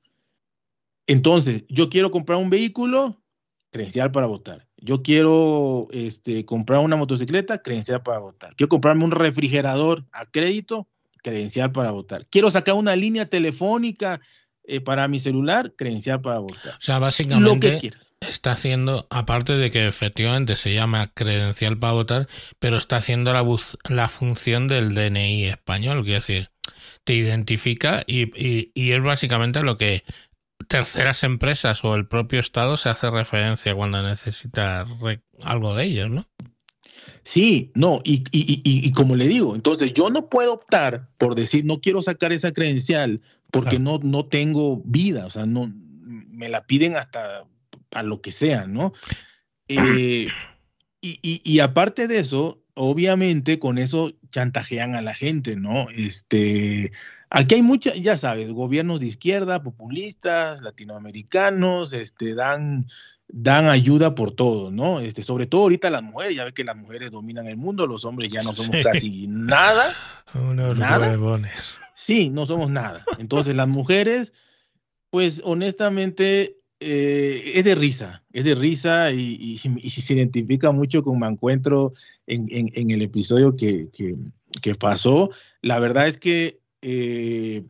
entonces, 1.05 1.63
yo 1.69 1.89
quiero 1.89 2.09
comprar 2.09 2.39
un 2.39 2.49
vehículo, 2.49 3.21
credencial 3.69 4.11
para 4.11 4.25
votar. 4.25 4.67
Yo 4.81 5.03
quiero 5.03 5.87
este, 5.91 6.43
comprar 6.43 6.79
una 6.79 6.95
motocicleta, 6.95 7.61
credencial 7.61 8.01
para 8.01 8.17
votar. 8.17 8.55
Quiero 8.55 8.69
comprarme 8.69 9.05
un 9.05 9.11
refrigerador 9.11 10.05
a 10.11 10.25
crédito, 10.25 10.87
credencial 11.21 11.71
para 11.71 11.91
votar. 11.91 12.25
Quiero 12.29 12.49
sacar 12.49 12.73
una 12.73 12.95
línea 12.95 13.27
telefónica 13.27 14.19
eh, 14.63 14.81
para 14.81 15.07
mi 15.07 15.19
celular, 15.19 15.73
credencial 15.75 16.21
para 16.21 16.39
votar. 16.39 16.73
O 16.73 16.81
sea, 16.81 16.97
básicamente 16.97 17.91
está 18.21 18.53
haciendo, 18.53 19.07
aparte 19.11 19.53
de 19.53 19.69
que 19.69 19.87
efectivamente 19.87 20.55
se 20.55 20.73
llama 20.73 21.11
credencial 21.13 21.77
para 21.77 21.93
votar, 21.93 22.27
pero 22.57 22.77
está 22.77 22.97
haciendo 22.97 23.33
la, 23.33 23.45
la 23.89 24.07
función 24.07 24.67
del 24.67 24.95
DNI 24.95 25.45
español, 25.45 26.03
quiere 26.03 26.19
decir, 26.19 26.49
te 27.03 27.13
identifica 27.13 28.03
y, 28.07 28.31
y 28.73 28.91
es 28.91 29.01
básicamente 29.01 29.61
lo 29.61 29.77
que 29.77 30.03
terceras 30.71 31.23
empresas 31.23 31.83
o 31.83 31.95
el 31.95 32.07
propio 32.07 32.39
Estado 32.39 32.77
se 32.77 32.87
hace 32.87 33.09
referencia 33.11 33.75
cuando 33.75 34.01
necesita 34.01 34.85
algo 35.41 35.75
de 35.75 35.83
ellos, 35.83 36.09
¿no? 36.09 36.25
Sí, 37.23 37.71
no, 37.75 37.99
y, 38.03 38.23
y, 38.31 38.91
como 38.93 39.15
le 39.15 39.27
digo, 39.27 39.53
entonces 39.53 39.93
yo 39.93 40.09
no 40.09 40.27
puedo 40.29 40.53
optar 40.53 41.09
por 41.17 41.35
decir, 41.35 41.65
no 41.65 41.79
quiero 41.79 42.01
sacar 42.01 42.31
esa 42.31 42.51
credencial 42.51 43.21
porque 43.51 43.77
no, 43.77 43.99
no 44.01 44.25
tengo 44.25 44.81
vida, 44.85 45.25
o 45.25 45.29
sea, 45.29 45.45
no, 45.45 45.71
me 46.01 46.49
la 46.49 46.65
piden 46.65 46.95
hasta 46.95 47.45
a 47.91 48.03
lo 48.03 48.21
que 48.21 48.31
sea, 48.31 48.65
¿no? 48.65 48.93
Eh, 49.67 50.29
y, 51.01 51.59
aparte 51.59 52.07
de 52.07 52.19
eso, 52.19 52.63
obviamente 52.73 53.59
con 53.59 53.77
eso 53.77 54.13
chantajean 54.31 54.95
a 54.95 55.01
la 55.01 55.13
gente, 55.13 55.55
¿no? 55.55 55.89
Este, 55.89 56.91
Aquí 57.33 57.55
hay 57.55 57.61
muchas, 57.61 57.95
ya 57.95 58.17
sabes, 58.17 58.51
gobiernos 58.51 58.99
de 58.99 59.05
izquierda, 59.05 59.63
populistas, 59.63 60.61
latinoamericanos, 60.61 61.93
este, 61.93 62.35
dan, 62.35 62.87
dan 63.29 63.69
ayuda 63.69 64.15
por 64.15 64.31
todo, 64.31 64.69
¿no? 64.69 64.99
Este, 64.99 65.23
sobre 65.23 65.45
todo 65.45 65.61
ahorita 65.61 65.89
las 65.89 66.03
mujeres, 66.03 66.35
ya 66.35 66.43
ve 66.43 66.51
que 66.51 66.65
las 66.65 66.75
mujeres 66.75 67.09
dominan 67.09 67.47
el 67.47 67.55
mundo, 67.55 67.87
los 67.87 68.03
hombres 68.03 68.33
ya 68.33 68.41
no 68.43 68.51
somos 68.51 68.75
casi 68.83 69.27
nada. 69.27 69.95
Unos 70.33 70.77
nada. 70.77 71.17
Sí, 71.95 72.29
no 72.29 72.45
somos 72.45 72.69
nada. 72.69 73.05
Entonces 73.17 73.55
las 73.55 73.69
mujeres, 73.69 74.33
pues 75.09 75.41
honestamente, 75.45 76.57
eh, 76.81 77.53
es 77.55 77.63
de 77.63 77.75
risa, 77.75 78.23
es 78.33 78.43
de 78.43 78.55
risa 78.55 79.13
y, 79.13 79.57
se 79.89 80.13
identifica 80.13 80.73
mucho 80.73 81.01
con 81.01 81.17
Mancuentro 81.17 81.93
en, 82.27 82.47
en, 82.49 82.91
el 82.91 83.01
episodio 83.01 83.55
que, 83.55 83.87
que, 83.93 84.17
que 84.61 84.75
pasó. 84.75 85.29
La 85.61 85.79
verdad 85.79 86.07
es 86.07 86.17
que 86.17 86.60
eh, 86.81 87.65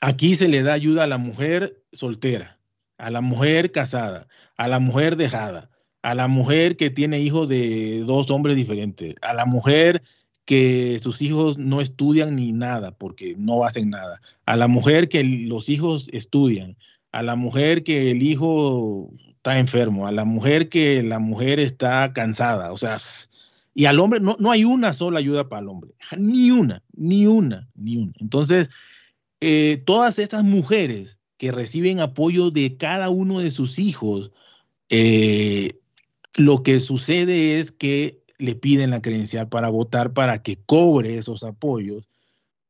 aquí 0.00 0.34
se 0.36 0.48
le 0.48 0.62
da 0.62 0.72
ayuda 0.72 1.04
a 1.04 1.06
la 1.06 1.18
mujer 1.18 1.82
soltera, 1.92 2.58
a 2.98 3.10
la 3.10 3.20
mujer 3.20 3.72
casada, 3.72 4.28
a 4.56 4.68
la 4.68 4.78
mujer 4.78 5.16
dejada, 5.16 5.70
a 6.02 6.14
la 6.14 6.28
mujer 6.28 6.76
que 6.76 6.90
tiene 6.90 7.20
hijos 7.20 7.48
de 7.48 8.04
dos 8.06 8.30
hombres 8.30 8.56
diferentes, 8.56 9.14
a 9.22 9.34
la 9.34 9.46
mujer 9.46 10.02
que 10.44 10.98
sus 11.02 11.20
hijos 11.20 11.58
no 11.58 11.80
estudian 11.80 12.36
ni 12.36 12.52
nada 12.52 12.96
porque 12.96 13.34
no 13.36 13.64
hacen 13.64 13.90
nada, 13.90 14.22
a 14.46 14.56
la 14.56 14.68
mujer 14.68 15.08
que 15.08 15.22
los 15.22 15.68
hijos 15.68 16.08
estudian, 16.12 16.76
a 17.12 17.22
la 17.22 17.36
mujer 17.36 17.82
que 17.82 18.10
el 18.10 18.22
hijo 18.22 19.10
está 19.36 19.58
enfermo, 19.58 20.06
a 20.06 20.12
la 20.12 20.24
mujer 20.24 20.68
que 20.68 21.02
la 21.02 21.18
mujer 21.18 21.60
está 21.60 22.12
cansada, 22.14 22.72
o 22.72 22.78
sea, 22.78 22.98
y 23.74 23.86
al 23.86 24.00
hombre, 24.00 24.20
no, 24.20 24.36
no 24.38 24.50
hay 24.50 24.64
una 24.64 24.92
sola 24.92 25.18
ayuda 25.18 25.48
para 25.48 25.62
el 25.62 25.68
hombre, 25.68 25.92
ni 26.16 26.50
una, 26.50 26.82
ni 26.94 27.26
una, 27.26 27.68
ni 27.74 27.98
una. 27.98 28.12
Entonces, 28.18 28.68
eh, 29.40 29.82
todas 29.86 30.18
estas 30.18 30.44
mujeres 30.44 31.18
que 31.36 31.52
reciben 31.52 32.00
apoyo 32.00 32.50
de 32.50 32.76
cada 32.76 33.10
uno 33.10 33.38
de 33.38 33.50
sus 33.50 33.78
hijos, 33.78 34.32
eh, 34.88 35.78
lo 36.34 36.62
que 36.62 36.80
sucede 36.80 37.58
es 37.60 37.70
que 37.70 38.20
le 38.38 38.54
piden 38.54 38.90
la 38.90 39.02
credencial 39.02 39.48
para 39.48 39.68
votar 39.68 40.12
para 40.12 40.42
que 40.42 40.58
cobre 40.66 41.18
esos 41.18 41.44
apoyos, 41.44 42.08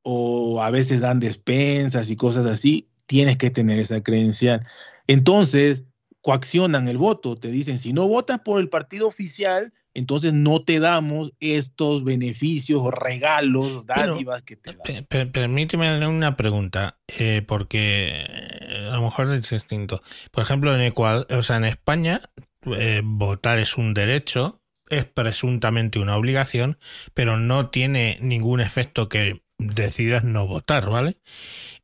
o 0.03 0.63
a 0.63 0.71
veces 0.71 1.01
dan 1.01 1.21
despensas 1.21 2.11
y 2.11 2.17
cosas 2.17 2.47
así, 2.47 2.89
tienes 3.07 3.37
que 3.37 3.51
tener 3.51 3.79
esa 3.79 4.03
credencial. 4.03 4.67
Entonces, 5.07 5.85
coaccionan 6.21 6.89
el 6.89 6.99
voto, 6.99 7.37
te 7.37 7.51
dicen, 7.51 7.79
si 7.79 7.93
no 7.93 8.09
votas 8.09 8.41
por 8.41 8.61
el 8.61 8.69
partido 8.69 9.07
oficial, 9.07 9.73
entonces 9.99 10.33
no 10.33 10.63
te 10.63 10.79
damos 10.79 11.33
estos 11.41 12.05
beneficios 12.05 12.81
o 12.81 12.93
regalos, 12.93 13.85
dádivas 13.85 14.43
que 14.43 14.55
te 14.55 14.73
dan. 14.73 15.31
Permíteme 15.33 15.89
hacer 15.89 16.07
una 16.07 16.37
pregunta, 16.37 16.99
eh, 17.19 17.43
porque 17.47 18.11
eh, 18.11 18.89
a 18.93 18.95
lo 18.95 19.03
mejor 19.03 19.33
es 19.33 19.51
distinto. 19.51 20.01
Por 20.31 20.45
ejemplo, 20.45 20.73
en 20.73 20.83
Ecuador, 20.83 21.27
o 21.31 21.43
sea, 21.43 21.57
en 21.57 21.65
España, 21.65 22.31
eh, 22.65 23.03
votar 23.05 23.59
es 23.59 23.77
un 23.77 23.93
derecho, 23.93 24.63
es 24.89 25.05
presuntamente 25.05 25.99
una 25.99 26.17
obligación, 26.17 26.79
pero 27.13 27.37
no 27.37 27.71
tiene 27.71 28.19
ningún 28.23 28.61
efecto 28.61 29.09
que 29.09 29.43
decidas 29.59 30.23
no 30.23 30.47
votar, 30.47 30.89
¿vale? 30.89 31.19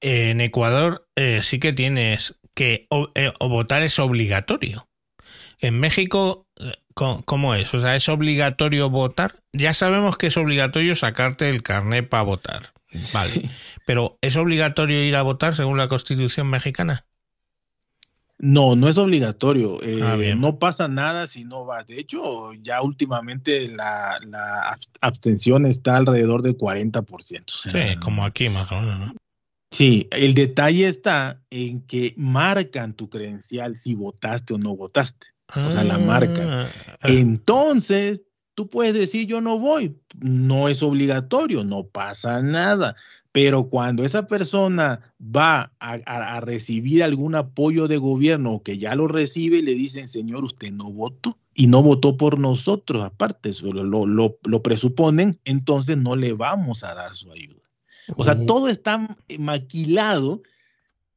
en 0.00 0.40
Ecuador 0.42 1.08
sí 1.40 1.58
que 1.58 1.72
tienes 1.72 2.38
que 2.54 2.86
votar 3.40 3.82
es 3.82 3.98
obligatorio. 3.98 4.86
En 5.60 5.80
México 5.80 6.46
¿Cómo 6.94 7.54
es? 7.54 7.74
O 7.74 7.80
sea, 7.80 7.96
¿es 7.96 8.08
obligatorio 8.08 8.88
votar? 8.88 9.34
Ya 9.52 9.74
sabemos 9.74 10.16
que 10.16 10.28
es 10.28 10.36
obligatorio 10.36 10.94
sacarte 10.94 11.50
el 11.50 11.62
carnet 11.62 12.08
para 12.08 12.22
votar. 12.22 12.72
Vale. 13.12 13.50
Pero 13.86 14.18
¿es 14.20 14.36
obligatorio 14.36 15.04
ir 15.04 15.16
a 15.16 15.22
votar 15.22 15.54
según 15.54 15.76
la 15.76 15.88
Constitución 15.88 16.48
mexicana? 16.48 17.04
No, 18.38 18.76
no 18.76 18.88
es 18.88 18.98
obligatorio. 18.98 19.80
Ah, 20.02 20.16
eh, 20.20 20.34
no 20.36 20.58
pasa 20.58 20.86
nada 20.86 21.26
si 21.26 21.44
no 21.44 21.64
vas. 21.64 21.86
De 21.86 21.98
hecho, 21.98 22.52
ya 22.54 22.82
últimamente 22.82 23.68
la, 23.68 24.18
abstención 25.00 25.66
está 25.66 25.96
alrededor 25.96 26.42
del 26.42 26.56
40%. 26.56 27.44
sí, 27.48 27.96
como 28.00 28.24
aquí 28.24 28.48
más 28.48 28.70
o 28.70 28.80
menos. 28.80 28.98
¿no? 28.98 29.14
Sí, 29.70 30.08
el 30.12 30.34
detalle 30.34 30.86
está 30.86 31.40
en 31.50 31.80
que 31.80 32.14
marcan 32.16 32.94
tu 32.94 33.08
credencial 33.08 33.76
si 33.76 33.94
votaste 33.94 34.54
o 34.54 34.58
no 34.58 34.76
votaste. 34.76 35.33
O 35.48 35.70
sea, 35.70 35.84
la 35.84 35.98
marcan. 35.98 36.48
Ah, 36.48 36.70
ah. 37.00 37.08
Entonces, 37.08 38.20
tú 38.54 38.68
puedes 38.68 38.94
decir 38.94 39.26
yo 39.26 39.40
no 39.40 39.58
voy. 39.58 39.96
No 40.20 40.68
es 40.68 40.82
obligatorio, 40.82 41.64
no 41.64 41.86
pasa 41.86 42.42
nada. 42.42 42.96
Pero 43.32 43.68
cuando 43.68 44.04
esa 44.04 44.28
persona 44.28 45.12
va 45.20 45.72
a, 45.80 46.40
recibir 46.40 47.02
algún 47.02 47.34
apoyo 47.34 47.88
de 47.88 47.96
gobierno 47.96 48.52
o 48.52 48.62
que 48.62 48.78
ya 48.78 48.94
lo 48.94 49.08
recibe, 49.08 49.60
le 49.60 49.74
dicen, 49.74 50.08
señor, 50.08 50.44
usted 50.44 50.70
no 50.72 50.92
votó 50.92 51.36
y 51.52 51.66
no 51.66 51.82
votó 51.82 52.16
por 52.16 52.38
nosotros, 52.38 53.02
aparte, 53.02 53.50
lo, 53.62 54.06
lo 54.06 54.62
presuponen, 54.62 55.40
entonces 55.44 55.96
no 55.96 56.14
le 56.14 56.32
vamos 56.32 56.84
a 56.84 56.94
dar 56.94 57.16
su 57.16 57.32
ayuda. 57.32 57.64
O 58.16 58.24
sea, 58.24 58.44
todo 58.46 58.68
está 58.68 59.16
maquilado 59.38 60.42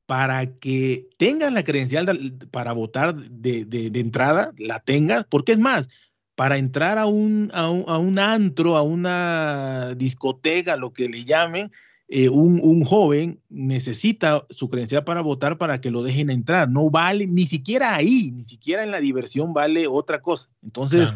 para 0.08 0.58
que 0.58 1.10
tengas 1.18 1.52
la 1.52 1.64
credencial 1.64 2.34
para 2.50 2.72
votar 2.72 3.14
de, 3.14 3.92
entrada, 3.94 4.54
la 4.58 4.80
tengas, 4.80 5.26
porque 5.26 5.52
es 5.52 5.60
más, 5.60 5.90
para 6.34 6.58
entrar 6.58 6.98
a 6.98 7.06
un, 7.08 7.52
a 7.54 7.68
un, 7.70 8.18
antro, 8.18 8.78
a 8.78 8.84
una 8.84 9.94
discoteca, 9.96 10.78
lo 10.78 10.94
que 10.94 11.10
le 11.10 11.26
llamen, 11.26 11.72
eh, 12.08 12.30
un, 12.30 12.86
joven 12.86 13.42
necesita 13.50 14.46
su 14.50 14.70
credencial 14.70 15.04
para 15.04 15.20
votar 15.20 15.58
para 15.58 15.82
que 15.82 15.92
lo 15.92 16.04
dejen 16.04 16.30
entrar. 16.30 16.70
No 16.70 16.90
vale, 16.90 17.28
ni 17.28 17.46
siquiera 17.46 17.94
ahí, 17.94 18.32
ni 18.32 18.46
siquiera 18.46 18.84
en 18.84 18.92
la 18.92 19.02
diversión 19.02 19.54
vale 19.54 19.88
otra 19.88 20.22
cosa. 20.22 20.48
Entonces, 20.64 21.10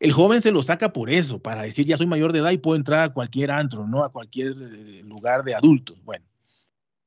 el 0.00 0.12
joven 0.12 0.40
se 0.40 0.50
lo 0.50 0.62
saca 0.62 0.94
por 0.94 1.10
eso, 1.10 1.42
para 1.42 1.62
decir 1.62 1.84
ya 1.84 1.98
soy 1.98 2.06
mayor 2.06 2.32
de 2.32 2.38
edad 2.38 2.52
y 2.52 2.58
puedo 2.58 2.76
entrar 2.76 3.02
a 3.02 3.12
cualquier 3.12 3.50
antro, 3.50 3.86
¿no? 3.86 4.02
A 4.02 4.10
cualquier 4.10 4.52
eh, 4.58 5.02
lugar 5.04 5.44
de 5.44 5.54
adultos. 5.54 6.02
Bueno, 6.04 6.24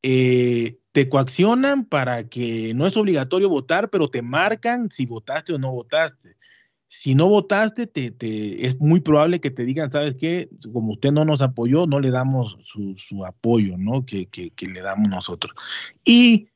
eh, 0.08 0.78
te 0.92 1.10
coaccionan 1.10 1.84
para 1.84 2.30
que 2.30 2.76
no 2.76 2.86
es 2.86 2.96
obligatorio 2.96 3.50
votar, 3.50 3.90
pero 3.90 4.08
te 4.08 4.22
marcan 4.22 4.92
si 4.92 5.08
votaste 5.08 5.54
o 5.54 5.58
no 5.58 5.72
votaste. 5.72 6.38
Si 6.86 7.16
no 7.16 7.28
votaste, 7.28 7.88
te, 7.88 8.66
es 8.68 8.80
muy 8.80 9.00
probable 9.00 9.42
que 9.42 9.50
te 9.50 9.66
digan, 9.66 9.90
¿sabes 9.90 10.16
qué? 10.16 10.48
Como 10.72 10.92
usted 10.92 11.12
no 11.12 11.26
nos 11.26 11.42
apoyó, 11.42 11.88
no 11.88 12.00
le 12.00 12.12
damos 12.12 12.56
su, 12.62 13.26
apoyo, 13.26 13.80
¿no? 13.80 14.06
Que, 14.06 14.30
le 14.56 14.82
damos 14.82 15.10
nosotros. 15.10 15.56
Y 16.04 16.50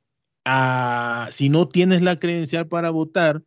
ah, 0.46 1.28
si 1.32 1.50
no 1.50 1.68
tienes 1.68 2.04
la 2.04 2.20
credencial 2.20 2.68
para 2.68 2.92
votar, 2.92 3.42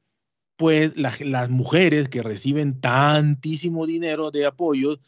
pues 0.57 0.97
las 0.97 1.49
mujeres 1.49 2.09
que 2.09 2.25
reciben 2.25 2.81
tantísimo 2.81 3.87
dinero 3.87 4.33
de 4.33 4.47
apoyo 4.47 4.99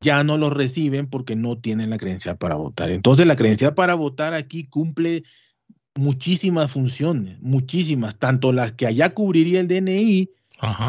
ya 0.00 0.22
no 0.24 0.36
lo 0.36 0.50
reciben 0.50 1.08
porque 1.08 1.36
no 1.36 1.58
tienen 1.58 1.90
la 1.90 1.98
credencial 1.98 2.36
para 2.36 2.56
votar. 2.56 2.90
Entonces 2.90 3.26
la 3.26 3.36
credencial 3.36 3.74
para 3.74 3.94
votar 3.94 4.34
aquí 4.34 4.64
cumple 4.64 5.24
muchísimas 5.94 6.70
funciones, 6.70 7.40
muchísimas, 7.40 8.18
tanto 8.18 8.52
las 8.52 8.72
que 8.72 8.86
allá 8.86 9.10
cubriría 9.10 9.60
el 9.60 9.68
DNI 9.68 10.30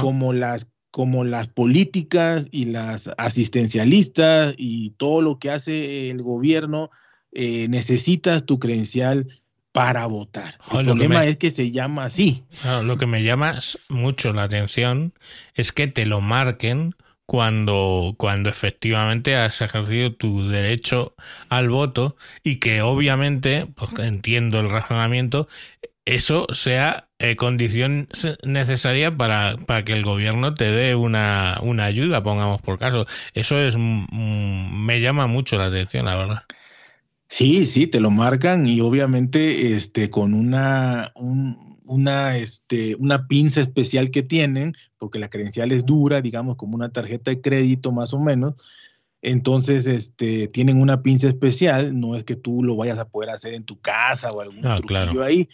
como 0.01 0.33
las 0.33 0.67
como 0.91 1.23
las 1.23 1.47
políticas 1.47 2.47
y 2.51 2.65
las 2.65 3.11
asistencialistas 3.17 4.55
y 4.57 4.91
todo 4.91 5.21
lo 5.21 5.37
que 5.37 5.51
hace 5.51 6.09
el 6.09 6.23
gobierno, 6.23 6.89
eh, 7.31 7.67
necesitas 7.69 8.45
tu 8.45 8.57
credencial 8.57 9.27
para 9.71 10.07
votar. 10.07 10.57
El 10.73 10.85
problema 10.85 11.25
es 11.25 11.37
que 11.37 11.51
se 11.51 11.69
llama 11.69 12.05
así. 12.05 12.43
lo 12.83 12.97
que 12.97 13.05
me 13.05 13.23
llama 13.23 13.59
mucho 13.87 14.33
la 14.33 14.43
atención 14.43 15.13
es 15.53 15.71
que 15.71 15.87
te 15.87 16.07
lo 16.07 16.21
marquen 16.21 16.95
cuando, 17.29 18.15
cuando 18.17 18.49
efectivamente 18.49 19.35
has 19.35 19.61
ejercido 19.61 20.15
tu 20.15 20.47
derecho 20.47 21.13
al 21.47 21.69
voto 21.69 22.15
y 22.43 22.55
que 22.55 22.81
obviamente, 22.81 23.67
pues 23.75 23.91
entiendo 23.99 24.59
el 24.59 24.71
razonamiento, 24.71 25.47
eso 26.05 26.47
sea 26.51 27.07
eh, 27.19 27.35
condición 27.35 28.09
necesaria 28.43 29.15
para, 29.15 29.57
para, 29.67 29.85
que 29.85 29.93
el 29.93 30.03
gobierno 30.03 30.55
te 30.55 30.71
dé 30.71 30.95
una, 30.95 31.59
una 31.61 31.85
ayuda, 31.85 32.23
pongamos 32.23 32.63
por 32.63 32.79
caso. 32.79 33.05
Eso 33.35 33.59
es 33.59 33.75
me 33.77 34.99
llama 34.99 35.27
mucho 35.27 35.59
la 35.59 35.65
atención, 35.65 36.05
la 36.05 36.15
verdad. 36.15 36.43
Sí, 37.27 37.67
sí, 37.67 37.85
te 37.85 37.99
lo 37.99 38.09
marcan 38.09 38.65
y 38.65 38.81
obviamente 38.81 39.75
este, 39.75 40.09
con 40.09 40.33
una, 40.33 41.13
una, 41.89 42.37
este, 42.37 42.95
una 42.99 43.27
pinza 43.27 43.61
especial 43.61 44.11
que 44.11 44.21
tienen, 44.21 44.75
porque 44.97 45.19
la 45.19 45.29
credencial 45.29 45.71
es 45.71 45.85
dura, 45.85 46.21
digamos, 46.21 46.55
como 46.55 46.75
una 46.75 46.89
tarjeta 46.89 47.31
de 47.31 47.41
crédito 47.41 47.91
más 47.91 48.13
o 48.13 48.19
menos. 48.19 48.53
Entonces, 49.21 49.87
este, 49.87 50.47
tienen 50.47 50.79
una 50.79 51.01
pinza 51.01 51.27
especial, 51.27 51.99
no 51.99 52.15
es 52.15 52.23
que 52.23 52.35
tú 52.35 52.63
lo 52.63 52.75
vayas 52.75 52.99
a 52.99 53.09
poder 53.09 53.31
hacer 53.31 53.53
en 53.53 53.63
tu 53.63 53.79
casa 53.81 54.31
o 54.31 54.39
algún 54.39 54.65
ah, 54.65 54.75
truquillo 54.77 55.23
ahí. 55.23 55.49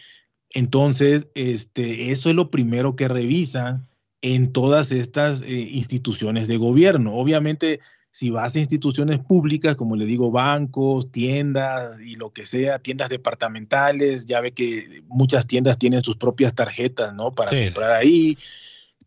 Entonces, 0.52 1.28
este, 1.36 2.12
eso 2.12 2.30
es 2.30 2.36
lo 2.36 2.52
primero 2.52 2.96
que 2.96 3.08
revisan 3.08 3.88
en 4.22 4.52
todas 4.52 4.92
estas 4.92 5.42
eh, 5.42 5.52
instituciones 5.72 6.48
de 6.48 6.58
gobierno. 6.58 7.16
Obviamente, 7.16 7.80
si 8.16 8.30
vas 8.30 8.56
a 8.56 8.60
instituciones 8.60 9.20
públicas, 9.20 9.76
como 9.76 9.98
le 9.98 10.06
digo, 10.06 10.32
bancos, 10.32 11.12
tiendas 11.12 12.00
y 12.00 12.16
lo 12.16 12.32
que 12.32 12.46
sea, 12.46 12.80
tiendas 12.80 13.10
departamentales, 13.10 14.26
ya 14.26 14.40
ve 14.40 14.54
que 14.54 15.04
muchas 15.10 15.48
tiendas 15.48 15.78
tienen 15.78 16.02
sus 16.02 16.16
propias 16.16 16.56
tarjetas, 16.56 17.14
¿no? 17.14 17.34
Para 17.34 17.52
comprar 17.52 17.92
ahí. 17.92 18.38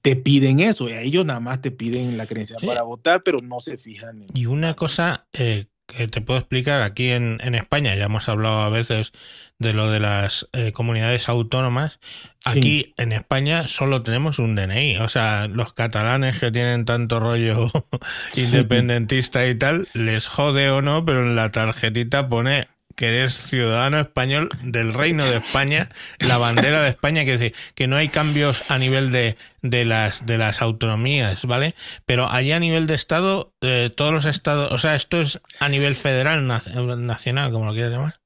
Te 0.03 0.15
piden 0.15 0.61
eso, 0.61 0.91
y 0.91 0.93
a 0.93 1.01
ellos 1.01 1.25
nada 1.25 1.41
más 1.41 1.63
te 1.63 1.71
piden 1.71 2.19
la 2.19 2.27
creencia 2.27 2.59
para 2.63 2.83
votar, 2.83 3.23
pero 3.25 3.41
no 3.41 3.61
se 3.61 3.79
fijan. 3.79 4.21
En... 4.21 4.27
Y 4.35 4.45
una 4.45 4.77
cosa 4.77 5.27
eh, 5.33 5.69
que 5.89 6.07
te 6.07 6.21
puedo 6.21 6.39
explicar 6.39 6.83
aquí 6.83 7.11
en, 7.11 7.41
España, 7.55 7.95
ya 7.95 8.05
hemos 8.05 8.29
hablado 8.29 8.61
a 8.61 8.69
veces 8.69 9.13
de 9.59 9.73
lo 9.73 9.91
de 9.91 10.01
las 10.01 10.49
eh, 10.53 10.71
comunidades 10.73 11.29
autónomas, 11.29 11.99
aquí 12.45 12.93
en 12.99 13.13
España 13.13 13.67
solo 13.67 14.03
tenemos 14.03 14.39
un 14.39 14.55
DNI, 14.55 14.99
o 14.99 15.09
sea, 15.09 15.49
los 15.49 15.73
catalanes 15.73 16.39
que 16.39 16.53
tienen 16.53 16.85
tanto 16.85 17.19
rollo 17.19 17.71
independentista 18.37 19.47
y 19.49 19.55
tal, 19.55 19.89
les 19.95 20.29
jode 20.29 20.71
o 20.71 20.83
no, 20.83 21.05
pero 21.05 21.23
en 21.23 21.35
la 21.35 21.49
tarjetita 21.49 22.29
pone 22.29 22.69
que 22.99 23.07
eres 23.07 23.35
ciudadano 23.35 24.01
español 24.01 24.49
del 24.61 24.93
Reino 24.93 25.25
de 25.25 25.37
España, 25.37 25.89
la 26.19 26.37
bandera 26.37 26.83
de 26.83 26.89
España, 26.89 27.25
que 27.25 27.39
decir 27.39 27.55
que 27.77 27.87
no 27.87 27.95
hay 27.95 28.09
cambios 28.09 28.65
a 28.69 28.77
nivel 28.77 29.13
de, 29.13 29.37
de, 29.63 29.85
las, 29.85 30.27
de 30.27 30.37
las 30.37 30.61
autonomías, 30.61 31.45
¿vale? 31.45 31.77
Pero 32.07 32.29
allá 32.29 32.57
a 32.57 32.61
nivel 32.61 32.89
de 32.89 32.95
Estado, 32.95 33.53
eh, 33.61 33.91
todos 33.95 34.13
los 34.13 34.25
estados, 34.25 34.73
o 34.73 34.79
sea, 34.79 34.97
esto 34.97 35.21
es 35.21 35.41
a 35.61 35.69
nivel 35.69 35.95
federal, 35.95 36.45
nacional, 36.47 37.53
como 37.53 37.67
lo 37.67 37.73
quieras 37.73 37.93
llamar. 37.93 38.21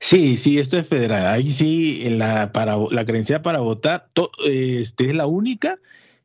Sí, 0.00 0.38
sí, 0.38 0.58
esto 0.58 0.78
es 0.78 0.88
federal. 0.88 1.26
Ahí 1.26 1.50
sí, 1.50 2.08
la, 2.08 2.50
para, 2.50 2.76
la 2.90 3.04
creencia 3.04 3.42
para 3.42 3.60
votar 3.60 4.08
este, 4.46 5.10
es 5.10 5.14
la 5.14 5.26
única 5.26 5.78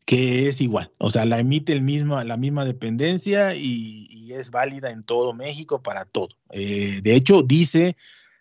que 0.09 0.47
es 0.47 0.59
igual, 0.59 0.91
o 0.97 1.11
sea, 1.11 1.23
la 1.23 1.37
emite 1.37 1.71
el 1.71 1.83
mismo, 1.83 2.19
la 2.23 2.35
misma 2.35 2.65
dependencia 2.65 3.53
y, 3.53 4.07
es 4.31 4.49
válida 4.49 4.89
en 4.89 5.03
todo 5.03 5.33
México 5.33 5.83
para 5.83 6.05
todo. 6.05 6.29
Eh, 6.49 6.99
de 7.03 7.15
hecho, 7.15 7.43
dice, 7.43 7.95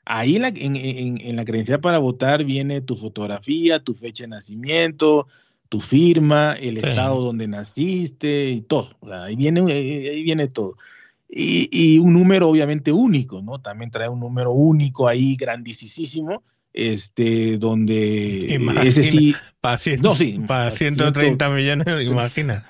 ahí 0.07 0.37
en 0.37 0.43
la, 0.43 0.49
en, 0.49 1.37
la 1.37 1.45
credencial 1.45 1.81
para 1.81 1.99
votar 1.99 2.45
viene 2.45 2.81
tu 2.81 2.97
fotografía, 2.97 3.85
tu 3.85 3.93
fecha 3.93 4.25
de 4.25 4.29
nacimiento, 4.29 5.27
tu 5.69 5.81
firma, 5.81 6.55
el 6.55 6.79
estado 6.79 7.21
donde 7.23 7.49
naciste 7.49 8.49
y 8.51 8.63
todo. 8.63 8.97
O 9.01 9.09
sea, 9.09 9.25
ahí, 9.25 9.37
viene, 9.37 9.61
ahí 9.71 10.23
viene 10.23 10.49
todo. 10.49 10.77
Y, 11.29 11.69
y, 11.71 11.99
un 11.99 12.15
número 12.15 12.49
obviamente 12.49 12.93
único, 12.93 13.43
¿no? 13.43 13.61
También 13.61 13.91
trae 13.91 14.09
un 14.09 14.21
número 14.21 14.53
único 14.53 15.07
ahí 15.07 15.37
grandísimo 15.37 16.43
este, 16.73 17.59
donde 17.59 18.55
ese 18.85 19.03
sí. 19.05 19.35
Para, 19.61 19.81
no, 20.01 20.15
sí, 20.15 20.41
para 20.47 20.71
130 20.71 21.51
millones, 21.51 21.87
imagina. 22.09 22.65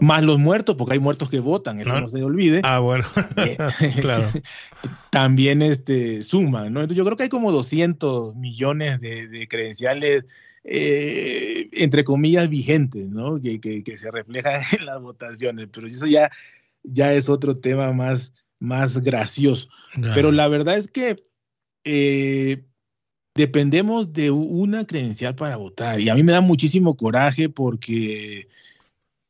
Más 0.00 0.22
los 0.22 0.38
muertos, 0.38 0.76
porque 0.76 0.94
hay 0.94 1.00
muertos 1.00 1.28
que 1.28 1.40
votan, 1.40 1.80
eso 1.80 2.00
no, 2.00 2.08
se 2.08 2.22
olvide. 2.22 2.60
Ah, 2.62 2.78
bueno, 2.78 3.04
eh, 3.36 3.56
claro. 4.00 4.30
También 5.10 5.60
este, 5.60 6.22
suma, 6.22 6.70
¿no? 6.70 6.80
Entonces 6.80 6.96
yo 6.96 7.04
creo 7.04 7.16
que 7.16 7.24
hay 7.24 7.28
como 7.28 7.50
200 7.50 8.36
millones 8.36 9.00
de, 9.00 9.48
credenciales, 9.48 10.24
eh, 10.62 11.68
entre 11.72 12.04
comillas, 12.04 12.48
vigentes, 12.48 13.08
¿no? 13.08 13.40
Que, 13.40 13.60
que, 13.60 13.96
se 13.96 14.12
reflejan 14.12 14.62
en 14.78 14.86
las 14.86 15.00
votaciones, 15.00 15.66
pero 15.72 15.88
eso 15.88 16.06
ya, 16.06 16.30
ya 16.84 17.12
es 17.12 17.28
otro 17.28 17.56
tema 17.56 17.92
más, 17.92 18.32
más 18.60 18.98
gracioso. 18.98 19.68
Pero 20.14 20.30
la 20.30 20.46
verdad 20.46 20.76
es 20.76 20.86
que 20.86 21.24
eh, 21.82 22.67
dependemos 23.38 24.12
de 24.12 24.32
una 24.32 24.84
credencial 24.84 25.36
para 25.36 25.56
votar. 25.56 26.00
Y 26.00 26.08
a 26.08 26.16
mí 26.16 26.24
me 26.24 26.32
da 26.32 26.40
muchísimo 26.40 26.96
coraje 26.96 27.48
porque, 27.48 28.48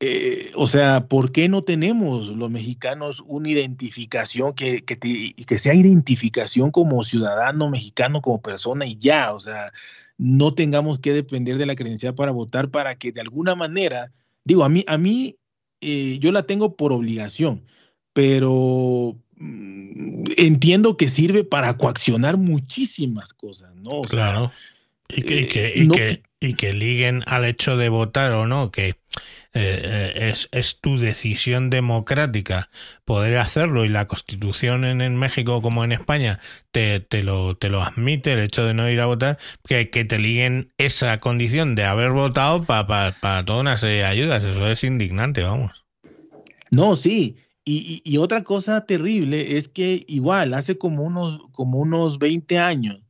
eh, 0.00 0.50
o 0.54 0.66
sea, 0.66 1.08
¿por 1.08 1.30
qué 1.30 1.46
no 1.50 1.62
tenemos 1.62 2.28
los 2.28 2.50
mexicanos 2.50 3.22
una 3.26 3.50
identificación 3.50 4.54
que, 4.54 4.82
que, 4.82 5.58
sea 5.58 5.74
identificación 5.74 6.70
como 6.70 7.04
ciudadano 7.04 7.68
mexicano, 7.68 8.22
como 8.22 8.40
persona 8.40 8.86
y 8.86 8.96
ya? 8.96 9.34
O 9.34 9.40
sea, 9.40 9.72
no 10.16 10.54
tengamos 10.54 11.00
que 11.00 11.12
depender 11.12 11.58
de 11.58 11.66
la 11.66 11.76
credencial 11.76 12.14
para 12.14 12.32
votar 12.32 12.70
para 12.70 12.94
que 12.96 13.12
de 13.12 13.20
alguna 13.20 13.54
manera, 13.56 14.10
digo, 14.42 14.64
a 14.64 14.70
mí, 14.70 14.84
a 14.86 14.96
mí 14.96 15.36
eh, 15.82 16.18
yo 16.18 16.32
la 16.32 16.44
tengo 16.44 16.76
por 16.76 16.94
obligación, 16.94 17.66
pero 18.14 19.18
entiendo 19.40 20.96
que 20.96 21.08
sirve 21.08 21.44
para 21.44 21.76
coaccionar 21.76 22.36
muchísimas 22.36 23.34
cosas, 23.34 23.74
¿no? 23.76 24.02
claro. 24.02 24.52
y, 25.08 25.22
que, 25.22 26.22
y 26.40 26.54
que 26.54 26.72
liguen 26.72 27.22
al 27.26 27.44
hecho 27.44 27.76
de 27.76 27.88
votar 27.88 28.32
o 28.32 28.46
no, 28.46 28.70
que 28.70 28.96
eh, 29.54 29.80
eh, 29.82 30.30
es, 30.30 30.48
es, 30.52 30.80
tu 30.80 30.98
decisión 30.98 31.70
democrática 31.70 32.68
poder 33.04 33.38
hacerlo 33.38 33.84
y 33.84 33.88
la 33.88 34.06
constitución 34.06 34.84
en, 34.84 35.00
en 35.00 35.16
México 35.16 35.62
como 35.62 35.82
en 35.82 35.92
España 35.92 36.38
te, 36.70 37.00
te, 37.00 37.22
lo, 37.22 37.56
te 37.56 37.70
lo 37.70 37.82
admite 37.82 38.34
el 38.34 38.40
hecho 38.40 38.64
de 38.64 38.74
no 38.74 38.88
ir 38.90 39.00
a 39.00 39.06
votar, 39.06 39.38
que, 39.66 39.90
que 39.90 40.04
te 40.04 40.18
liguen 40.18 40.72
esa 40.76 41.18
condición 41.18 41.74
de 41.74 41.84
haber 41.84 42.10
votado 42.10 42.64
para 42.64 43.12
pa, 43.12 43.44
toda 43.44 43.60
una 43.60 43.78
serie 43.78 43.98
de 43.98 44.04
ayudas. 44.04 44.44
Eso 44.44 44.68
es 44.68 44.84
indignante, 44.84 45.42
vamos. 45.42 45.84
No, 46.70 46.94
sí. 46.94 47.36
Y, 47.68 48.02
y, 48.02 48.14
y, 48.14 48.16
otra 48.16 48.44
cosa 48.44 48.86
terrible 48.86 49.58
es 49.58 49.68
que 49.68 50.02
igual, 50.08 50.54
hace 50.54 50.78
como 50.78 51.02
unos, 51.02 51.42
como 51.52 51.78
unos 51.80 52.18
20 52.18 52.58
años, 52.58 53.02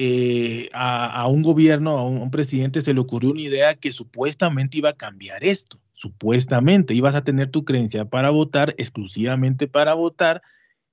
eh, 0.00 0.70
a, 0.72 1.26
un 1.26 1.42
gobierno, 1.42 1.98
a 1.98 2.06
un, 2.06 2.30
presidente 2.30 2.82
se 2.82 2.94
le 2.94 3.00
ocurrió 3.00 3.32
una 3.32 3.40
idea 3.40 3.74
que 3.74 3.90
supuestamente 3.90 4.78
iba 4.78 4.90
a 4.90 4.96
cambiar 4.96 5.42
esto. 5.42 5.80
Supuestamente 5.92 6.94
ibas 6.94 7.16
a 7.16 7.24
tener 7.24 7.50
tu 7.50 7.64
creencia 7.64 8.04
para 8.04 8.30
votar, 8.30 8.72
exclusivamente 8.78 9.66
para 9.66 9.94
votar, 9.94 10.42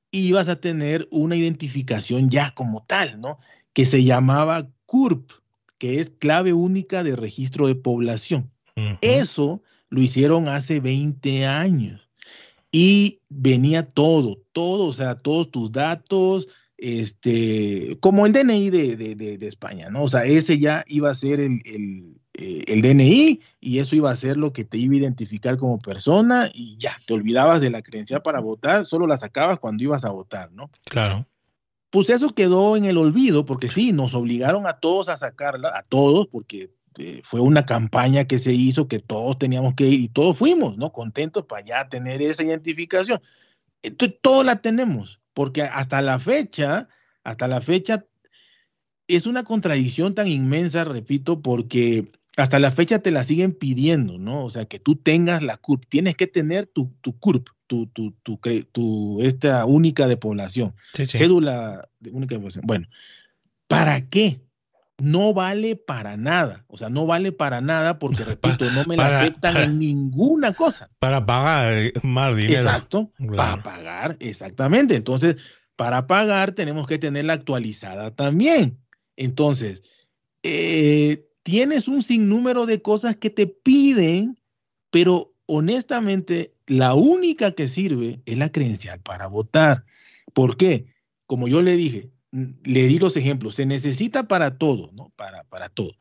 y 0.10 0.22
ibas 0.30 0.50
a 0.50 0.60
tener 0.60 1.08
una 1.12 1.36
identificación 1.36 2.32
ya 2.32 2.50
como 2.56 2.84
tal, 2.88 3.22
¿no? 3.22 3.38
Que 3.74 3.86
se 3.86 4.04
llamaba 4.04 4.68
CURP, 4.88 5.30
que 5.78 6.00
es 6.00 6.10
clave 6.10 6.54
única 6.54 7.04
de 7.04 7.16
registro 7.16 7.68
de 7.68 7.76
población. 7.76 8.50
Eso 9.02 9.62
lo 9.90 10.02
hicieron 10.02 10.48
hace 10.48 10.80
20 10.80 11.46
años. 11.46 12.05
Y 12.78 13.22
venía 13.30 13.90
todo, 13.90 14.44
todo, 14.52 14.88
o 14.88 14.92
sea, 14.92 15.16
todos 15.16 15.50
tus 15.50 15.72
datos, 15.72 16.50
este, 16.78 17.98
como 18.02 18.26
el 18.26 18.34
DNI 18.34 18.70
de, 18.70 19.38
España, 19.48 19.90
¿no? 19.90 20.04
O 20.04 20.10
sea, 20.10 20.26
ese 20.26 20.60
ya 20.60 20.84
iba 20.90 21.10
a 21.10 21.16
ser 21.16 21.40
el, 21.40 21.62
el, 22.34 22.82
DNI 22.82 23.30
eh, 23.30 23.40
y 23.62 23.80
eso 23.80 23.96
iba 23.96 24.12
a 24.12 24.16
ser 24.18 24.36
lo 24.36 24.52
que 24.52 24.66
te 24.66 24.78
iba 24.78 24.94
a 24.94 24.98
identificar 24.98 25.56
como 25.56 25.80
persona 25.80 26.50
y 26.54 26.76
ya, 26.78 26.92
te 27.08 27.14
olvidabas 27.14 27.62
de 27.62 27.70
la 27.70 27.82
credencial 27.82 28.22
para 28.22 28.42
votar, 28.42 28.86
solo 28.86 29.08
la 29.08 29.16
sacabas 29.16 29.58
cuando 29.58 29.82
ibas 29.82 30.04
a 30.04 30.12
votar, 30.12 30.52
¿no? 30.52 30.70
Claro. 30.84 31.26
Pues 31.92 32.10
eso 32.10 32.28
quedó 32.32 32.76
en 32.76 32.84
el 32.84 32.98
olvido 32.98 33.46
porque 33.46 33.70
sí, 33.70 33.94
nos 33.94 34.14
obligaron 34.16 34.68
a 34.68 34.82
todos 34.82 35.08
a 35.08 35.16
sacarla, 35.16 35.70
a 35.70 35.84
todos, 35.84 36.28
porque 36.28 36.75
eh, 36.98 37.22
fue 37.24 37.42
una 37.42 37.66
campaña 37.66 38.26
que 38.26 38.40
se 38.40 38.54
hizo 38.54 38.88
que 38.88 39.00
todos 39.00 39.38
teníamos 39.38 39.74
que 39.74 39.88
ir 39.88 40.00
y 40.00 40.08
todos 40.08 40.38
fuimos, 40.38 40.78
¿no? 40.78 40.92
Contentos 40.92 41.46
para 41.46 41.66
ya 41.66 41.90
tener 41.90 42.22
esa 42.22 42.44
identificación. 42.44 43.22
Entonces, 43.82 44.18
todos 44.22 44.46
la 44.46 44.58
tenemos 44.58 45.20
porque 45.36 45.64
hasta 45.64 46.02
la 46.02 46.18
fecha, 46.20 46.88
hasta 47.24 47.48
la 47.48 47.62
fecha, 47.62 48.06
es 49.08 49.28
una 49.28 49.44
contradicción 49.44 50.16
tan 50.16 50.28
inmensa, 50.28 50.86
repito, 50.86 51.42
porque 51.42 52.10
hasta 52.38 52.58
la 52.58 52.72
fecha 52.72 53.00
te 53.00 53.12
la 53.12 53.24
siguen 53.24 53.54
pidiendo, 53.54 54.18
¿no? 54.18 54.44
O 54.44 54.50
sea, 54.50 54.66
que 54.66 54.80
tú 54.80 54.96
tengas 54.96 55.44
la 55.44 55.58
CURP, 55.58 55.86
tienes 55.88 56.16
que 56.16 56.26
tener 56.26 56.66
tu, 56.66 56.94
tu 57.02 57.20
CURP, 57.20 57.50
tu, 57.68 57.88
tu, 57.88 58.12
tu, 58.24 58.40
tu, 58.72 59.22
esta 59.22 59.66
única 59.66 60.08
de 60.08 60.18
población, 60.18 60.74
cédula 60.94 61.90
única 62.12 62.36
de 62.36 62.40
población. 62.40 62.66
Bueno, 62.66 62.88
¿para 63.68 64.08
qué? 64.10 64.40
No 64.98 65.34
vale 65.34 65.76
para 65.76 66.18
nada. 66.18 66.66
O 66.68 66.78
sea, 66.78 66.90
no 66.90 67.06
vale 67.06 67.32
para 67.32 67.62
nada 67.62 68.00
porque, 68.00 68.24
repito, 68.26 68.70
no 68.72 68.86
me 68.86 68.98
la 68.98 69.20
aceptan 69.20 69.58
en 69.58 69.80
ninguna 69.80 70.54
cosa. 70.54 70.90
Para 71.00 71.26
pagar 71.26 71.74
eh, 71.74 71.94
más 72.04 72.36
dinero. 72.36 72.62
Exacto, 72.62 73.12
para 73.36 73.62
pagar, 73.62 74.18
exactamente. 74.20 74.96
Entonces, 74.96 75.38
para 75.76 76.08
pagar 76.08 76.54
tenemos 76.54 76.88
que 76.88 76.98
tenerla 76.98 77.34
actualizada 77.34 78.12
también. 78.12 78.80
Entonces, 79.18 79.84
eh, 80.44 81.28
tienes 81.44 81.88
un 81.88 82.02
sinnúmero 82.02 82.66
de 82.66 82.82
cosas 82.82 83.16
que 83.16 83.30
te 83.30 83.48
piden, 83.48 84.40
pero 84.90 85.34
honestamente, 85.46 86.54
la 86.68 86.94
única 86.94 87.52
que 87.52 87.68
sirve 87.68 88.22
es 88.26 88.38
la 88.38 88.52
credencial 88.52 89.00
para 89.02 89.28
votar. 89.28 89.86
¿Por 90.34 90.58
qué? 90.58 90.88
Como 91.28 91.48
yo 91.48 91.62
le 91.62 91.76
dije, 91.76 92.10
le 92.64 92.88
di 92.88 93.00
los 93.00 93.16
ejemplos, 93.16 93.56
se 93.56 93.66
necesita 93.66 94.28
para 94.28 94.58
todo, 94.58 94.92
¿no? 94.94 95.12
Para, 95.16 95.44
para 95.46 95.70
todo. 95.70 95.94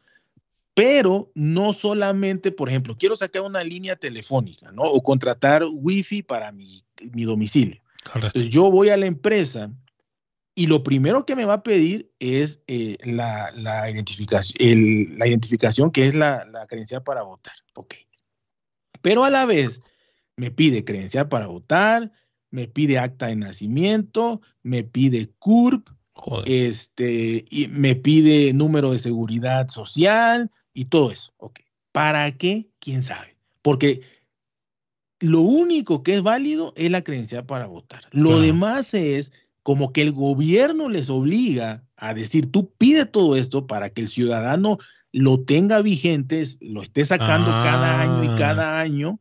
Pero 0.74 1.30
no 1.34 1.72
solamente, 1.72 2.50
por 2.50 2.68
ejemplo, 2.68 2.96
quiero 2.98 3.14
sacar 3.14 3.42
una 3.42 3.62
línea 3.62 3.94
telefónica, 3.94 4.72
¿no? 4.72 4.82
O 4.82 5.02
contratar 5.02 5.62
wifi 5.64 6.22
para 6.22 6.50
mi, 6.50 6.82
mi 7.12 7.24
domicilio. 7.24 7.80
Entonces 8.14 8.50
yo 8.50 8.70
voy 8.70 8.88
a 8.88 8.96
la 8.96 9.06
empresa 9.06 9.70
y 10.56 10.66
lo 10.66 10.82
primero 10.82 11.24
que 11.24 11.36
me 11.36 11.44
va 11.44 11.54
a 11.54 11.62
pedir 11.62 12.10
es 12.18 12.60
eh, 12.66 12.96
la, 13.04 13.50
la, 13.52 13.88
identificación, 13.90 14.56
el, 14.60 15.18
la 15.18 15.26
identificación 15.28 15.90
que 15.90 16.08
es 16.08 16.14
la, 16.14 16.44
la 16.46 16.66
credencial 16.66 17.02
para 17.02 17.22
votar. 17.22 17.54
Ok. 17.74 17.94
Pero 19.00 19.24
a 19.24 19.30
la 19.30 19.46
vez 19.46 19.80
me 20.36 20.50
pide 20.50 20.84
credencial 20.84 21.28
para 21.28 21.46
votar, 21.46 22.10
me 22.50 22.66
pide 22.66 22.98
acta 22.98 23.26
de 23.26 23.36
nacimiento, 23.36 24.40
me 24.62 24.82
pide 24.82 25.30
CURP, 25.38 25.88
este, 26.46 27.44
y 27.50 27.68
me 27.68 27.96
pide 27.96 28.52
número 28.52 28.92
de 28.92 28.98
seguridad 28.98 29.68
social 29.68 30.50
y 30.72 30.86
todo 30.86 31.10
eso. 31.10 31.32
¿Para 31.92 32.36
qué? 32.36 32.68
¿Quién 32.78 33.02
sabe? 33.02 33.36
Porque 33.62 34.02
lo 35.20 35.40
único 35.40 36.02
que 36.02 36.14
es 36.14 36.22
válido 36.22 36.72
es 36.76 36.90
la 36.90 37.02
creencia 37.02 37.46
para 37.46 37.66
votar. 37.66 38.04
Lo 38.10 38.40
demás 38.40 38.94
es 38.94 39.32
como 39.62 39.92
que 39.92 40.02
el 40.02 40.12
gobierno 40.12 40.88
les 40.88 41.08
obliga 41.08 41.84
a 41.96 42.12
decir, 42.14 42.50
tú 42.50 42.72
pide 42.76 43.06
todo 43.06 43.36
esto 43.36 43.66
para 43.66 43.90
que 43.90 44.02
el 44.02 44.08
ciudadano 44.08 44.78
lo 45.12 45.40
tenga 45.44 45.80
vigente, 45.80 46.44
lo 46.60 46.82
esté 46.82 47.04
sacando 47.04 47.50
cada 47.50 48.02
año 48.02 48.24
y 48.24 48.28
ah. 48.28 48.36
cada 48.36 48.80
año 48.80 49.20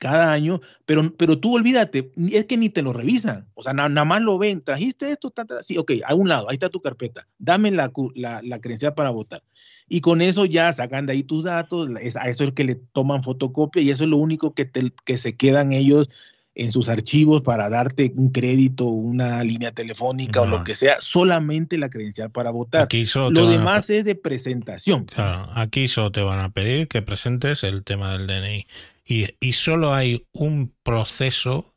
cada 0.00 0.32
año, 0.32 0.60
pero, 0.86 1.14
pero 1.16 1.38
tú 1.38 1.54
olvídate, 1.54 2.10
es 2.32 2.46
que 2.46 2.56
ni 2.56 2.70
te 2.70 2.82
lo 2.82 2.92
revisan, 2.92 3.46
o 3.54 3.62
sea, 3.62 3.74
nada 3.74 4.04
más 4.04 4.22
lo 4.22 4.38
ven, 4.38 4.62
trajiste 4.62 5.12
esto, 5.12 5.32
sí, 5.60 5.76
ok, 5.76 5.92
a 6.04 6.14
un 6.14 6.28
lado, 6.28 6.48
ahí 6.48 6.54
está 6.54 6.70
tu 6.70 6.80
carpeta, 6.80 7.28
dame 7.38 7.70
la, 7.70 7.92
la, 8.14 8.40
la 8.42 8.60
credencial 8.60 8.94
para 8.94 9.10
votar. 9.10 9.42
Y 9.92 10.00
con 10.00 10.22
eso 10.22 10.46
ya 10.46 10.72
sacan 10.72 11.06
de 11.06 11.12
ahí 11.12 11.22
tus 11.22 11.44
datos, 11.44 11.90
es, 12.00 12.16
a 12.16 12.22
eso 12.28 12.44
es 12.44 12.52
que 12.52 12.64
le 12.64 12.76
toman 12.76 13.22
fotocopia 13.22 13.82
y 13.82 13.90
eso 13.90 14.04
es 14.04 14.10
lo 14.10 14.16
único 14.16 14.54
que, 14.54 14.64
te, 14.64 14.92
que 15.04 15.18
se 15.18 15.36
quedan 15.36 15.72
ellos 15.72 16.08
en 16.54 16.72
sus 16.72 16.88
archivos 16.88 17.42
para 17.42 17.68
darte 17.68 18.12
un 18.16 18.30
crédito, 18.30 18.86
una 18.86 19.44
línea 19.44 19.72
telefónica 19.72 20.42
o 20.42 20.46
lo 20.46 20.64
que 20.64 20.74
sea, 20.74 20.96
solamente 21.00 21.78
la 21.78 21.90
credencial 21.90 22.30
para 22.30 22.50
votar. 22.50 22.88
lo 23.30 23.46
demás 23.46 23.90
es 23.90 24.04
de 24.04 24.14
presentación. 24.14 25.04
Claro, 25.04 25.48
aquí 25.54 25.88
solo 25.88 26.10
te 26.10 26.22
van 26.22 26.40
a 26.40 26.50
pedir 26.50 26.88
que 26.88 27.02
presentes 27.02 27.64
el 27.64 27.84
tema 27.84 28.12
del 28.12 28.26
DNI 28.26 28.66
y, 29.10 29.52
solo 29.54 29.92
hay 29.92 30.28
un 30.32 30.72
proceso, 30.84 31.74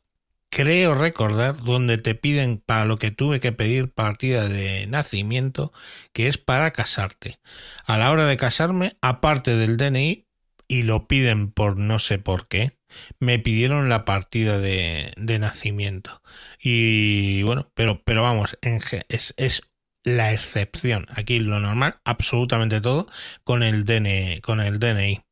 creo 0.50 0.94
recordar, 0.94 1.56
donde 1.56 1.98
te 1.98 2.14
piden 2.14 2.58
para 2.58 2.84
lo 2.84 2.96
que 2.96 3.10
tuve 3.10 3.40
que 3.40 3.50
pedir 3.50 3.92
partida 3.92 4.48
de 4.48 4.86
nacimiento, 4.86 5.72
que 6.12 6.28
es 6.28 6.38
para 6.38 6.70
casarte. 6.70 7.40
A 7.86 7.98
la 7.98 8.12
hora 8.12 8.26
de 8.26 8.36
casarme, 8.36 8.96
aparte 9.00 9.56
del 9.56 9.76
DNI, 9.76 10.28
y 10.68 10.82
lo 10.84 11.08
piden 11.08 11.50
por 11.50 11.76
no 11.76 11.98
sé 11.98 12.18
por 12.18 12.46
qué, 12.46 12.78
me 13.18 13.40
pidieron 13.40 13.88
la 13.88 14.04
partida 14.04 14.58
de, 14.58 15.12
nacimiento. 15.16 16.22
Y 16.62 17.42
bueno, 17.42 17.72
pero, 17.74 18.00
pero 18.04 18.22
vamos, 18.22 18.56
es, 18.62 19.34
es 19.36 19.62
la 20.04 20.32
excepción. 20.32 21.06
Aquí 21.10 21.40
lo 21.40 21.58
normal, 21.58 21.96
absolutamente 22.04 22.80
todo, 22.80 23.08
con 23.42 23.64
el 23.64 23.84
DNI. 23.84 24.40
Con 24.40 24.60
el 24.60 24.78
DNI. 24.78 25.24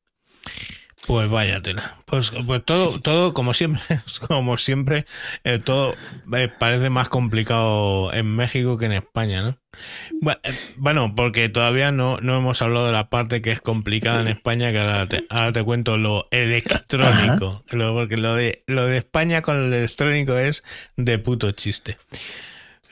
Pues 1.07 1.29
vaya 1.29 1.61
tela. 1.61 1.97
Pues, 2.07 2.31
pues 2.47 2.65
todo, 2.65 3.01
todo 3.01 3.35
como 3.35 3.55
siempre, 3.55 3.83
como 4.29 4.57
siempre, 4.57 5.05
eh, 5.43 5.59
todo 5.59 5.97
eh, 6.35 6.49
parece 6.49 6.91
más 6.91 7.09
complicado 7.09 8.13
en 8.13 8.37
México 8.37 8.79
que 8.79 8.87
en 8.87 8.93
España, 8.93 9.43
¿no? 9.43 9.59
Eh, 10.31 10.55
bueno, 10.77 11.15
porque 11.17 11.49
todavía 11.49 11.91
no, 11.91 12.19
no 12.21 12.37
hemos 12.37 12.63
hablado 12.63 12.87
de 12.87 12.93
la 12.93 13.09
parte 13.09 13.43
que 13.43 13.51
es 13.51 13.61
complicada 13.61 14.21
en 14.21 14.29
España, 14.29 14.71
que 14.71 14.79
ahora 14.79 15.07
te, 15.07 15.27
ahora 15.29 15.53
te 15.53 15.65
cuento 15.65 15.97
lo 15.97 16.29
electrónico. 16.31 17.65
porque 17.69 18.17
lo 18.17 18.37
de, 18.37 18.63
lo 18.69 18.87
de 18.87 18.99
España 18.99 19.43
con 19.43 19.57
el 19.57 19.73
electrónico 19.73 20.37
es 20.39 20.63
de 20.97 21.19
puto 21.19 21.51
chiste. 21.51 21.97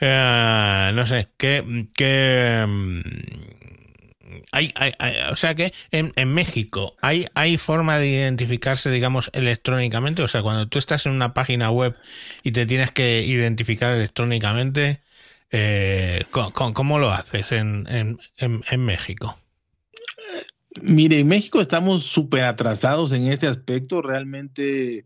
no 0.01 1.05
sé, 1.05 1.29
¿qué, 1.37 1.87
qué 1.93 2.65
hay, 4.51 4.73
hay, 4.75 4.93
o 5.31 5.35
sea 5.35 5.55
que 5.55 5.73
en, 5.91 6.11
en, 6.15 6.33
México 6.33 6.95
hay, 7.01 7.27
hay 7.35 7.57
forma 7.57 7.97
de 7.97 8.09
identificarse, 8.09 8.91
digamos, 8.91 9.29
electrónicamente. 9.33 10.21
O 10.21 10.27
sea, 10.27 10.41
cuando 10.41 10.67
tú 10.67 10.77
estás 10.77 11.05
en 11.05 11.13
una 11.13 11.33
página 11.33 11.71
web 11.71 11.95
y 12.43 12.51
te 12.51 12.65
tienes 12.65 12.91
que 12.91 13.23
identificar 13.23 13.93
electrónicamente, 13.93 15.01
eh, 15.51 16.25
¿cómo, 16.31 16.99
lo 16.99 17.11
haces 17.11 17.51
en, 17.51 17.87
en, 17.89 18.19
en, 18.37 18.85
México? 18.85 19.37
Mire, 20.81 21.19
en 21.19 21.27
México 21.27 21.61
estamos 21.61 22.03
súper 22.03 22.43
atrasados 22.43 23.11
en 23.13 23.27
este 23.27 23.47
aspecto. 23.47 24.01
Realmente 24.01 25.05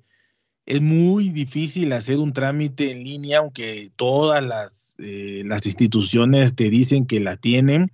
es 0.66 0.82
muy 0.82 1.30
difícil 1.30 1.93
hacer 1.93 2.18
un 2.18 2.34
trámite 2.34 2.91
en 2.91 3.04
línea, 3.04 3.39
aunque 3.39 3.91
todas 3.96 4.43
las, 4.43 4.96
eh, 5.00 5.43
las 5.46 5.66
instituciones 5.66 6.56
te 6.56 6.70
dicen 6.70 7.06
que 7.06 7.20
la 7.20 7.38
tienen. 7.38 7.91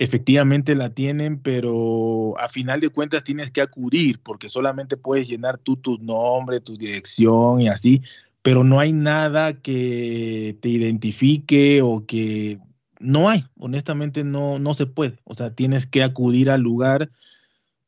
Efectivamente 0.00 0.76
la 0.76 0.90
tienen, 0.90 1.40
pero 1.40 2.38
a 2.38 2.48
final 2.48 2.78
de 2.78 2.88
cuentas 2.88 3.24
tienes 3.24 3.50
que 3.50 3.60
acudir 3.60 4.20
porque 4.22 4.48
solamente 4.48 4.96
puedes 4.96 5.28
llenar 5.28 5.58
tú 5.58 5.76
tu 5.76 5.98
nombre, 5.98 6.60
tu 6.60 6.76
dirección 6.76 7.60
y 7.60 7.68
así, 7.68 8.00
pero 8.40 8.62
no 8.62 8.78
hay 8.78 8.92
nada 8.92 9.54
que 9.54 10.56
te 10.60 10.68
identifique 10.68 11.82
o 11.82 12.06
que 12.06 12.60
no 13.00 13.28
hay, 13.28 13.44
honestamente 13.58 14.22
no, 14.22 14.60
no 14.60 14.72
se 14.74 14.86
puede. 14.86 15.18
O 15.24 15.34
sea, 15.34 15.52
tienes 15.56 15.88
que 15.88 16.04
acudir 16.04 16.48
al 16.48 16.60
lugar 16.60 17.10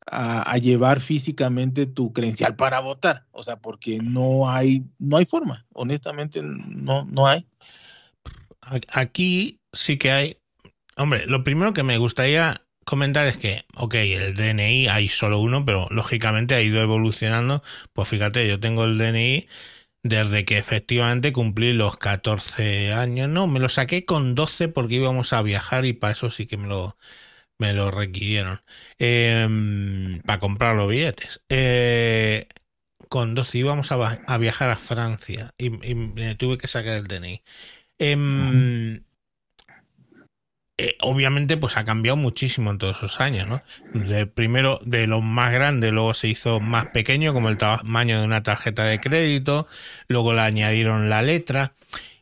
a, 0.05 0.57
llevar 0.57 0.99
físicamente 0.99 1.85
tu 1.85 2.11
credencial 2.11 2.57
para 2.57 2.81
votar. 2.81 3.23
O 3.31 3.41
sea, 3.41 3.55
porque 3.55 3.99
no 3.99 4.49
hay, 4.49 4.83
no 4.99 5.15
hay 5.15 5.25
forma. 5.25 5.65
Honestamente, 5.71 6.41
no, 6.43 7.05
no 7.05 7.25
hay. 7.25 7.47
Aquí 8.89 9.61
sí 9.71 9.97
que 9.97 10.11
hay. 10.11 10.40
Hombre, 10.97 11.25
lo 11.27 11.43
primero 11.43 11.73
que 11.73 11.83
me 11.83 11.97
gustaría 11.97 12.61
comentar 12.85 13.27
es 13.27 13.37
que, 13.37 13.65
ok, 13.75 13.95
el 13.95 14.35
DNI 14.35 14.87
hay 14.87 15.07
solo 15.07 15.39
uno, 15.39 15.65
pero 15.65 15.87
lógicamente 15.91 16.55
ha 16.55 16.61
ido 16.61 16.81
evolucionando. 16.81 17.63
Pues 17.93 18.09
fíjate, 18.09 18.47
yo 18.47 18.59
tengo 18.59 18.83
el 18.85 18.97
DNI 18.97 19.47
desde 20.03 20.45
que 20.45 20.57
efectivamente 20.57 21.31
cumplí 21.33 21.73
los 21.73 21.97
14 21.97 22.93
años. 22.93 23.29
No, 23.29 23.47
me 23.47 23.59
lo 23.59 23.69
saqué 23.69 24.05
con 24.05 24.35
12 24.35 24.67
porque 24.69 24.95
íbamos 24.95 25.33
a 25.33 25.41
viajar 25.41 25.85
y 25.85 25.93
para 25.93 26.13
eso 26.13 26.29
sí 26.29 26.47
que 26.47 26.57
me 26.57 26.67
lo, 26.67 26.97
me 27.59 27.73
lo 27.73 27.91
requirieron. 27.91 28.61
Em, 28.99 30.21
para 30.23 30.39
comprar 30.39 30.75
los 30.75 30.89
billetes. 30.89 31.41
Eh, 31.49 32.47
con 33.09 33.35
12 33.35 33.57
íbamos 33.59 33.91
a, 33.91 34.37
viajar 34.37 34.69
a 34.69 34.77
Francia 34.77 35.53
y, 35.57 35.69
me 35.69 36.35
tuve 36.35 36.57
que 36.57 36.67
sacar 36.67 36.93
el 36.97 37.07
DNI. 37.07 37.43
Eh, 37.99 39.01
obviamente 41.01 41.57
pues 41.57 41.77
ha 41.77 41.85
cambiado 41.85 42.17
muchísimo 42.17 42.71
en 42.71 42.77
todos 42.77 42.97
esos 42.97 43.19
años, 43.19 43.47
¿no? 43.47 43.61
De, 43.93 44.25
primero 44.25 44.79
de 44.83 45.07
lo 45.07 45.21
más 45.21 45.51
grande, 45.51 45.91
luego 45.91 46.13
se 46.13 46.27
hizo 46.27 46.59
más 46.59 46.87
pequeño 46.87 47.33
como 47.33 47.49
el 47.49 47.57
tamaño 47.57 48.19
de 48.19 48.25
una 48.25 48.43
tarjeta 48.43 48.85
de 48.85 48.99
crédito, 48.99 49.67
luego 50.07 50.33
le 50.33 50.41
añadieron 50.41 51.09
la 51.09 51.21
letra, 51.21 51.73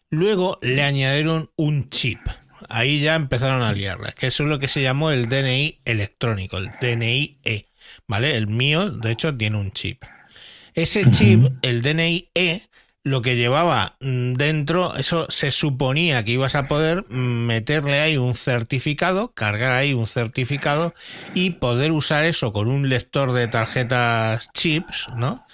luego 0.09 0.59
le 0.61 0.81
añadieron 0.83 1.51
un 1.55 1.89
chip. 1.89 2.19
Ahí 2.67 3.01
ya 3.01 3.15
empezaron 3.15 3.61
a 3.61 3.73
liarla, 3.73 4.11
que 4.11 4.27
eso 4.27 4.43
es 4.43 4.49
lo 4.49 4.59
que 4.59 4.67
se 4.67 4.81
llamó 4.81 5.11
el 5.11 5.29
DNI 5.29 5.79
electrónico, 5.85 6.57
el 6.57 6.69
DNI-E, 6.81 7.67
¿vale? 8.07 8.35
El 8.35 8.47
mío, 8.47 8.89
de 8.89 9.11
hecho, 9.11 9.35
tiene 9.35 9.57
un 9.57 9.71
chip. 9.71 10.03
Ese 10.73 11.09
chip, 11.09 11.51
el 11.61 11.81
DNI-E, 11.81 12.68
lo 13.03 13.21
que 13.21 13.35
llevaba 13.35 13.95
mm, 13.99 14.33
dentro, 14.33 14.95
eso 14.95 15.27
se 15.29 15.51
suponía 15.51 16.23
que 16.23 16.31
ibas 16.31 16.55
a 16.55 16.67
poder 16.67 17.05
mm, 17.09 17.45
meterle 17.45 17.99
ahí 17.99 18.17
un 18.17 18.33
certificado, 18.33 19.33
cargar 19.33 19.71
ahí 19.71 19.93
un 19.93 20.07
certificado 20.07 20.93
y 21.33 21.51
poder 21.51 21.91
usar 21.91 22.25
eso 22.25 22.53
con 22.53 22.67
un 22.67 22.89
lector 22.89 23.31
de 23.31 23.47
tarjetas 23.47 24.51
chips, 24.53 25.09
¿no? 25.15 25.45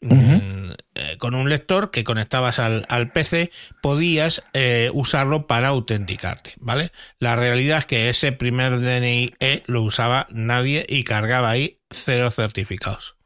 Mm, 0.00 0.70
eh, 0.94 1.16
con 1.18 1.34
un 1.34 1.48
lector 1.48 1.90
que 1.90 2.04
conectabas 2.04 2.60
al, 2.60 3.12
PC, 3.12 3.50
podías 3.82 4.44
eh, 4.52 4.90
usarlo 4.94 5.48
para 5.48 5.68
autenticarte, 5.68 6.52
¿vale? 6.58 6.92
La 7.18 7.34
realidad 7.34 7.78
es 7.78 7.86
que 7.86 8.08
ese 8.08 8.30
primer 8.30 8.78
DNI 8.78 9.34
E 9.40 9.64
lo 9.66 9.82
usaba 9.82 10.28
nadie 10.30 10.86
y 10.88 11.02
cargaba 11.02 11.50
ahí 11.50 11.80
cero 11.90 12.30
certificados. 12.30 13.17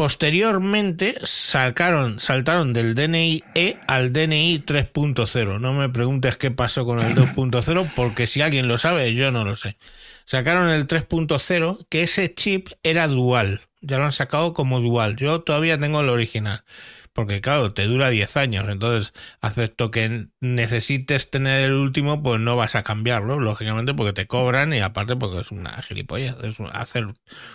Posteriormente 0.00 1.16
sacaron, 1.24 2.20
saltaron 2.20 2.72
del 2.72 2.94
DNI 2.94 3.44
E 3.54 3.76
al 3.86 4.14
DNI 4.14 4.64
3.0. 4.64 5.60
No 5.60 5.74
me 5.74 5.90
preguntes 5.90 6.38
qué 6.38 6.50
pasó 6.50 6.86
con 6.86 7.00
el 7.00 7.14
2.0 7.14 7.92
porque 7.94 8.26
si 8.26 8.40
alguien 8.40 8.66
lo 8.66 8.78
sabe, 8.78 9.12
yo 9.12 9.30
no 9.30 9.44
lo 9.44 9.56
sé. 9.56 9.76
Sacaron 10.24 10.70
el 10.70 10.86
3.0 10.86 11.86
que 11.90 12.04
ese 12.04 12.32
chip 12.32 12.68
era 12.82 13.08
dual. 13.08 13.60
Ya 13.82 13.98
lo 13.98 14.04
han 14.06 14.12
sacado 14.12 14.54
como 14.54 14.80
dual. 14.80 15.16
Yo 15.16 15.42
todavía 15.42 15.78
tengo 15.78 16.00
el 16.00 16.08
original 16.08 16.64
porque 17.12 17.40
claro, 17.40 17.72
te 17.72 17.84
dura 17.84 18.10
10 18.10 18.36
años, 18.36 18.68
entonces 18.68 19.12
acepto 19.40 19.90
que 19.90 20.28
necesites 20.40 21.30
tener 21.30 21.62
el 21.62 21.72
último, 21.72 22.22
pues 22.22 22.40
no 22.40 22.56
vas 22.56 22.74
a 22.76 22.82
cambiarlo, 22.82 23.40
lógicamente 23.40 23.94
porque 23.94 24.12
te 24.12 24.26
cobran 24.26 24.72
y 24.72 24.80
aparte 24.80 25.16
porque 25.16 25.40
es 25.40 25.50
una 25.50 25.82
gilipollas, 25.82 26.36
es 26.42 26.58
hacer 26.72 27.06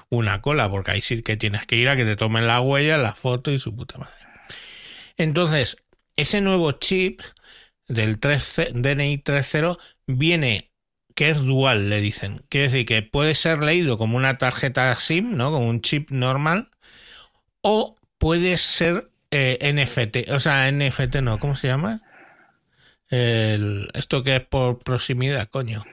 una 0.09 0.41
cola, 0.41 0.69
porque 0.69 0.91
ahí 0.91 1.01
sí 1.01 1.23
que 1.23 1.37
tienes 1.37 1.65
que 1.65 1.77
ir 1.77 1.89
a 1.89 1.95
que 1.95 2.05
te 2.05 2.15
tomen 2.15 2.47
la 2.47 2.61
huella, 2.61 2.97
la 2.97 3.13
foto 3.13 3.51
y 3.51 3.59
su 3.59 3.75
puta 3.75 3.97
madre. 3.97 4.13
Entonces, 5.17 5.77
ese 6.15 6.41
nuevo 6.41 6.73
chip 6.73 7.21
del 7.87 8.19
3, 8.19 8.71
DNI 8.73 9.17
3.0 9.19 9.77
viene 10.07 10.71
que 11.15 11.29
es 11.29 11.41
dual, 11.43 11.89
le 11.89 12.01
dicen. 12.01 12.43
Quiere 12.49 12.65
decir 12.67 12.85
que 12.85 13.01
puede 13.01 13.35
ser 13.35 13.59
leído 13.59 13.97
como 13.97 14.17
una 14.17 14.37
tarjeta 14.37 14.93
SIM, 14.95 15.37
¿no? 15.37 15.51
Como 15.51 15.69
un 15.69 15.81
chip 15.81 16.11
normal, 16.11 16.69
o 17.61 17.95
puede 18.17 18.57
ser 18.57 19.11
eh, 19.35 19.73
NFT, 19.73 20.31
o 20.31 20.39
sea, 20.39 20.71
NFT 20.71 21.17
no, 21.17 21.39
¿cómo 21.39 21.55
se 21.55 21.67
llama? 21.67 22.01
esto 23.07 24.23
que 24.23 24.35
es 24.35 24.41
por 24.41 24.79
proximidad, 24.79 25.47
coño. 25.49 25.85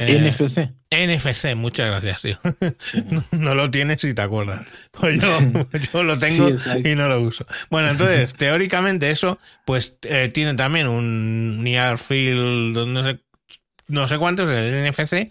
Eh, 0.00 0.18
NFC. 0.18 0.70
NFC, 0.90 1.54
muchas 1.54 1.88
gracias, 1.88 2.22
tío. 2.22 2.38
no, 3.32 3.54
lo 3.54 3.70
tienes 3.70 4.00
si 4.00 4.14
te 4.14 4.22
acuerdas. 4.22 4.66
Pues 4.92 5.22
yo, 5.92 6.02
lo 6.02 6.18
tengo 6.18 6.48
y 6.82 6.94
no 6.94 7.08
lo 7.08 7.20
uso. 7.20 7.46
Bueno, 7.70 7.90
entonces, 7.90 8.34
teóricamente 8.38 9.10
eso, 9.10 9.38
pues 9.64 9.98
eh, 10.02 10.30
tiene 10.32 10.54
también 10.54 10.88
un 10.88 11.62
Near 11.62 11.98
Field, 11.98 12.88
no 12.88 13.02
sé, 13.02 13.20
no 13.88 14.08
sé 14.08 14.18
cuántos, 14.18 14.50
el 14.50 14.90
NFC, 14.90 15.30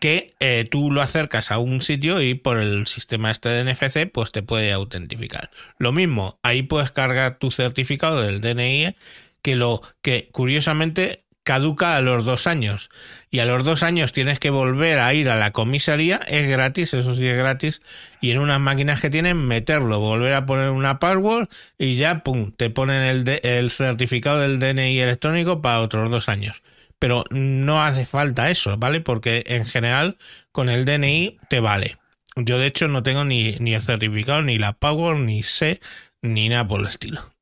que 0.00 0.34
eh, 0.40 0.64
tú 0.70 0.90
lo 0.90 1.02
acercas 1.02 1.50
a 1.50 1.58
un 1.58 1.82
sitio 1.82 2.20
y 2.22 2.34
por 2.34 2.58
el 2.58 2.86
sistema 2.86 3.30
este 3.30 3.48
de 3.48 3.64
NFC 3.64 4.10
pues 4.10 4.32
te 4.32 4.42
puede 4.42 4.72
autentificar. 4.72 5.50
Lo 5.78 5.92
mismo, 5.92 6.38
ahí 6.42 6.62
puedes 6.62 6.90
cargar 6.90 7.38
tu 7.38 7.50
certificado 7.50 8.22
del 8.22 8.40
DNI 8.40 8.94
que 9.42 9.56
lo 9.56 9.82
que 10.02 10.28
curiosamente 10.32 11.24
caduca 11.42 11.96
a 11.96 12.02
los 12.02 12.26
dos 12.26 12.46
años 12.46 12.90
y 13.30 13.38
a 13.38 13.46
los 13.46 13.64
dos 13.64 13.82
años 13.82 14.12
tienes 14.12 14.38
que 14.38 14.50
volver 14.50 14.98
a 14.98 15.14
ir 15.14 15.30
a 15.30 15.36
la 15.36 15.50
comisaría, 15.52 16.20
es 16.28 16.46
gratis, 16.46 16.92
eso 16.92 17.14
sí 17.14 17.26
es 17.26 17.38
gratis, 17.38 17.80
y 18.20 18.32
en 18.32 18.38
unas 18.38 18.60
máquinas 18.60 19.00
que 19.00 19.08
tienen 19.08 19.38
meterlo, 19.38 19.98
volver 19.98 20.34
a 20.34 20.44
poner 20.44 20.68
una 20.68 20.98
password 20.98 21.48
y 21.78 21.96
ya, 21.96 22.22
pum, 22.22 22.52
te 22.52 22.68
ponen 22.68 23.02
el, 23.02 23.40
el 23.42 23.70
certificado 23.70 24.40
del 24.40 24.58
DNI 24.58 24.98
electrónico 24.98 25.62
para 25.62 25.80
otros 25.80 26.10
dos 26.10 26.28
años 26.28 26.62
pero 26.98 27.24
no 27.30 27.82
hace 27.82 28.04
falta 28.06 28.50
eso, 28.50 28.76
¿vale? 28.76 29.00
Porque 29.00 29.44
en 29.46 29.66
general 29.66 30.18
con 30.52 30.68
el 30.68 30.84
DNI 30.84 31.38
te 31.48 31.60
vale. 31.60 31.98
Yo 32.36 32.58
de 32.58 32.66
hecho 32.66 32.88
no 32.88 33.02
tengo 33.02 33.24
ni, 33.24 33.56
ni 33.58 33.74
el 33.74 33.82
certificado, 33.82 34.42
ni 34.42 34.58
la 34.58 34.72
Power, 34.72 35.16
ni 35.16 35.42
C, 35.42 35.80
ni 36.22 36.48
nada 36.48 36.66
por 36.66 36.80
el 36.80 36.86
estilo. 36.86 37.32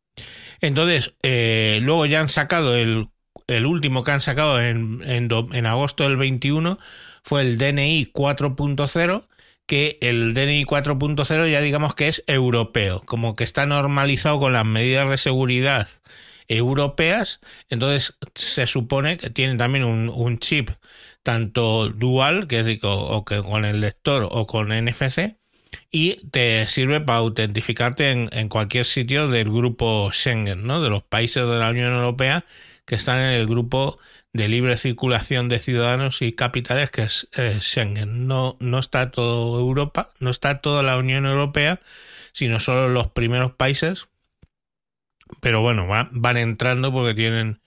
Entonces, 0.61 1.15
eh, 1.23 1.81
luego 1.83 2.07
ya 2.07 2.21
han 2.21 2.29
sacado 2.29 2.75
el, 2.75 3.09
el, 3.47 3.67
último 3.67 4.05
que 4.05 4.13
han 4.13 4.21
sacado 4.21 4.61
en, 4.61 5.03
en, 5.05 5.29
en 5.53 5.67
agosto 5.67 6.05
del 6.05 6.17
21 6.17 6.79
fue 7.23 7.43
el 7.43 7.59
DNI 7.59 8.13
4.0 8.13 9.27
que 9.67 9.99
el 10.01 10.33
DNI 10.33 10.65
4.0 10.65 11.51
ya 11.51 11.61
digamos 11.61 11.95
que 11.95 12.09
es 12.09 12.23
europeo, 12.27 13.03
como 13.05 13.35
que 13.35 13.45
está 13.45 13.67
normalizado 13.67 14.39
con 14.39 14.53
las 14.53 14.65
medidas 14.65 15.11
de 15.11 15.19
seguridad 15.19 15.89
europeas, 16.49 17.41
entonces 17.69 18.17
se 18.35 18.67
supone 18.67 19.19
que 19.19 19.31
tienen 19.31 19.59
también 19.59 19.85
un, 19.85 20.39
chip 20.39 20.71
tanto 21.23 21.89
dual, 21.89 22.47
que 22.47 22.61
es 22.61 22.79
o, 22.83 23.25
que 23.25 23.43
con 23.43 23.65
el 23.65 23.81
lector 23.81 24.29
o 24.31 24.47
con 24.47 24.69
NFC, 24.69 25.37
y 25.91 26.17
te 26.31 26.67
sirve 26.67 27.01
para 27.01 27.19
autentificarte 27.19 28.11
en, 28.11 28.49
cualquier 28.49 28.85
sitio 28.85 29.29
del 29.29 29.51
grupo 29.51 30.11
Schengen, 30.13 30.67
¿no? 30.67 30.81
De 30.81 30.91
los 30.91 31.03
países 31.03 31.47
de 31.47 31.59
la 31.59 31.71
Unión 31.71 31.95
Europea 31.95 32.45
que 32.85 32.95
están 32.95 33.19
en 33.19 33.35
el 33.35 33.47
grupo 33.47 33.99
de 34.33 34.49
libre 34.49 34.77
circulación 34.77 35.49
de 35.49 35.59
ciudadanos 35.59 36.23
y 36.23 36.33
capitales 36.33 36.91
que 36.91 37.03
es 37.03 37.29
eh, 37.37 37.59
Schengen. 37.61 38.27
No, 38.27 38.57
no 38.61 38.79
está 38.79 39.11
todo 39.11 39.59
Europa, 39.59 40.11
no 40.21 40.31
está 40.31 40.61
toda 40.61 40.83
la 40.83 40.97
Unión 40.99 41.27
Europea, 41.27 41.81
sino 42.33 42.61
solo 42.61 42.89
los 42.89 43.09
primeros 43.09 43.53
países 43.53 44.09
pero 45.41 45.61
bueno, 45.61 45.87
van 45.87 46.37
entrando 46.37 46.93
porque 46.93 47.15
tienen 47.15 47.61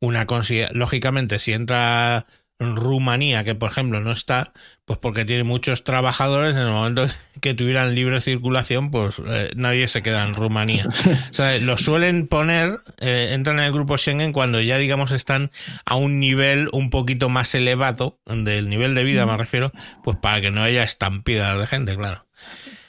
una 0.00 0.26
consideración. 0.26 0.78
Lógicamente, 0.78 1.38
si 1.38 1.52
entra 1.52 2.26
Rumanía, 2.60 3.44
que 3.44 3.54
por 3.54 3.70
ejemplo 3.70 4.00
no 4.00 4.10
está, 4.10 4.52
pues 4.84 4.98
porque 4.98 5.24
tiene 5.24 5.44
muchos 5.44 5.84
trabajadores, 5.84 6.56
en 6.56 6.62
el 6.62 6.70
momento 6.70 7.06
que 7.40 7.54
tuvieran 7.54 7.94
libre 7.94 8.20
circulación, 8.20 8.90
pues 8.90 9.16
eh, 9.26 9.50
nadie 9.54 9.86
se 9.86 10.02
queda 10.02 10.24
en 10.24 10.34
Rumanía. 10.34 10.86
o 10.88 11.32
sea, 11.34 11.56
lo 11.58 11.78
suelen 11.78 12.26
poner, 12.26 12.80
eh, 12.98 13.30
entran 13.32 13.60
en 13.60 13.66
el 13.66 13.72
grupo 13.72 13.96
Schengen 13.96 14.32
cuando 14.32 14.60
ya, 14.60 14.76
digamos, 14.78 15.12
están 15.12 15.52
a 15.84 15.94
un 15.94 16.18
nivel 16.18 16.68
un 16.72 16.90
poquito 16.90 17.28
más 17.28 17.54
elevado, 17.54 18.18
del 18.26 18.68
nivel 18.68 18.94
de 18.94 19.04
vida 19.04 19.24
me 19.24 19.36
refiero, 19.36 19.72
pues 20.02 20.16
para 20.16 20.40
que 20.40 20.50
no 20.50 20.62
haya 20.62 20.82
estampidas 20.82 21.58
de 21.58 21.66
gente, 21.66 21.96
claro. 21.96 22.26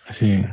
Sí. 0.10 0.44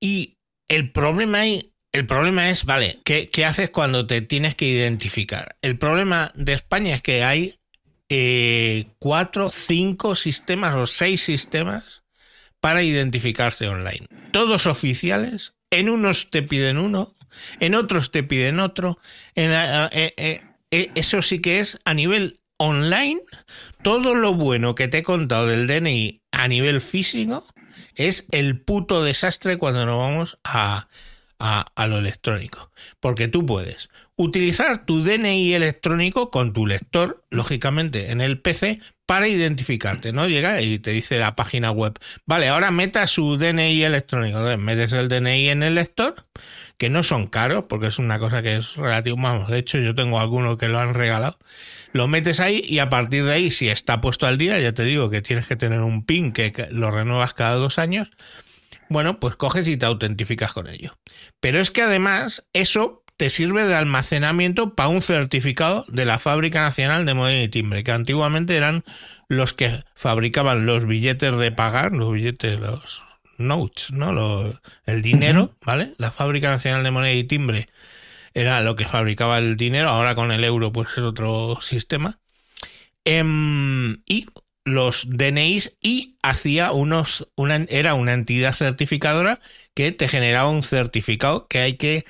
Y 0.00 0.38
el 0.68 0.90
problema 0.90 1.40
ahí 1.40 1.71
el 1.92 2.06
problema 2.06 2.50
es, 2.50 2.64
vale, 2.64 3.00
¿qué, 3.04 3.28
¿qué, 3.30 3.44
haces 3.44 3.70
cuando 3.70 4.06
te 4.06 4.22
tienes 4.22 4.54
que 4.54 4.66
identificar? 4.66 5.56
El 5.62 5.78
problema 5.78 6.32
de 6.34 6.54
España 6.54 6.94
es 6.94 7.02
que 7.02 7.22
hay 7.22 7.56
eh, 8.08 8.88
cuatro, 8.98 9.50
cinco 9.50 10.14
sistemas 10.14 10.74
o 10.74 10.86
seis 10.86 11.22
sistemas 11.22 12.02
para 12.60 12.82
identificarse 12.82 13.68
online. 13.68 14.06
Todos 14.32 14.66
oficiales. 14.66 15.54
En 15.70 15.88
unos 15.88 16.30
te 16.30 16.42
piden 16.42 16.76
uno, 16.76 17.16
en 17.58 17.74
otros 17.74 18.10
te 18.10 18.22
piden 18.22 18.60
otro. 18.60 18.98
Eh, 19.34 20.12
eh, 20.70 20.90
eso 20.94 21.22
sí 21.22 21.40
que 21.40 21.60
es 21.60 21.78
a 21.86 21.94
nivel 21.94 22.40
online. 22.58 23.22
Todo 23.82 24.14
lo 24.14 24.34
bueno 24.34 24.74
que 24.74 24.88
te 24.88 24.98
he 24.98 25.02
contado 25.02 25.46
del 25.46 25.66
DNI 25.66 26.20
a 26.32 26.48
nivel 26.48 26.82
físico 26.82 27.46
es 27.94 28.26
el 28.30 28.60
puto 28.60 29.02
desastre 29.02 29.56
cuando 29.56 29.86
nos 29.86 29.98
vamos 29.98 30.38
a, 30.44 30.88
a 31.42 31.86
lo 31.86 31.98
electrónico. 31.98 32.70
Porque 33.00 33.28
tú 33.28 33.44
puedes 33.44 33.90
utilizar 34.16 34.84
tu 34.84 35.02
DNI 35.02 35.54
electrónico 35.54 36.30
con 36.30 36.52
tu 36.52 36.66
lector, 36.66 37.24
lógicamente, 37.30 38.10
en 38.10 38.20
el 38.20 38.40
PC 38.40 38.80
para 39.06 39.28
identificarte, 39.28 40.12
¿no? 40.12 40.28
Llega 40.28 40.62
y 40.62 40.78
te 40.78 40.90
dice 40.90 41.18
la 41.18 41.34
página 41.34 41.70
web, 41.70 41.98
vale, 42.24 42.48
ahora 42.48 42.70
meta 42.70 43.06
su 43.06 43.36
DNI 43.36 43.82
electrónico, 43.82 44.38
metes 44.58 44.92
el 44.92 45.08
DNI 45.08 45.48
en 45.48 45.62
el 45.62 45.74
lector, 45.74 46.14
que 46.78 46.88
no 46.88 47.02
son 47.02 47.26
caros, 47.26 47.64
porque 47.68 47.88
es 47.88 47.98
una 47.98 48.18
cosa 48.18 48.42
que 48.42 48.56
es 48.56 48.76
relativo, 48.76 49.16
vamos, 49.20 49.50
de 49.50 49.58
hecho 49.58 49.78
yo 49.78 49.94
tengo 49.94 50.20
algunos 50.20 50.56
que 50.56 50.68
lo 50.68 50.78
han 50.78 50.94
regalado, 50.94 51.38
lo 51.92 52.08
metes 52.08 52.40
ahí 52.40 52.64
y 52.66 52.78
a 52.78 52.88
partir 52.88 53.24
de 53.24 53.32
ahí, 53.32 53.50
si 53.50 53.68
está 53.68 54.00
puesto 54.00 54.26
al 54.26 54.38
día, 54.38 54.58
ya 54.60 54.72
te 54.72 54.84
digo 54.84 55.10
que 55.10 55.20
tienes 55.20 55.46
que 55.46 55.56
tener 55.56 55.80
un 55.80 56.06
PIN 56.06 56.32
que 56.32 56.68
lo 56.70 56.90
renuevas 56.90 57.34
cada 57.34 57.56
dos 57.56 57.78
años, 57.78 58.10
bueno, 58.92 59.18
pues 59.18 59.36
coges 59.36 59.66
y 59.68 59.76
te 59.76 59.86
autentificas 59.86 60.52
con 60.52 60.68
ello. 60.68 60.96
Pero 61.40 61.60
es 61.60 61.70
que 61.70 61.82
además 61.82 62.44
eso 62.52 63.02
te 63.16 63.30
sirve 63.30 63.66
de 63.66 63.74
almacenamiento 63.74 64.74
para 64.74 64.88
un 64.88 65.02
certificado 65.02 65.84
de 65.88 66.04
la 66.04 66.18
Fábrica 66.18 66.60
Nacional 66.60 67.06
de 67.06 67.14
Moneda 67.14 67.42
y 67.42 67.48
Timbre, 67.48 67.84
que 67.84 67.92
antiguamente 67.92 68.56
eran 68.56 68.84
los 69.28 69.52
que 69.52 69.84
fabricaban 69.94 70.66
los 70.66 70.86
billetes 70.86 71.36
de 71.36 71.52
pagar, 71.52 71.92
los 71.92 72.12
billetes, 72.12 72.58
los 72.58 73.02
notes, 73.38 73.90
¿no? 73.90 74.52
el 74.86 75.02
dinero, 75.02 75.54
¿vale? 75.64 75.94
La 75.98 76.10
Fábrica 76.10 76.50
Nacional 76.50 76.82
de 76.82 76.90
Moneda 76.90 77.12
y 77.12 77.24
Timbre 77.24 77.68
era 78.34 78.60
lo 78.60 78.76
que 78.76 78.86
fabricaba 78.86 79.38
el 79.38 79.56
dinero, 79.56 79.88
ahora 79.88 80.14
con 80.14 80.32
el 80.32 80.44
euro 80.44 80.72
pues 80.72 80.88
es 80.96 81.04
otro 81.04 81.58
sistema. 81.60 82.18
Em, 83.04 84.02
y 84.06 84.26
los 84.64 85.06
DNIs 85.08 85.76
y 85.80 86.16
hacía 86.22 86.72
unos, 86.72 87.28
una, 87.36 87.66
era 87.68 87.94
una 87.94 88.12
entidad 88.12 88.54
certificadora 88.54 89.40
que 89.74 89.92
te 89.92 90.08
generaba 90.08 90.50
un 90.50 90.62
certificado 90.62 91.48
que 91.48 91.58
hay 91.58 91.76
que 91.76 92.04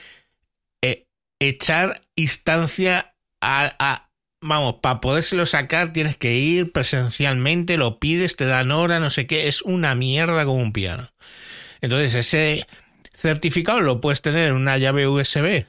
echar 1.48 2.02
instancia 2.14 3.14
a, 3.40 4.08
vamos, 4.40 4.76
para 4.80 5.00
podérselo 5.00 5.46
sacar 5.46 5.92
tienes 5.92 6.16
que 6.16 6.34
ir 6.34 6.72
presencialmente, 6.72 7.76
lo 7.76 7.98
pides, 7.98 8.36
te 8.36 8.46
dan 8.46 8.70
hora, 8.70 9.00
no 9.00 9.10
sé 9.10 9.26
qué, 9.26 9.48
es 9.48 9.62
una 9.62 9.94
mierda 9.94 10.44
como 10.44 10.62
un 10.62 10.72
piano. 10.72 11.10
Entonces 11.80 12.14
ese 12.14 12.66
certificado 13.12 13.80
lo 13.80 14.00
puedes 14.00 14.22
tener 14.22 14.50
en 14.50 14.54
una 14.54 14.78
llave 14.78 15.08
USB 15.08 15.66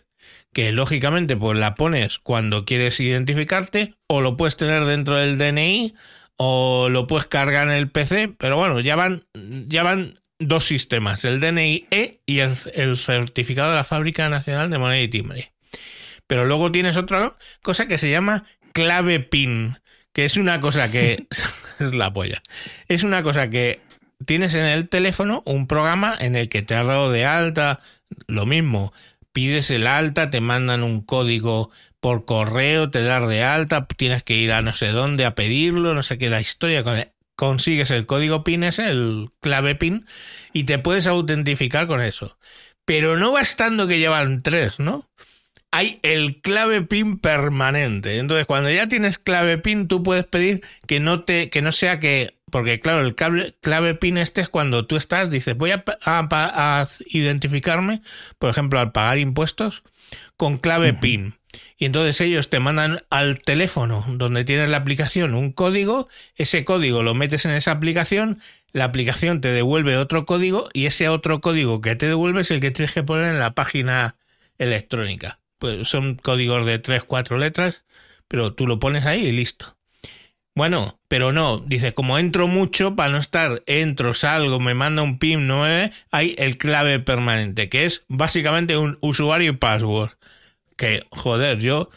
que 0.53 0.71
lógicamente 0.71 1.35
pues 1.35 1.57
la 1.57 1.73
pones 1.73 2.19
cuando 2.19 2.63
quieres 2.63 2.99
identificarte 2.99 3.95
o 4.07 4.21
lo 4.21 4.37
puedes 4.37 4.55
tener 4.55 4.85
dentro 4.85 5.15
del 5.15 5.39
DNI 5.39 5.95
o 6.37 6.89
lo 6.89 7.07
puedes 7.07 7.27
cargar 7.27 7.67
en 7.67 7.73
el 7.73 7.89
PC, 7.89 8.33
pero 8.37 8.57
bueno, 8.57 8.79
ya 8.79 8.95
van, 8.95 9.23
ya 9.33 9.83
van 9.83 10.19
dos 10.39 10.65
sistemas, 10.65 11.25
el 11.25 11.39
DNI 11.39 11.87
E 11.91 12.19
y 12.25 12.39
el, 12.39 12.53
el 12.73 12.97
certificado 12.97 13.69
de 13.69 13.77
la 13.77 13.83
Fábrica 13.83 14.29
Nacional 14.29 14.69
de 14.69 14.77
Moneda 14.77 15.01
y 15.01 15.07
Timbre. 15.07 15.53
Pero 16.27 16.45
luego 16.45 16.71
tienes 16.71 16.97
otra 16.97 17.33
cosa 17.61 17.87
que 17.87 17.97
se 17.97 18.09
llama 18.09 18.45
clave 18.73 19.19
PIN, 19.19 19.77
que 20.13 20.25
es 20.25 20.37
una 20.37 20.59
cosa 20.61 20.89
que 20.91 21.27
es 21.79 21.93
la 21.93 22.13
polla. 22.13 22.41
Es 22.87 23.03
una 23.03 23.23
cosa 23.23 23.49
que 23.49 23.81
tienes 24.25 24.53
en 24.53 24.65
el 24.65 24.89
teléfono 24.89 25.43
un 25.45 25.67
programa 25.67 26.15
en 26.19 26.35
el 26.35 26.49
que 26.49 26.61
te 26.61 26.75
has 26.75 26.87
dado 26.87 27.11
de 27.11 27.25
alta, 27.25 27.79
lo 28.27 28.45
mismo, 28.45 28.93
pides 29.31 29.71
el 29.71 29.87
alta, 29.87 30.29
te 30.29 30.41
mandan 30.41 30.83
un 30.83 31.01
código 31.01 31.71
por 32.03 32.25
correo, 32.25 32.89
te 32.89 33.01
das 33.01 33.25
de 33.29 33.45
alta, 33.45 33.87
tienes 33.87 34.23
que 34.23 34.35
ir 34.35 34.51
a 34.51 34.61
no 34.61 34.73
sé 34.73 34.89
dónde 34.89 35.23
a 35.23 35.35
pedirlo, 35.35 35.93
no 35.93 36.03
sé 36.03 36.17
qué 36.17 36.29
la 36.29 36.41
historia 36.41 36.83
consigues 37.37 37.91
el 37.91 38.05
código 38.05 38.43
PIN 38.43 38.65
ese, 38.65 38.89
el 38.89 39.29
clave 39.39 39.75
PIN, 39.75 40.05
y 40.51 40.65
te 40.65 40.79
puedes 40.79 41.07
autentificar 41.07 41.87
con 41.87 42.01
eso. 42.01 42.37
Pero 42.83 43.15
no 43.17 43.31
bastando 43.31 43.87
que 43.87 43.99
llevan 43.99 44.43
tres, 44.43 44.81
¿no? 44.81 45.09
hay 45.71 46.01
el 46.03 46.41
clave 46.41 46.81
PIN 46.81 47.19
permanente. 47.19 48.17
Entonces, 48.17 48.45
cuando 48.47 48.69
ya 48.69 48.89
tienes 48.89 49.17
clave 49.17 49.57
PIN, 49.57 49.87
tú 49.87 50.03
puedes 50.03 50.25
pedir 50.25 50.61
que 50.85 50.99
no 50.99 51.23
te, 51.23 51.49
que 51.49 51.61
no 51.61 51.71
sea 51.71 52.01
que, 52.01 52.37
porque 52.51 52.81
claro, 52.81 52.99
el 52.99 53.15
clave 53.15 53.95
PIN 53.95 54.17
este 54.17 54.41
es 54.41 54.49
cuando 54.49 54.85
tú 54.87 54.97
estás, 54.97 55.29
dices, 55.31 55.55
voy 55.55 55.71
a, 55.71 56.87
identificarme, 57.05 58.01
por 58.39 58.49
ejemplo, 58.49 58.81
al 58.81 58.91
pagar 58.91 59.19
impuestos, 59.19 59.83
con 60.35 60.57
clave 60.57 60.93
PIN. 60.93 61.35
Y 61.83 61.85
entonces 61.85 62.21
ellos 62.21 62.49
te 62.49 62.61
mandan 62.61 63.01
al 63.09 63.39
teléfono 63.39 64.05
donde 64.07 64.45
tienes 64.45 64.69
la 64.69 64.77
aplicación 64.77 65.35
un 65.35 65.51
código, 65.51 66.07
ese 66.37 66.63
código 66.63 67.03
lo 67.03 67.13
metes 67.13 67.43
en 67.43 67.51
esa 67.51 67.71
aplicación, 67.71 68.39
la 68.71 68.85
aplicación 68.85 69.41
te 69.41 69.49
devuelve 69.49 69.97
otro 69.97 70.25
código 70.25 70.69
y 70.71 70.85
ese 70.85 71.09
otro 71.09 71.41
código 71.41 71.81
que 71.81 71.97
te 71.97 72.07
devuelve 72.07 72.39
es 72.39 72.51
el 72.51 72.61
que 72.61 72.71
tienes 72.71 72.93
que 72.93 73.03
poner 73.03 73.33
en 73.33 73.39
la 73.39 73.53
página 73.53 74.15
electrónica 74.57 75.39
pues 75.63 75.89
son 75.89 76.15
códigos 76.15 76.65
de 76.65 76.79
3, 76.79 77.03
4 77.03 77.37
letras, 77.37 77.83
pero 78.29 78.53
tú 78.53 78.65
lo 78.65 78.79
pones 78.79 79.05
ahí 79.05 79.27
y 79.27 79.33
listo. 79.33 79.77
Bueno, 80.55 80.99
pero 81.07 81.31
no, 81.31 81.59
dice, 81.59 81.93
como 81.93 82.17
entro 82.17 82.47
mucho, 82.47 82.95
para 82.95 83.11
no 83.11 83.17
estar, 83.17 83.61
entro, 83.65 84.13
salgo, 84.13 84.61
me 84.61 84.73
manda 84.73 85.01
un 85.01 85.19
PIN 85.19 85.47
9, 85.47 85.91
hay 86.11 86.35
el 86.37 86.57
clave 86.57 86.99
permanente, 86.99 87.67
que 87.69 87.85
es 87.85 88.03
básicamente 88.07 88.77
un 88.77 88.97
usuario 89.01 89.51
y 89.51 89.55
password. 89.55 90.11
Que, 90.83 91.07
joder, 91.11 91.59
yo 91.59 91.89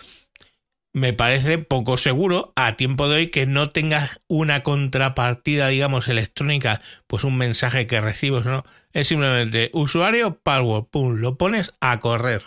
me 0.92 1.12
parece 1.12 1.58
poco 1.58 1.96
seguro 1.96 2.52
a 2.54 2.76
tiempo 2.76 3.08
de 3.08 3.16
hoy 3.16 3.26
que 3.30 3.44
no 3.44 3.70
tengas 3.70 4.20
una 4.28 4.62
contrapartida, 4.62 5.66
digamos, 5.66 6.06
electrónica, 6.06 6.80
pues 7.08 7.24
un 7.24 7.36
mensaje 7.36 7.88
que 7.88 8.00
recibes, 8.00 8.46
¿no? 8.46 8.64
Es 8.92 9.08
simplemente 9.08 9.70
usuario, 9.72 10.38
password, 10.38 10.84
pum, 10.84 11.16
lo 11.16 11.36
pones 11.36 11.74
a 11.80 11.98
correr 11.98 12.42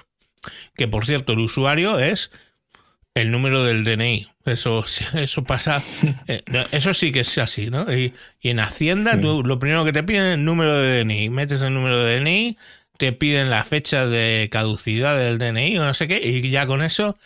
que 0.76 0.88
por 0.88 1.06
cierto 1.06 1.34
el 1.34 1.40
usuario 1.40 2.00
es 2.00 2.32
el 3.16 3.32
número 3.32 3.64
del 3.64 3.84
DNI. 3.84 4.28
Eso, 4.46 4.86
eso 5.16 5.44
pasa, 5.44 5.84
eh, 6.28 6.42
eso 6.72 6.94
sí 6.94 7.12
que 7.12 7.22
es 7.22 7.38
así, 7.38 7.70
¿no? 7.70 7.94
Y, 7.94 8.14
en 8.42 8.60
Hacienda 8.60 9.20
tú, 9.20 9.44
lo 9.44 9.60
primero 9.60 9.84
que 9.84 9.94
te 9.94 10.04
piden 10.04 10.26
es 10.26 10.34
el 10.36 10.46
número 10.46 10.78
de 10.78 11.04
DNI. 11.04 11.30
Metes 11.30 11.62
el 11.62 11.74
número 11.74 12.02
de 12.02 12.20
DNI, 12.20 12.58
te 13.00 13.14
piden 13.14 13.50
la 13.50 13.64
fecha 13.64 14.06
de 14.06 14.50
caducidad 14.52 15.18
del 15.18 15.40
DNI 15.40 15.78
o 15.80 15.86
no 15.86 15.94
sé 15.94 16.08
qué, 16.08 16.20
y 16.24 16.50
ya 16.52 16.68
con 16.68 16.84
eso 16.84 17.18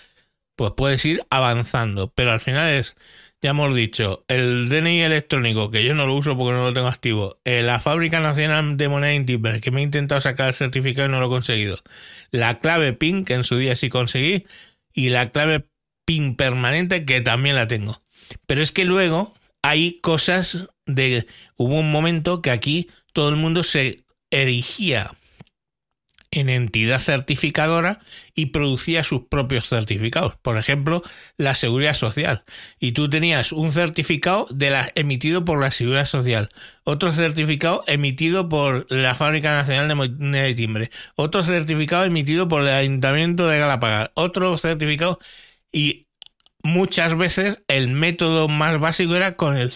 pues 0.55 0.73
puedes 0.77 1.03
ir 1.05 1.25
avanzando. 1.31 2.11
Pero 2.15 2.31
al 2.31 2.41
final 2.41 2.69
es 2.71 2.95
ya 3.43 3.49
hemos 3.49 3.75
dicho, 3.75 4.23
el 4.29 4.69
DNI 4.69 5.01
electrónico, 5.01 5.69
que 5.69 5.83
yo 5.83 5.93
no 5.93 6.07
lo 6.07 6.15
uso 6.15 6.37
porque 6.37 6.53
no 6.53 6.63
lo 6.63 6.73
tengo 6.73 6.87
activo, 6.87 7.41
eh, 7.43 7.61
la 7.61 7.81
Fábrica 7.81 8.21
Nacional 8.21 8.77
de 8.77 8.87
Moneda 8.87 9.13
Intimbre, 9.13 9.59
que 9.59 9.69
me 9.69 9.81
he 9.81 9.83
intentado 9.83 10.21
sacar 10.21 10.47
el 10.47 10.53
certificado 10.53 11.09
y 11.09 11.11
no 11.11 11.19
lo 11.19 11.25
he 11.25 11.29
conseguido, 11.29 11.77
la 12.31 12.59
clave 12.59 12.93
PIN, 12.93 13.25
que 13.25 13.33
en 13.33 13.43
su 13.43 13.57
día 13.57 13.75
sí 13.75 13.89
conseguí, 13.89 14.45
y 14.93 15.09
la 15.09 15.31
clave 15.31 15.65
PIN 16.05 16.37
permanente, 16.37 17.03
que 17.03 17.19
también 17.19 17.57
la 17.57 17.67
tengo. 17.67 17.99
Pero 18.47 18.61
es 18.61 18.71
que 18.71 18.85
luego 18.85 19.33
hay 19.61 19.99
cosas 19.99 20.69
de... 20.85 21.27
Hubo 21.57 21.79
un 21.79 21.91
momento 21.91 22.41
que 22.41 22.51
aquí 22.51 22.89
todo 23.11 23.27
el 23.27 23.35
mundo 23.35 23.63
se 23.65 24.05
erigía 24.31 25.11
en 26.33 26.49
entidad 26.49 26.99
certificadora 26.99 27.99
y 28.35 28.47
producía 28.47 29.03
sus 29.03 29.23
propios 29.23 29.69
certificados. 29.69 30.35
Por 30.37 30.57
ejemplo, 30.57 31.03
la 31.37 31.55
Seguridad 31.55 31.93
Social. 31.93 32.43
Y 32.79 32.93
tú 32.93 33.09
tenías 33.09 33.51
un 33.51 33.71
certificado 33.71 34.47
de 34.49 34.71
la, 34.71 34.91
emitido 34.95 35.45
por 35.45 35.59
la 35.59 35.71
Seguridad 35.71 36.05
Social, 36.05 36.49
otro 36.83 37.11
certificado 37.13 37.83
emitido 37.87 38.49
por 38.49 38.91
la 38.91 39.15
Fábrica 39.15 39.53
Nacional 39.53 39.87
de 39.87 39.95
Moneda 39.95 40.43
de 40.43 40.55
Timbre, 40.55 40.91
otro 41.15 41.43
certificado 41.43 42.03
emitido 42.05 42.47
por 42.47 42.63
el 42.63 42.69
Ayuntamiento 42.69 43.47
de 43.47 43.59
Galapagar, 43.59 44.11
otro 44.15 44.57
certificado 44.57 45.19
y 45.71 46.07
muchas 46.63 47.15
veces 47.17 47.59
el 47.67 47.89
método 47.89 48.47
más 48.47 48.79
básico 48.79 49.15
era 49.15 49.35
con 49.35 49.55
el 49.57 49.71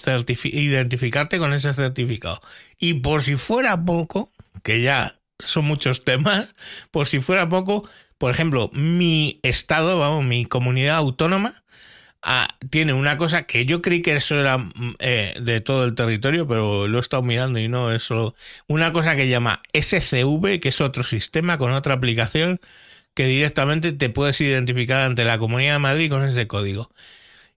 identificarte 0.46 1.38
con 1.38 1.54
ese 1.54 1.74
certificado. 1.74 2.42
Y 2.80 2.96
por 2.96 3.22
si 3.22 3.36
fuera 3.36 3.86
poco, 3.86 4.32
que 4.64 4.82
ya 4.82 5.17
son 5.40 5.66
muchos 5.66 6.04
temas, 6.04 6.50
por 6.92 7.08
si 7.08 7.20
fuera 7.20 7.50
poco, 7.50 7.90
por 8.18 8.32
ejemplo, 8.32 8.70
mi 8.74 9.40
estado, 9.44 10.00
vamos, 10.00 10.24
mi 10.26 10.46
comunidad 10.46 10.98
autónoma, 10.98 11.64
ah, 12.22 12.48
tiene 12.70 12.94
una 12.94 13.18
cosa 13.18 13.44
que 13.44 13.66
yo 13.66 13.82
creí 13.82 14.02
que 14.02 14.16
eso 14.16 14.40
era 14.40 14.58
mm, 14.58 14.96
eh, 15.00 15.34
de 15.42 15.62
todo 15.62 15.86
el 15.86 15.96
territorio, 15.96 16.48
pero 16.48 16.88
lo 16.88 16.98
he 16.98 17.02
estado 17.02 17.24
mirando 17.24 17.60
y 17.60 17.68
no 17.68 17.92
es 17.92 18.04
solo 18.04 18.36
una 18.68 18.94
cosa 18.94 19.16
que 19.16 19.28
llama 19.30 19.62
SCV, 19.74 20.60
que 20.60 20.70
es 20.70 20.82
otro 20.82 21.04
sistema 21.04 21.58
con 21.58 21.72
otra 21.74 21.94
aplicación 21.96 22.60
que 23.14 23.26
directamente 23.26 23.94
te 23.94 24.10
puedes 24.10 24.40
identificar 24.42 25.06
ante 25.06 25.26
la 25.26 25.40
Comunidad 25.40 25.74
de 25.74 25.80
Madrid 25.80 26.10
con 26.10 26.24
ese 26.24 26.48
código. 26.48 26.92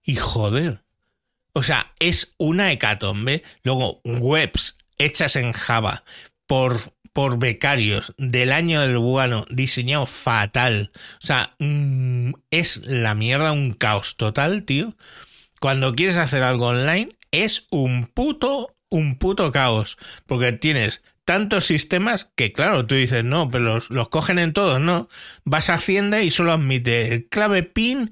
Y 0.03 0.15
joder, 0.15 0.81
o 1.53 1.63
sea, 1.63 1.93
es 1.99 2.33
una 2.37 2.71
hecatombe. 2.71 3.43
Luego, 3.63 4.01
webs 4.03 4.77
hechas 4.97 5.35
en 5.35 5.51
Java 5.51 6.03
por, 6.47 6.79
por 7.13 7.39
becarios 7.39 8.13
del 8.17 8.51
año 8.51 8.81
del 8.81 8.97
bueno, 8.97 9.45
diseñado 9.49 10.05
fatal. 10.05 10.91
O 11.21 11.25
sea, 11.25 11.55
mm, 11.59 12.31
es 12.51 12.77
la 12.87 13.15
mierda, 13.15 13.51
un 13.51 13.73
caos 13.73 14.17
total, 14.17 14.63
tío. 14.63 14.95
Cuando 15.59 15.93
quieres 15.95 16.17
hacer 16.17 16.43
algo 16.43 16.67
online, 16.67 17.17
es 17.31 17.67
un 17.69 18.07
puto, 18.07 18.75
un 18.89 19.17
puto 19.17 19.51
caos. 19.51 19.97
Porque 20.25 20.53
tienes 20.53 21.01
tantos 21.25 21.65
sistemas 21.65 22.29
que, 22.35 22.51
claro, 22.51 22.85
tú 22.85 22.95
dices, 22.95 23.23
no, 23.23 23.49
pero 23.49 23.79
los, 23.89 24.09
cogen 24.09 24.39
en 24.39 24.53
todos, 24.53 24.79
¿no? 24.79 25.07
Vas 25.43 25.69
a 25.69 25.75
Hacienda 25.75 26.21
y 26.21 26.31
solo 26.31 26.53
admite 26.53 27.27
clave 27.29 27.63
PIN 27.63 28.11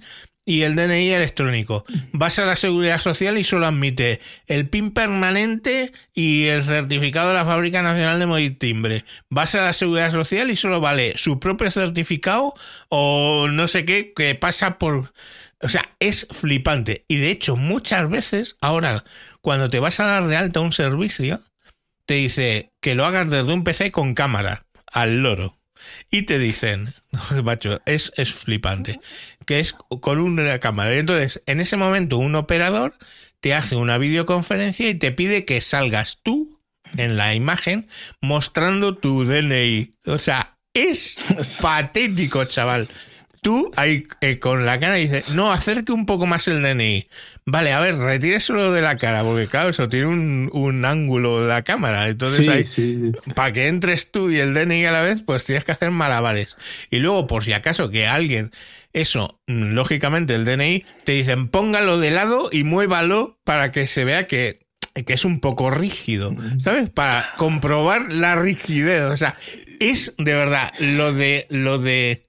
y 0.50 0.64
el 0.64 0.76
DNI 0.76 1.12
electrónico. 1.12 1.86
Vas 2.12 2.40
a 2.40 2.46
la 2.46 2.56
Seguridad 2.56 3.00
Social 3.00 3.38
y 3.38 3.44
solo 3.44 3.68
admite 3.68 4.20
el 4.48 4.68
PIN 4.68 4.90
permanente 4.90 5.94
y 6.16 6.48
el 6.48 6.64
certificado 6.64 7.28
de 7.28 7.36
la 7.36 7.46
Fábrica 7.46 7.84
Nacional 7.84 8.18
de 8.18 8.26
Móvil 8.26 8.58
Timbre. 8.58 9.06
Vas 9.30 9.54
a 9.54 9.62
la 9.62 9.74
Seguridad 9.74 10.12
Social 10.12 10.50
y 10.50 10.56
solo 10.56 10.82
vale 10.82 11.16
su 11.18 11.40
propio 11.40 11.70
certificado 11.70 12.56
o 12.88 13.48
no 13.48 13.68
sé 13.68 13.86
qué 13.86 14.12
que 14.16 14.34
pasa 14.34 14.80
por... 14.80 15.14
O 15.62 15.70
sea, 15.70 15.84
es 16.00 16.26
flipante. 16.32 17.06
Y 17.08 17.18
de 17.18 17.30
hecho, 17.30 17.56
muchas 17.56 18.10
veces, 18.10 18.58
ahora, 18.60 19.04
cuando 19.42 19.70
te 19.70 19.80
vas 19.80 20.00
a 20.00 20.08
dar 20.08 20.26
de 20.26 20.36
alta 20.36 20.62
un 20.62 20.72
servicio, 20.72 21.44
te 22.08 22.16
dice 22.16 22.72
que 22.82 22.96
lo 22.96 23.06
hagas 23.06 23.30
desde 23.30 23.54
un 23.54 23.64
PC 23.64 23.92
con 23.92 24.16
cámara, 24.16 24.66
al 24.92 25.22
loro. 25.22 25.60
Y 26.10 26.24
te 26.24 26.40
dicen, 26.40 26.96
macho, 27.44 27.82
es, 27.86 28.12
es 28.16 28.34
flipante, 28.34 29.00
que 29.50 29.60
es 29.60 29.74
con 29.74 30.20
una 30.20 30.60
cámara. 30.60 30.96
Entonces, 30.96 31.42
en 31.48 31.60
ese 31.60 31.76
momento, 31.76 32.20
un 32.20 32.36
operador 32.36 32.94
te 33.40 33.56
hace 33.56 33.76
una 33.76 33.98
videoconferencia 33.98 34.88
y 34.88 34.94
te 34.94 35.12
pide 35.12 35.44
que 35.44 35.60
salgas 35.60 36.20
tú 36.22 36.62
en 36.96 37.18
la 37.18 37.34
imagen 37.34 37.88
mostrando 38.22 38.96
tu 38.96 39.26
DNI. 39.26 39.96
O 40.06 40.20
sea, 40.20 40.60
es 40.76 41.18
patético, 41.62 42.46
chaval. 42.46 42.90
Tú 43.42 43.72
ahí 43.76 44.06
eh, 44.22 44.38
con 44.38 44.68
la 44.68 44.80
cara 44.80 44.96
dices, 44.96 45.30
no, 45.30 45.52
acerque 45.52 45.94
un 45.94 46.06
poco 46.06 46.28
más 46.28 46.48
el 46.48 46.62
DNI. 46.62 47.08
Vale, 47.46 47.74
a 47.74 47.80
ver, 47.80 47.96
retírесelo 47.96 48.72
de 48.72 48.84
la 48.84 49.00
cara, 49.00 49.24
porque 49.24 49.48
claro, 49.48 49.70
eso 49.70 49.90
tiene 49.90 50.06
un, 50.06 50.86
ángulo 50.86 51.42
de 51.42 51.48
la 51.48 51.64
cámara. 51.64 52.08
Entonces, 52.08 52.48
ahí, 52.48 53.14
para 53.34 53.52
que 53.52 53.68
entres 53.68 54.12
tú 54.12 54.30
y 54.30 54.38
el 54.38 54.54
DNI 54.54 54.86
a 54.86 54.92
la 54.92 55.02
vez, 55.02 55.24
pues 55.24 55.44
tienes 55.46 55.66
que 55.66 55.72
hacer 55.72 55.90
malabares. 55.90 56.56
Y 56.92 57.00
luego, 57.00 57.26
por 57.26 57.44
si 57.44 57.54
acaso 57.54 57.90
que 57.90 58.06
alguien, 58.06 58.52
eso, 58.94 59.40
mm, 59.48 59.74
lógicamente 59.74 60.36
el 60.36 60.46
DNI, 60.46 60.86
te 61.04 61.14
dicen 61.14 61.50
póngalo 61.50 62.00
de 62.00 62.12
lado 62.12 62.50
y 62.52 62.64
muévalo 62.64 63.40
para 63.44 63.72
que 63.72 63.88
se 63.88 64.06
vea 64.06 64.28
que, 64.28 64.60
que 65.06 65.14
es 65.14 65.26
un 65.26 65.40
poco 65.40 65.70
rígido, 65.70 66.36
¿sabes? 66.60 66.90
Para 66.90 67.34
comprobar 67.38 68.12
la 68.12 68.36
rigidez. 68.36 69.04
O 69.04 69.18
sea, 69.18 69.36
es 69.80 70.16
de 70.18 70.36
verdad 70.36 70.74
lo 70.80 71.14
de 71.14 71.46
lo 71.50 71.78
de 71.78 72.26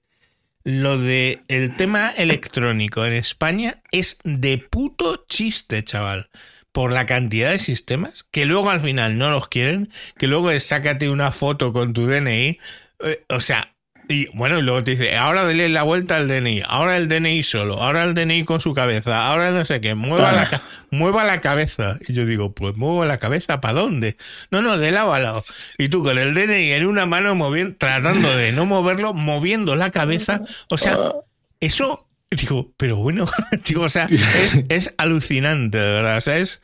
lo 0.63 0.97
de 0.97 1.41
el 1.47 1.75
tema 1.75 2.11
electrónico 2.11 3.05
en 3.05 3.13
España 3.13 3.81
es 3.91 4.19
de 4.23 4.57
puto 4.57 5.25
chiste, 5.27 5.83
chaval. 5.83 6.29
Por 6.71 6.93
la 6.93 7.05
cantidad 7.05 7.51
de 7.51 7.57
sistemas 7.57 8.25
que 8.31 8.45
luego 8.45 8.69
al 8.69 8.79
final 8.79 9.17
no 9.17 9.29
los 9.29 9.49
quieren, 9.49 9.91
que 10.17 10.27
luego 10.27 10.51
es 10.51 10.63
sácate 10.63 11.09
una 11.09 11.31
foto 11.31 11.73
con 11.73 11.91
tu 11.91 12.05
DNI. 12.05 12.59
Eh, 13.03 13.25
o 13.27 13.41
sea, 13.41 13.75
y 14.07 14.27
bueno, 14.35 14.59
y 14.59 14.61
luego 14.61 14.83
te 14.83 14.91
dice, 14.91 15.15
ahora 15.17 15.45
dele 15.45 15.69
la 15.69 15.83
vuelta 15.83 16.17
al 16.17 16.27
DNI, 16.27 16.63
ahora 16.67 16.97
el 16.97 17.07
DNI 17.07 17.43
solo, 17.43 17.81
ahora 17.81 18.03
el 18.03 18.13
DNI 18.13 18.43
con 18.43 18.59
su 18.59 18.73
cabeza, 18.73 19.27
ahora 19.27 19.51
no 19.51 19.63
sé 19.65 19.81
qué, 19.81 19.95
mueva, 19.95 20.31
la, 20.31 20.49
ah. 20.51 20.61
mueva 20.91 21.23
la 21.23 21.41
cabeza. 21.41 21.97
Y 22.07 22.13
yo 22.13 22.25
digo, 22.25 22.53
pues 22.53 22.75
muevo 22.75 23.05
la 23.05 23.17
cabeza, 23.17 23.61
¿para 23.61 23.79
dónde? 23.79 24.17
No, 24.49 24.61
no, 24.61 24.77
de 24.77 24.91
lado 24.91 25.13
a 25.13 25.19
lado. 25.19 25.43
Y 25.77 25.89
tú 25.89 26.03
con 26.03 26.17
el 26.17 26.33
DNI 26.33 26.71
en 26.71 26.85
una 26.85 27.05
mano 27.05 27.35
moviendo, 27.35 27.75
tratando 27.77 28.35
de 28.35 28.51
no 28.51 28.65
moverlo, 28.65 29.13
moviendo 29.13 29.75
la 29.75 29.91
cabeza. 29.91 30.41
O 30.69 30.77
sea, 30.77 30.93
ah. 30.93 31.13
eso, 31.59 32.07
digo, 32.29 32.73
pero 32.77 32.97
bueno, 32.97 33.25
digo, 33.65 33.83
o 33.83 33.89
sea, 33.89 34.07
es, 34.09 34.61
es 34.69 34.93
alucinante, 34.97 35.77
de 35.77 35.91
verdad. 35.93 36.17
O 36.17 36.21
sea, 36.21 36.37
es, 36.37 36.61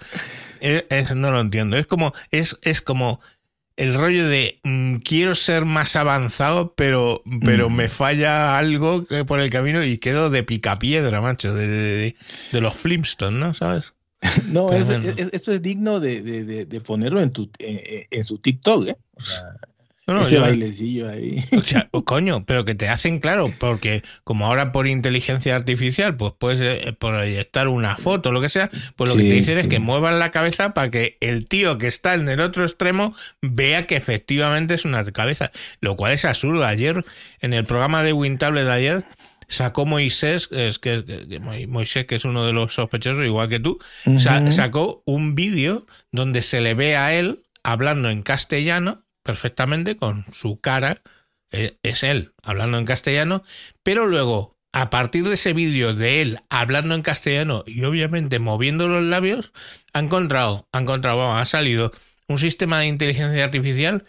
es, 0.60 1.16
no 1.16 1.32
lo 1.32 1.40
entiendo. 1.40 1.78
Es 1.78 1.88
como, 1.88 2.14
es, 2.32 2.58
es 2.64 2.82
como 2.82 3.22
el 3.78 3.94
rollo 3.94 4.28
de 4.28 4.60
mm, 4.64 4.98
quiero 4.98 5.36
ser 5.36 5.66
más 5.66 5.96
avanzado, 5.96 6.74
pero, 6.76 7.22
pero 7.46 7.70
me 7.70 7.90
falla 7.90 8.58
algo 8.58 9.06
por 9.26 9.40
el 9.40 9.50
camino 9.50 9.84
y 9.84 10.00
quedo 10.00 10.30
de 10.30 10.44
picapiedra, 10.44 11.22
macho, 11.22 11.54
de, 11.54 12.16
los 12.52 12.76
Flintstones, 12.76 13.40
¿no? 13.40 13.54
¿Sabes? 13.54 13.94
No, 14.48 14.72
esto 14.72 15.52
es 15.52 15.62
digno 15.62 16.00
de, 16.00 16.82
ponerlo 16.84 17.22
en, 17.22 17.32
tu, 17.32 17.50
en, 17.60 18.24
su 18.24 18.40
TikTok, 18.40 18.88
¿eh? 18.88 18.98
O 19.16 19.22
sea, 19.22 19.46
no, 20.14 20.24
Ese 20.24 20.38
bailecillo 20.38 21.10
ahí. 21.10 21.44
O 21.58 21.62
sea, 21.62 21.90
coño, 22.06 22.46
pero 22.46 22.64
que 22.64 22.76
te 22.76 22.88
hacen 22.88 23.20
claro, 23.20 23.54
porque 23.60 24.04
como 24.24 24.46
ahora 24.46 24.72
por 24.72 24.88
inteligencia 24.88 25.56
artificial, 25.56 26.16
pues 26.16 26.34
puedes 26.38 26.62
eh, 26.62 26.94
proyectar 26.94 27.68
una 27.68 27.98
foto, 27.98 28.32
lo 28.32 28.40
que 28.40 28.48
sea, 28.48 28.70
pues 28.96 29.10
lo 29.10 29.18
que 29.18 29.24
te 29.24 29.34
dicen 29.34 29.58
es 29.58 29.68
que 29.68 29.80
muevan 29.80 30.18
la 30.18 30.32
cabeza 30.32 30.74
para 30.74 30.90
que 30.92 31.18
el 31.20 31.48
tío 31.48 31.78
que 31.78 31.88
está 31.88 32.14
en 32.14 32.30
el 32.30 32.40
otro 32.40 32.64
extremo 32.64 33.14
vea 33.42 33.86
que 33.86 33.98
efectivamente 33.98 34.76
es 34.76 34.86
una 34.86 35.04
cabeza, 35.04 35.52
lo 35.82 35.98
cual 35.98 36.14
es 36.14 36.24
absurdo. 36.24 36.66
Ayer, 36.66 37.04
en 37.42 37.54
el 37.54 37.66
programa 37.66 38.02
de 38.02 38.14
Wintable 38.14 38.64
de 38.64 38.72
ayer, 38.72 39.06
sacó 39.50 39.86
Moisés, 39.86 40.48
es 40.52 40.80
que, 40.80 41.04
Moisés, 41.68 42.06
que 42.06 42.16
es 42.16 42.24
uno 42.24 42.46
de 42.46 42.54
los 42.54 42.74
sospechosos, 42.74 43.26
igual 43.26 43.50
que 43.50 43.60
tú, 43.60 43.80
sacó 44.18 45.04
un 45.06 45.36
vídeo 45.36 45.86
donde 46.12 46.42
se 46.42 46.62
le 46.62 46.74
ve 46.74 46.96
a 46.96 47.14
él 47.14 47.44
hablando 47.64 48.10
en 48.10 48.24
castellano 48.24 49.04
perfectamente 49.28 49.98
con 49.98 50.26
su 50.32 50.60
cara, 50.60 51.02
eh, 51.52 51.78
es 51.84 52.02
él 52.02 52.32
hablando 52.42 52.78
en 52.78 52.86
castellano, 52.86 53.44
pero 53.84 54.08
luego, 54.08 54.58
a 54.72 54.90
partir 54.90 55.28
de 55.28 55.36
ese 55.36 55.52
vídeo 55.54 55.94
de 55.94 56.22
él 56.22 56.40
hablando 56.50 56.96
en 56.96 57.02
castellano 57.02 57.64
y 57.68 57.84
obviamente 57.84 58.40
moviendo 58.40 58.88
los 58.88 59.04
labios, 59.04 59.52
ha 59.94 60.00
encontrado, 60.00 60.68
ha 60.72 60.80
encontrado, 60.80 61.34
ha 61.34 61.46
salido 61.46 61.92
un 62.30 62.40
sistema 62.40 62.80
de 62.80 62.88
inteligencia 62.88 63.44
artificial 63.44 64.06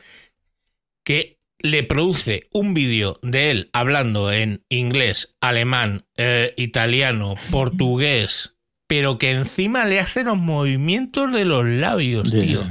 que 1.05 1.41
le 1.59 1.83
produce 1.83 2.49
un 2.53 2.73
vídeo 2.73 3.19
de 3.23 3.51
él 3.51 3.71
hablando 3.73 4.31
en 4.31 4.65
inglés, 4.69 5.35
alemán, 5.41 6.07
eh, 6.17 6.55
italiano, 6.57 7.35
portugués, 7.51 8.55
pero 8.87 9.19
que 9.19 9.33
encima 9.33 9.85
le 9.85 9.99
hace 9.99 10.23
los 10.23 10.39
movimientos 10.39 11.33
de 11.33 11.45
los 11.45 11.67
labios, 11.67 12.31
tío. 12.31 12.63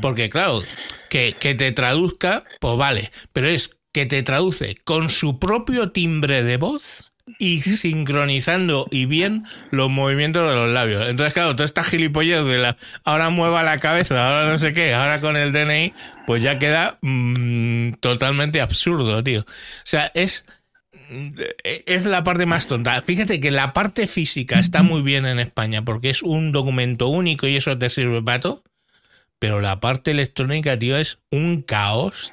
Porque 0.00 0.30
claro, 0.30 0.62
que, 1.08 1.32
te 1.40 1.72
traduzca, 1.72 2.44
pues 2.60 2.76
vale, 2.76 3.10
pero 3.32 3.48
es 3.48 3.76
que 3.92 4.06
te 4.06 4.22
traduce 4.22 4.76
con 4.84 5.10
su 5.10 5.38
propio 5.38 5.90
timbre 5.90 6.42
de 6.42 6.56
voz 6.56 7.12
y 7.38 7.60
sincronizando 7.62 8.86
y 8.90 9.06
bien 9.06 9.44
los 9.70 9.90
movimientos 9.90 10.48
de 10.48 10.54
los 10.54 10.70
labios. 10.70 11.08
Entonces, 11.08 11.34
claro, 11.34 11.56
todo 11.56 11.64
esta 11.64 11.82
gilipollez 11.82 12.44
de 12.44 12.58
la 12.58 12.76
ahora 13.04 13.30
mueva 13.30 13.62
la 13.62 13.78
cabeza, 13.78 14.26
ahora 14.26 14.50
no 14.50 14.58
sé 14.58 14.72
qué, 14.72 14.94
ahora 14.94 15.20
con 15.20 15.36
el 15.36 15.52
DNI, 15.52 15.92
pues 16.26 16.42
ya 16.42 16.58
queda 16.58 16.98
mm, 17.02 17.94
totalmente 18.00 18.60
absurdo, 18.60 19.24
tío. 19.24 19.40
O 19.40 19.44
sea, 19.84 20.10
es 20.14 20.44
es 21.64 22.04
la 22.04 22.24
parte 22.24 22.46
más 22.46 22.66
tonta. 22.66 23.00
Fíjate 23.02 23.38
que 23.40 23.50
la 23.50 23.72
parte 23.72 24.06
física 24.06 24.58
está 24.58 24.82
muy 24.82 25.02
bien 25.02 25.24
en 25.24 25.38
España 25.38 25.84
porque 25.84 26.10
es 26.10 26.22
un 26.22 26.52
documento 26.52 27.08
único 27.08 27.46
y 27.46 27.56
eso 27.56 27.78
te 27.78 27.90
sirve 27.90 28.22
para 28.22 28.40
todo. 28.40 28.64
Pero 29.38 29.60
la 29.60 29.80
parte 29.80 30.10
electrónica, 30.10 30.78
tío, 30.78 30.96
es 30.96 31.18
un 31.30 31.62
caos. 31.62 32.32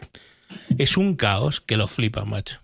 Es 0.77 0.97
un 0.97 1.15
caos 1.15 1.61
que 1.61 1.77
lo 1.77 1.87
flipa, 1.87 2.25
macho. 2.25 2.59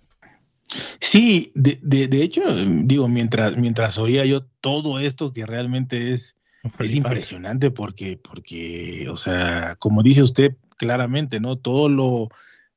Sí, 1.02 1.52
de, 1.56 1.80
de, 1.82 2.24
hecho, 2.24 2.42
digo, 2.84 3.08
mientras, 3.08 3.58
mientras 3.58 3.98
oía 3.98 4.26
yo 4.26 4.44
todo 4.62 5.00
esto 5.00 5.34
que 5.34 5.48
realmente 5.48 6.14
es, 6.14 6.38
es 6.80 6.94
impresionante 6.94 7.72
porque, 7.72 8.18
porque, 8.18 9.08
o 9.10 9.18
sea, 9.18 9.76
como 9.80 10.04
dice 10.04 10.22
usted 10.22 10.56
claramente, 10.78 11.40
¿no? 11.40 11.58
Todo 11.58 11.90
lo, 11.90 12.30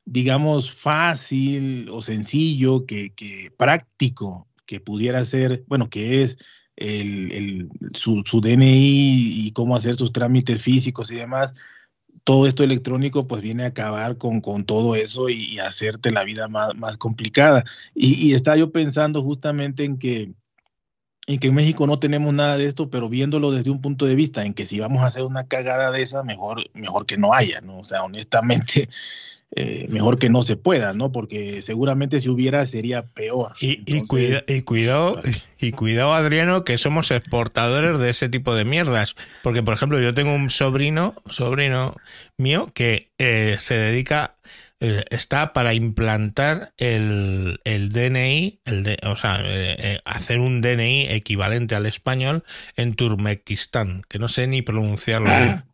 digamos, 0.06 0.72
fácil 0.72 1.88
o 1.90 2.00
sencillo, 2.00 2.86
que, 2.86 3.12
que 3.12 3.52
práctico 3.58 4.48
que 4.64 4.80
pudiera 4.80 5.22
ser, 5.26 5.64
bueno, 5.66 5.90
que 5.90 6.22
es 6.22 6.38
el, 6.76 7.68
su, 7.94 8.22
su, 8.24 8.40
DNI 8.40 9.46
y 9.46 9.52
cómo 9.52 9.76
hacer 9.76 9.96
sus 9.96 10.12
trámites 10.12 10.60
físicos 10.60 11.10
y 11.10 11.16
demás, 11.16 11.54
todo 12.24 12.46
esto 12.46 12.64
electrónico 12.64 13.26
pues 13.26 13.42
viene 13.42 13.64
a 13.64 13.68
acabar 13.68 14.16
con, 14.16 14.40
con 14.40 14.64
todo 14.64 14.94
eso 14.94 15.28
y, 15.28 15.58
hacerte 15.58 16.10
la 16.10 16.24
vida 16.24 16.48
más, 16.48 16.74
más 16.76 16.96
complicada. 16.96 17.64
Y, 17.94 18.14
y 18.14 18.34
estaba 18.34 18.56
yo 18.56 18.70
pensando 18.72 19.22
justamente 19.22 19.84
en 19.84 19.98
que, 19.98 20.32
en 21.26 21.38
que 21.38 21.48
en 21.48 21.54
México 21.54 21.86
no 21.86 21.98
tenemos 21.98 22.32
nada 22.34 22.56
de 22.56 22.66
esto, 22.66 22.90
pero 22.90 23.08
viéndolo 23.08 23.50
desde 23.50 23.70
un 23.70 23.80
punto 23.80 24.06
de 24.06 24.14
vista 24.14 24.44
en 24.44 24.54
que 24.54 24.66
si 24.66 24.80
vamos 24.80 25.02
a 25.02 25.06
hacer 25.06 25.22
una 25.22 25.46
cagada 25.46 25.90
de 25.90 26.02
esa, 26.02 26.22
mejor, 26.24 26.64
mejor 26.74 27.06
que 27.06 27.16
no 27.16 27.32
haya, 27.34 27.60
¿no? 27.60 27.78
O 27.78 27.84
sea, 27.84 28.04
honestamente, 28.04 28.88
eh, 29.54 29.86
mejor 29.90 30.18
que 30.18 30.30
no 30.30 30.42
se 30.42 30.56
pueda, 30.56 30.94
¿no? 30.94 31.12
Porque 31.12 31.60
seguramente 31.60 32.20
si 32.20 32.30
hubiera 32.30 32.64
sería 32.64 33.04
peor. 33.04 33.52
Y, 33.60 33.82
y, 33.86 34.00
cuidado, 34.62 35.20
y 35.58 35.72
cuidado, 35.72 36.14
Adriano, 36.14 36.64
que 36.64 36.78
somos 36.78 37.10
exportadores 37.10 37.98
de 37.98 38.08
ese 38.08 38.30
tipo 38.30 38.54
de 38.54 38.64
mierdas. 38.64 39.14
Porque, 39.42 39.62
por 39.62 39.74
ejemplo, 39.74 40.00
yo 40.00 40.14
tengo 40.14 40.34
un 40.34 40.48
sobrino, 40.48 41.14
sobrino 41.28 41.94
mío, 42.38 42.70
que 42.72 43.10
eh, 43.18 43.56
se 43.58 43.74
dedica, 43.74 44.36
eh, 44.80 45.04
está 45.10 45.52
para 45.52 45.74
implantar 45.74 46.72
el, 46.78 47.60
el 47.64 47.90
DNI, 47.90 48.60
el 48.64 48.84
de, 48.84 48.96
o 49.02 49.16
sea, 49.16 49.44
hacer 50.06 50.38
un 50.38 50.62
DNI 50.62 51.08
equivalente 51.10 51.74
al 51.74 51.84
español 51.84 52.42
en 52.76 52.94
Turmekistán, 52.94 54.02
que 54.08 54.18
no 54.18 54.28
sé 54.28 54.46
ni 54.46 54.62
pronunciarlo. 54.62 55.28
Ah. 55.30 55.64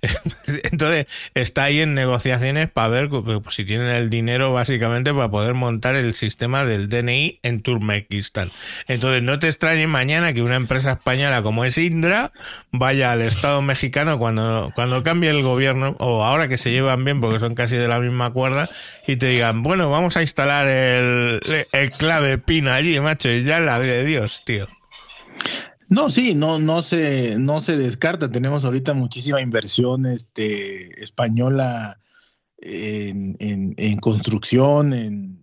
Entonces, 0.70 1.06
está 1.34 1.64
ahí 1.64 1.80
en 1.80 1.94
negociaciones 1.94 2.70
para 2.70 2.88
ver 2.88 3.08
pues, 3.08 3.54
si 3.54 3.64
tienen 3.64 3.88
el 3.88 4.10
dinero 4.10 4.52
básicamente 4.52 5.12
para 5.12 5.30
poder 5.30 5.54
montar 5.54 5.96
el 5.96 6.14
sistema 6.14 6.64
del 6.64 6.88
DNI 6.88 7.40
en 7.42 7.62
Turkmenistán. 7.62 8.50
Entonces, 8.86 9.22
no 9.22 9.38
te 9.38 9.48
extrañe 9.48 9.86
mañana 9.86 10.32
que 10.32 10.42
una 10.42 10.56
empresa 10.56 10.92
española 10.92 11.42
como 11.42 11.64
es 11.64 11.78
Indra 11.78 12.32
vaya 12.70 13.12
al 13.12 13.22
Estado 13.22 13.62
mexicano 13.62 14.18
cuando, 14.18 14.72
cuando 14.74 15.02
cambie 15.02 15.30
el 15.30 15.42
gobierno, 15.42 15.96
o 15.98 16.24
ahora 16.24 16.48
que 16.48 16.58
se 16.58 16.70
llevan 16.70 17.04
bien 17.04 17.20
porque 17.20 17.40
son 17.40 17.54
casi 17.54 17.76
de 17.76 17.88
la 17.88 17.98
misma 18.00 18.30
cuerda, 18.30 18.68
y 19.06 19.16
te 19.16 19.26
digan, 19.26 19.62
bueno, 19.62 19.90
vamos 19.90 20.16
a 20.16 20.22
instalar 20.22 20.66
el, 20.66 21.40
el 21.72 21.90
clave 21.92 22.38
PIN 22.38 22.68
allí, 22.68 22.98
macho, 23.00 23.30
y 23.30 23.44
ya 23.44 23.60
la 23.60 23.78
de 23.78 24.04
Dios, 24.04 24.42
tío. 24.44 24.68
No, 25.88 26.10
sí, 26.10 26.34
no, 26.34 26.58
no 26.58 26.82
se, 26.82 27.38
no 27.38 27.60
se 27.60 27.76
descarta. 27.78 28.30
Tenemos 28.30 28.64
ahorita 28.64 28.92
muchísima 28.92 29.40
inversión 29.40 30.04
este, 30.04 31.02
española 31.02 31.98
en, 32.58 33.36
en, 33.38 33.98
construcción, 33.98 34.92
en, 34.92 35.38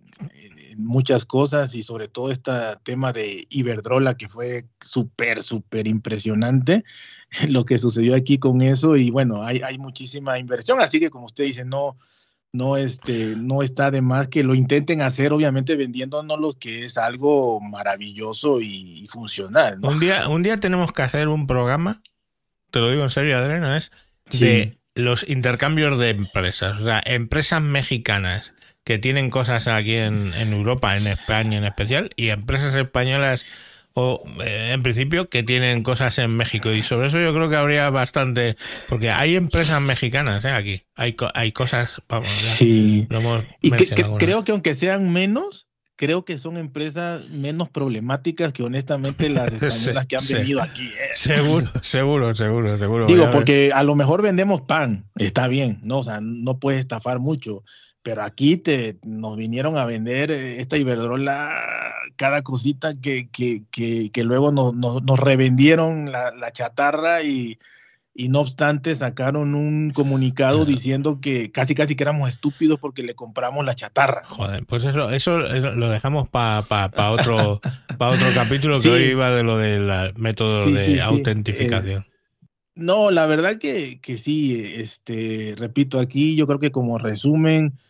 muchas 0.76 1.24
cosas 1.24 1.74
y 1.74 1.82
sobre 1.82 2.06
todo 2.06 2.30
este 2.30 2.52
tema 2.84 3.10
de 3.10 3.46
Iberdrola 3.48 4.14
que 4.14 4.28
fue 4.28 4.68
súper, 4.84 5.42
súper 5.42 5.86
impresionante 5.86 6.84
lo 7.48 7.64
que 7.64 7.78
sucedió 7.78 8.14
aquí 8.14 8.38
con 8.38 8.60
eso 8.60 8.94
y 8.96 9.10
bueno, 9.10 9.42
hay, 9.42 9.62
hay 9.62 9.78
muchísima 9.78 10.38
inversión, 10.38 10.78
así 10.78 11.00
que 11.00 11.08
como 11.08 11.24
usted 11.24 11.44
dice, 11.44 11.64
no, 11.64 11.96
no, 12.56 12.76
este, 12.76 13.34
no 13.36 13.62
está 13.62 13.90
de 13.90 14.02
más 14.02 14.28
que 14.28 14.42
lo 14.42 14.54
intenten 14.54 15.02
hacer, 15.02 15.32
obviamente 15.32 15.76
vendiéndonos 15.76 16.38
lo 16.40 16.52
que 16.52 16.84
es 16.84 16.96
algo 16.98 17.60
maravilloso 17.60 18.60
y, 18.60 19.06
funcional. 19.08 19.78
Un, 19.82 20.00
día, 20.00 20.28
un 20.28 20.42
día 20.42 20.56
tenemos 20.56 20.92
que 20.92 21.02
hacer 21.02 21.28
un 21.28 21.46
programa, 21.46 22.02
te 22.70 22.80
lo 22.80 22.90
digo 22.90 23.04
en 23.04 23.10
serio, 23.10 23.38
Adriano, 23.38 23.74
es 23.74 23.92
de 24.30 24.78
los 24.94 25.28
intercambios 25.28 25.98
de 25.98 26.10
empresas, 26.10 26.80
o 26.80 26.84
sea, 26.84 27.02
empresas 27.04 27.62
mexicanas 27.62 28.54
que 28.84 28.98
tienen 28.98 29.30
cosas 29.30 29.68
aquí 29.68 29.94
en, 29.94 30.32
en 30.34 30.52
Europa, 30.52 30.96
en 30.96 31.06
España 31.06 31.58
en 31.58 31.64
especial, 31.64 32.10
y 32.16 32.28
empresas 32.28 32.74
españolas 32.74 33.44
o 33.98 34.22
eh, 34.44 34.72
en 34.74 34.82
principio 34.82 35.30
que 35.30 35.42
tienen 35.42 35.82
cosas 35.82 36.18
en 36.18 36.36
México. 36.36 36.70
Y 36.70 36.82
sobre 36.82 37.08
eso 37.08 37.18
yo 37.18 37.32
creo 37.32 37.48
que 37.48 37.56
habría 37.56 37.88
bastante 37.88 38.56
porque 38.90 39.10
hay 39.10 39.36
empresas 39.36 39.80
mexicanas 39.80 40.44
¿eh? 40.44 40.50
aquí. 40.50 40.82
Hay, 40.96 41.16
hay 41.32 41.52
cosas 41.52 42.02
sí. 42.24 43.08
y 43.62 43.70
creo 44.18 44.44
que 44.44 44.52
aunque 44.52 44.74
sean 44.74 45.12
menos 45.12 45.66
creo 45.96 46.26
que 46.26 46.36
son 46.36 46.58
empresas 46.58 47.30
menos 47.30 47.70
problemáticas 47.70 48.52
que 48.52 48.62
honestamente 48.62 49.28
las 49.30 49.50
españolas 49.54 50.06
que 50.06 50.16
han 50.16 50.28
venido 50.30 50.60
aquí 50.60 50.88
¿eh? 50.88 51.14
seguro 51.14 51.66
seguro 51.82 52.34
seguro 52.34 52.76
seguro. 52.76 53.06
Digo 53.06 53.30
porque 53.30 53.72
a 53.74 53.82
lo 53.82 53.96
mejor 53.96 54.20
vendemos 54.20 54.60
pan 54.60 55.08
está 55.14 55.48
bien 55.48 55.80
no 55.82 56.00
o 56.00 56.04
sea 56.04 56.20
no 56.20 56.58
puedes 56.60 56.80
estafar 56.80 57.18
mucho 57.18 57.64
pero 58.06 58.22
aquí 58.22 58.56
te, 58.56 58.98
nos 59.02 59.36
vinieron 59.36 59.76
a 59.76 59.84
vender 59.84 60.30
eh, 60.30 60.60
esta 60.60 60.76
Iberdrola, 60.76 61.50
cada 62.14 62.42
cosita 62.42 62.94
que, 63.00 63.28
que, 63.32 63.64
que, 63.72 64.22
luego 64.22 64.52
nos, 64.52 64.74
nos, 64.76 65.18
revendieron 65.18 66.12
la, 66.12 66.30
la 66.30 66.52
chatarra 66.52 67.24
y, 67.24 67.58
y, 68.14 68.28
no 68.28 68.42
obstante 68.42 68.94
sacaron 68.94 69.56
un 69.56 69.90
comunicado 69.90 70.64
diciendo 70.64 71.18
que 71.20 71.50
casi 71.50 71.74
casi 71.74 71.96
que 71.96 72.04
éramos 72.04 72.28
estúpidos 72.28 72.78
porque 72.78 73.02
le 73.02 73.16
compramos 73.16 73.64
la 73.64 73.74
chatarra. 73.74 74.22
Joder, 74.24 74.64
pues 74.66 74.84
eso, 74.84 75.10
eso, 75.10 75.38
lo 75.40 75.90
dejamos 75.90 76.28
para 76.28 76.62
pa, 76.62 77.10
otro, 77.10 77.60
pa 77.98 78.10
otro 78.10 78.28
capítulo 78.32 78.80
que 78.80 78.88
hoy 78.88 79.02
iba 79.02 79.32
de 79.32 79.42
lo 79.42 79.58
del 79.58 79.90
método 80.14 80.70
de 80.70 81.02
autentificación. 81.02 82.02
Eh, 82.02 82.16
no, 82.76 83.10
la 83.10 83.26
verdad 83.26 83.58
que, 83.58 83.98
que 84.00 84.16
sí, 84.16 84.62
este, 84.76 85.54
repito, 85.58 85.98
aquí 85.98 86.36
yo 86.36 86.46
creo 86.46 86.60
que 86.60 86.70
como 86.70 86.98
resumen, 86.98 87.80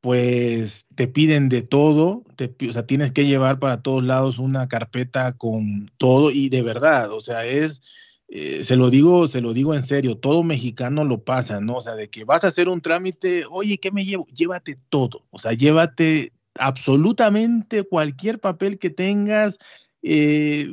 pues 0.00 0.86
te 0.94 1.08
piden 1.08 1.48
de 1.48 1.62
todo, 1.62 2.24
te, 2.36 2.54
o 2.68 2.72
sea, 2.72 2.86
tienes 2.86 3.12
que 3.12 3.26
llevar 3.26 3.58
para 3.58 3.82
todos 3.82 4.04
lados 4.04 4.38
una 4.38 4.68
carpeta 4.68 5.32
con 5.36 5.90
todo 5.98 6.30
y 6.30 6.48
de 6.48 6.62
verdad, 6.62 7.12
o 7.12 7.20
sea, 7.20 7.44
es, 7.44 7.80
eh, 8.28 8.62
se 8.62 8.76
lo 8.76 8.90
digo, 8.90 9.26
se 9.26 9.40
lo 9.40 9.52
digo 9.54 9.74
en 9.74 9.82
serio, 9.82 10.16
todo 10.18 10.44
mexicano 10.44 11.04
lo 11.04 11.24
pasa, 11.24 11.60
¿no? 11.60 11.76
O 11.76 11.80
sea, 11.80 11.94
de 11.94 12.08
que 12.10 12.24
vas 12.24 12.44
a 12.44 12.48
hacer 12.48 12.68
un 12.68 12.80
trámite, 12.80 13.44
oye, 13.50 13.78
¿qué 13.78 13.90
me 13.90 14.04
llevo? 14.04 14.26
Llévate 14.28 14.76
todo, 14.88 15.26
o 15.30 15.38
sea, 15.38 15.52
llévate 15.52 16.32
absolutamente 16.54 17.82
cualquier 17.82 18.38
papel 18.40 18.78
que 18.78 18.90
tengas, 18.90 19.58
eh, 20.02 20.68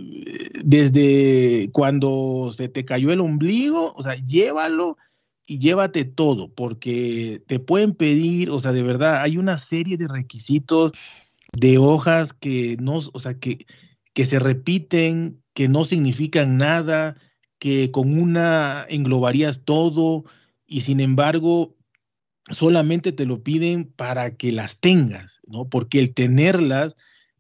desde 0.64 1.70
cuando 1.72 2.52
se 2.56 2.70
te 2.70 2.86
cayó 2.86 3.12
el 3.12 3.22
ombligo, 3.22 3.94
o 3.96 4.04
sea, 4.04 4.16
llévalo 4.16 4.98
y 5.46 5.60
llévate 5.60 6.06
todo, 6.06 6.54
porque 6.54 7.44
te 7.48 7.60
pueden 7.60 7.94
pedir, 7.94 8.50
o 8.50 8.60
sea, 8.60 8.72
de 8.72 8.84
verdad, 8.84 9.22
hay 9.22 9.38
una 9.38 9.58
serie 9.58 9.98
de 9.98 10.08
requisitos 10.08 10.92
de 11.54 11.78
hojas 11.78 12.34
que 12.34 12.78
no, 12.80 13.00
o 13.14 13.20
sea, 13.20 13.40
que, 13.40 13.66
que 14.14 14.26
se 14.26 14.40
repiten, 14.40 15.42
que 15.54 15.68
no 15.68 15.86
significan 15.86 16.58
nada, 16.58 17.18
que 17.60 17.92
con 17.92 18.20
una 18.20 18.86
englobarías 18.90 19.62
todo 19.64 20.26
y 20.68 20.82
sin 20.82 21.00
embargo 21.00 21.76
solamente 22.50 23.12
te 23.12 23.26
lo 23.26 23.44
piden 23.44 23.86
para 23.86 24.36
que 24.36 24.52
las 24.52 24.80
tengas, 24.80 25.42
¿no? 25.48 25.68
Porque 25.68 26.00
el 26.00 26.14
tenerlas 26.14 26.96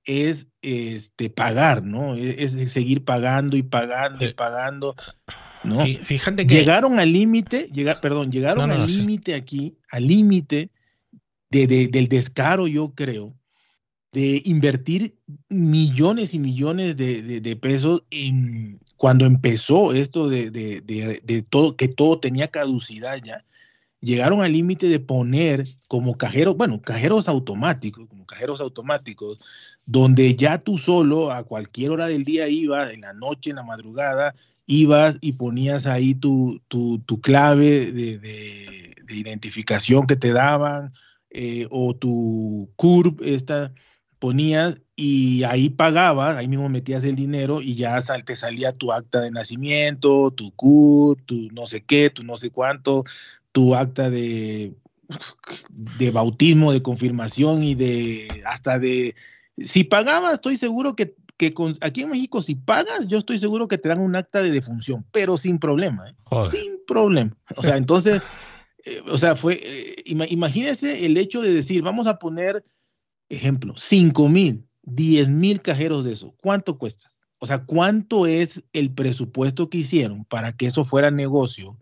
es 0.05 0.47
este 0.61 1.29
pagar, 1.29 1.83
¿no? 1.83 2.15
E, 2.15 2.43
es, 2.43 2.53
seguir 2.71 3.03
pagando 3.03 3.57
y 3.57 3.63
pagando 3.63 4.25
y 4.25 4.33
pagando. 4.33 4.95
¿No? 5.65 5.85
Fíjate 5.85 6.47
que... 6.47 6.55
Llegaron 6.55 6.99
al 6.99 7.11
límite, 7.11 7.69
llega, 7.73 7.99
perdón, 8.01 8.31
llegaron 8.31 8.71
al 8.71 8.87
límite 8.87 9.35
aquí, 9.35 9.75
al 9.89 10.07
límite 10.07 10.69
de, 11.49 11.67
del 11.87 12.07
descaro, 12.07 12.67
yo 12.67 12.93
creo, 12.95 13.33
de 14.11 14.41
invertir 14.45 15.17
millones 15.49 16.33
y 16.33 16.39
millones 16.39 16.95
de, 16.95 17.41
de 17.41 17.55
pesos 17.55 18.03
en 18.11 18.79
cuando 18.97 19.25
empezó 19.25 19.93
esto 19.93 20.29
de, 20.29 21.45
todo, 21.49 21.75
que 21.75 21.87
todo 21.87 22.19
tenía 22.19 22.47
caducidad 22.47 23.19
ya. 23.23 23.43
Llegaron 24.01 24.41
al 24.41 24.53
límite 24.53 24.87
de 24.87 24.99
poner 24.99 25.67
como 25.87 26.15
cajeros, 26.17 26.55
bueno, 26.57 26.81
cajeros 26.81 27.27
automáticos, 27.27 28.07
como 28.07 28.25
cajeros 28.25 28.61
automáticos, 28.61 29.39
donde 29.85 30.35
ya 30.35 30.59
tú 30.59 30.77
solo 30.77 31.31
a 31.31 31.43
cualquier 31.43 31.91
hora 31.91 32.07
del 32.07 32.23
día 32.23 32.47
ibas, 32.47 32.91
en 32.91 33.01
la 33.01 33.13
noche, 33.13 33.49
en 33.49 33.57
la 33.57 33.63
madrugada, 33.63 34.35
ibas 34.65 35.17
y 35.21 35.33
ponías 35.33 35.85
ahí 35.85 36.15
tu, 36.15 36.61
tu, 36.67 37.21
clave 37.21 37.91
de, 37.91 38.95
identificación 39.07 40.07
que 40.07 40.15
te 40.15 40.33
daban 40.33 40.91
eh, 41.29 41.67
o 41.69 41.95
tu 41.95 42.71
CURP, 42.75 43.21
esta, 43.21 43.73
ponías 44.19 44.81
y 44.95 45.43
ahí 45.43 45.69
pagabas, 45.69 46.37
ahí 46.37 46.47
mismo 46.47 46.69
metías 46.69 47.03
el 47.03 47.15
dinero 47.15 47.61
y 47.61 47.75
ya 47.75 47.99
te 48.25 48.35
salía 48.35 48.71
tu 48.71 48.91
acta 48.91 49.21
de 49.21 49.31
nacimiento, 49.31 50.31
tu 50.31 50.51
CURP, 50.51 51.25
tu 51.25 51.49
no 51.51 51.65
sé 51.65 51.83
qué, 51.83 52.09
tu 52.09 52.23
no 52.23 52.37
sé 52.37 52.49
cuánto, 52.49 53.03
tu 53.51 53.75
acta 53.75 54.09
de, 54.09 54.73
de 55.69 56.11
bautismo, 56.11 56.71
de 56.71 56.81
confirmación 56.81 57.63
y 57.63 57.75
de 57.75 58.27
hasta 58.45 58.79
de 58.79 59.15
si 59.57 59.83
pagabas, 59.83 60.33
estoy 60.35 60.57
seguro 60.57 60.95
que, 60.95 61.15
que 61.37 61.53
aquí 61.81 62.01
en 62.01 62.09
México, 62.09 62.41
si 62.41 62.55
pagas, 62.55 63.07
yo 63.07 63.17
estoy 63.17 63.37
seguro 63.37 63.67
que 63.67 63.77
te 63.77 63.89
dan 63.89 63.99
un 63.99 64.15
acta 64.15 64.41
de 64.41 64.51
defunción, 64.51 65.05
pero 65.11 65.37
sin 65.37 65.59
problema, 65.59 66.09
¿eh? 66.09 66.15
sin 66.51 66.79
problema. 66.87 67.35
O 67.57 67.61
sea, 67.61 67.77
entonces, 67.77 68.21
eh, 68.85 69.01
o 69.09 69.17
sea, 69.17 69.35
fue, 69.35 69.59
eh, 69.61 70.03
imagínese 70.05 71.05
el 71.05 71.17
hecho 71.17 71.41
de 71.41 71.53
decir, 71.53 71.81
vamos 71.81 72.07
a 72.07 72.19
poner, 72.19 72.63
ejemplo, 73.29 73.73
5 73.75 74.29
mil, 74.29 74.65
10 74.83 75.29
mil 75.29 75.61
cajeros 75.61 76.05
de 76.05 76.13
eso. 76.13 76.33
¿Cuánto 76.41 76.77
cuesta? 76.77 77.11
o 77.39 77.47
sea, 77.47 77.63
cuánto 77.63 78.25
es 78.25 78.63
el 78.73 78.91
presupuesto 78.91 79.69
que 79.69 79.79
hicieron 79.79 80.25
para 80.25 80.55
que 80.55 80.65
eso 80.65 80.85
fuera 80.85 81.11
negocio 81.11 81.77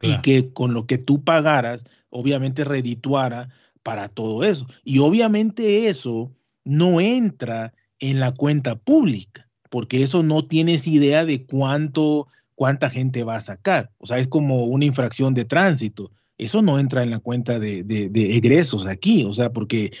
y 0.00 0.16
que 0.20 0.52
con 0.52 0.74
lo 0.74 0.86
que 0.86 0.96
tú 0.96 1.24
pagaras, 1.24 1.84
obviamente 2.08 2.64
redituara 2.64 3.48
para 3.82 4.08
todo 4.08 4.44
eso. 4.44 4.66
Y 4.84 5.00
obviamente 5.00 5.88
eso 5.88 6.32
no 6.62 7.00
entra 7.00 7.74
en 8.00 8.20
la 8.20 8.32
cuenta 8.32 8.76
pública, 8.76 9.48
porque 9.70 10.02
eso 10.02 10.22
no 10.22 10.46
tienes 10.46 10.86
idea 10.86 11.24
de 11.24 11.44
cuánto, 11.44 12.28
cuánta 12.54 12.90
gente 12.90 13.24
va 13.24 13.36
a 13.36 13.40
sacar. 13.40 13.90
O 13.98 14.06
sea, 14.06 14.18
es 14.18 14.28
como 14.28 14.64
una 14.64 14.84
infracción 14.84 15.34
de 15.34 15.44
tránsito. 15.44 16.10
Eso 16.36 16.62
no 16.62 16.78
entra 16.78 17.02
en 17.02 17.10
la 17.10 17.18
cuenta 17.18 17.58
de, 17.58 17.82
de 17.82 18.36
egresos 18.36 18.86
aquí, 18.86 19.24
o 19.24 19.32
sea, 19.32 19.52
porque 19.52 19.92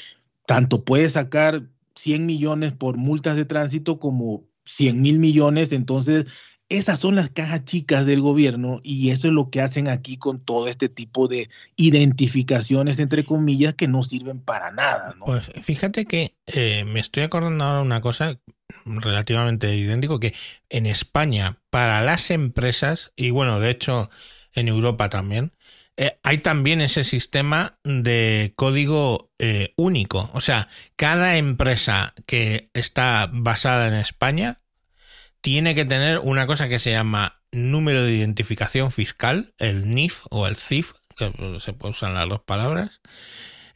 tanto 0.46 0.84
puedes 0.84 1.12
sacar 1.12 1.62
100 1.96 2.24
millones 2.24 2.72
por 2.72 2.96
multas 2.96 3.36
de 3.36 3.44
tránsito 3.44 3.98
como 3.98 4.44
100 4.64 5.00
mil 5.00 5.18
millones, 5.18 5.72
entonces 5.72 6.26
esas 6.68 7.00
son 7.00 7.14
las 7.14 7.30
cajas 7.30 7.64
chicas 7.64 8.04
del 8.04 8.20
gobierno 8.20 8.80
y 8.82 9.10
eso 9.10 9.28
es 9.28 9.34
lo 9.34 9.50
que 9.50 9.62
hacen 9.62 9.88
aquí 9.88 10.18
con 10.18 10.40
todo 10.40 10.68
este 10.68 10.88
tipo 10.88 11.26
de 11.26 11.48
identificaciones, 11.76 12.98
entre 12.98 13.24
comillas, 13.24 13.74
que 13.74 13.88
no 13.88 14.02
sirven 14.02 14.40
para 14.40 14.70
nada. 14.70 15.14
Pues 15.24 15.50
fíjate 15.62 16.04
que 16.04 16.34
eh, 16.46 16.84
me 16.84 17.00
estoy 17.00 17.22
acordando 17.22 17.64
ahora 17.64 17.80
una 17.80 18.00
cosa 18.00 18.38
relativamente 18.84 19.74
idéntico, 19.74 20.20
que 20.20 20.34
en 20.68 20.86
España, 20.86 21.58
para 21.70 22.02
las 22.02 22.30
empresas, 22.30 23.12
y 23.16 23.30
bueno, 23.30 23.60
de 23.60 23.70
hecho 23.70 24.10
en 24.52 24.68
Europa 24.68 25.08
también, 25.08 25.52
eh, 25.96 26.18
hay 26.22 26.38
también 26.38 26.80
ese 26.80 27.02
sistema 27.02 27.78
de 27.82 28.52
código 28.56 29.30
eh, 29.38 29.72
único. 29.76 30.30
O 30.34 30.40
sea, 30.40 30.68
cada 30.96 31.38
empresa 31.38 32.14
que 32.26 32.70
está 32.74 33.28
basada 33.32 33.88
en 33.88 33.94
España 33.94 34.60
tiene 35.40 35.74
que 35.74 35.84
tener 35.84 36.18
una 36.18 36.46
cosa 36.46 36.68
que 36.68 36.78
se 36.78 36.90
llama 36.90 37.40
número 37.52 38.02
de 38.02 38.12
identificación 38.12 38.90
fiscal, 38.90 39.54
el 39.58 39.94
NIF 39.94 40.20
o 40.30 40.46
el 40.46 40.56
CIF, 40.56 40.92
que 41.16 41.32
se 41.60 41.74
usan 41.80 42.14
las 42.14 42.28
dos 42.28 42.40
palabras, 42.40 43.00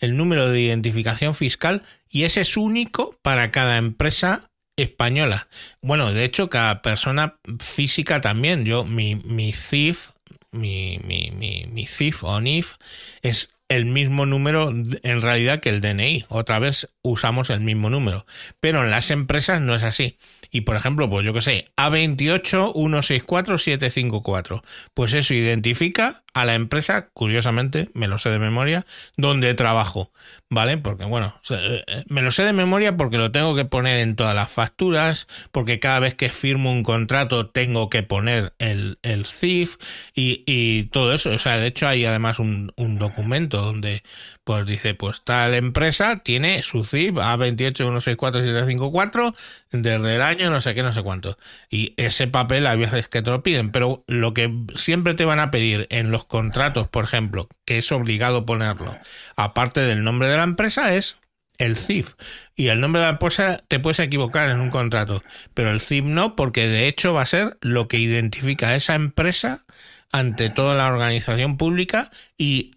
el 0.01 0.17
número 0.17 0.49
de 0.49 0.61
identificación 0.61 1.35
fiscal 1.35 1.83
y 2.09 2.25
ese 2.25 2.43
es 2.43 2.57
único 2.57 3.17
para 3.23 3.51
cada 3.51 3.77
empresa 3.77 4.51
española. 4.77 5.49
Bueno, 5.81 6.13
de 6.13 6.25
hecho, 6.25 6.51
cada 6.51 6.83
persona 6.83 7.39
física 7.61 8.21
también. 8.21 8.65
Yo, 8.65 8.85
mi, 8.85 9.17
mi 9.17 9.53
CIF, 9.53 10.11
mi, 10.51 11.01
mi, 11.05 11.31
mi, 11.31 11.67
mi 11.71 11.87
CIF 11.87 12.25
o 12.25 12.41
NIF 12.41 12.75
es 13.23 13.51
el 13.69 13.87
mismo 13.87 14.27
número 14.27 14.71
en 14.71 15.23
realidad 15.23 15.61
que 15.61 15.71
el 15.71 15.81
DNI. 15.81 16.27
Otra 16.29 16.59
vez 16.59 16.91
usamos 17.03 17.51
el 17.51 17.61
mismo 17.61 17.89
número. 17.89 18.27
Pero 18.61 18.85
en 18.85 18.91
las 18.91 19.11
empresas 19.11 19.61
no 19.61 19.75
es 19.75 19.83
así. 19.83 20.19
Y 20.53 20.61
por 20.61 20.77
ejemplo, 20.77 21.11
pues 21.11 21.25
yo 21.25 21.33
que 21.33 21.41
sé, 21.41 21.73
A28164754. 21.79 24.63
Pues 24.95 25.15
eso 25.15 25.33
identifica 25.33 26.25
a 26.35 26.45
la 26.45 26.55
empresa, 26.55 27.09
curiosamente, 27.13 27.91
me 27.95 28.09
lo 28.09 28.19
sé 28.19 28.31
de 28.31 28.39
memoria, 28.39 28.87
donde 29.17 29.55
trabajo. 29.55 30.11
¿Vale? 30.49 30.77
Porque 30.77 31.05
bueno, 31.05 31.41
eh, 31.49 31.83
eh, 31.87 32.05
me 32.09 32.21
lo 32.21 32.31
sé 32.31 32.43
de 32.43 32.53
memoria 32.53 32.99
porque 32.99 33.17
lo 33.17 33.33
tengo 33.33 33.57
que 33.57 33.65
poner 33.65 34.01
en 34.01 34.17
todas 34.17 34.35
las 34.35 34.51
facturas, 34.51 35.27
porque 35.51 35.81
cada 35.81 35.99
vez 35.99 36.15
que 36.15 36.29
firmo 36.29 36.71
un 36.71 36.83
contrato 36.83 37.49
tengo 37.49 37.89
que 37.89 38.03
poner 38.03 38.53
el, 38.59 38.99
el 39.03 39.25
CIF 39.25 39.77
y, 40.15 40.83
todo 40.93 41.15
eso. 41.15 41.31
O 41.31 41.39
sea, 41.39 41.57
de 41.57 41.69
hecho 41.69 41.89
hay 41.89 42.05
además 42.05 42.39
un, 42.39 42.71
un 42.77 42.99
documento 42.99 43.63
donde 43.63 44.03
pues 44.45 44.67
dice, 44.67 44.95
pues 44.95 45.23
tal 45.23 45.55
empresa 45.55 46.19
tiene 46.19 46.61
su 46.63 46.85
CIP 46.85 47.17
A281647754 47.17 49.35
desde 49.71 50.17
el 50.17 50.23
año 50.23 50.51
no 50.51 50.61
sé 50.61 50.75
qué, 50.75 50.83
no 50.83 50.93
sé 50.93 51.03
cuánto. 51.03 51.39
Y 51.71 51.95
ese 51.97 52.27
papel 52.27 52.67
a 52.67 52.75
veces 52.75 53.09
que 53.09 53.23
te 53.23 53.31
lo 53.31 53.43
piden, 53.43 53.71
pero 53.71 54.05
lo 54.07 54.35
que 54.35 54.53
siempre 54.75 55.15
te 55.15 55.25
van 55.25 55.41
a 55.41 55.51
pedir 55.51 55.87
en 55.91 56.11
los 56.11 56.22
contratos, 56.25 56.89
por 56.89 57.05
ejemplo, 57.05 57.49
que 57.65 57.79
es 57.79 57.93
obligado 57.93 58.47
ponerlo, 58.47 58.97
aparte 59.37 59.81
del 59.81 60.05
nombre 60.05 60.29
de 60.29 60.37
la 60.37 60.45
empresa, 60.45 60.95
es 60.95 61.17
el 61.59 61.77
CIF. 61.77 62.15
Y 62.57 62.69
el 62.69 62.81
nombre 62.81 63.01
de 63.01 63.07
la 63.07 63.13
empresa 63.13 63.63
te 63.69 63.79
puedes 63.79 63.99
equivocar 63.99 64.49
en 64.49 64.61
un 64.61 64.71
contrato, 64.71 65.23
pero 65.55 65.71
el 65.71 65.81
CIF 65.81 66.05
no, 66.05 66.37
porque 66.37 66.67
de 66.69 66.89
hecho 66.89 67.15
va 67.15 67.23
a 67.23 67.27
ser 67.27 67.59
lo 67.61 67.89
que 67.89 67.99
identifica 67.99 68.69
a 68.69 68.77
esa 68.77 68.95
empresa 68.95 69.65
ante 70.13 70.51
toda 70.51 70.75
la 70.77 70.89
organización 70.89 71.57
pública 71.57 72.11
y 72.37 72.73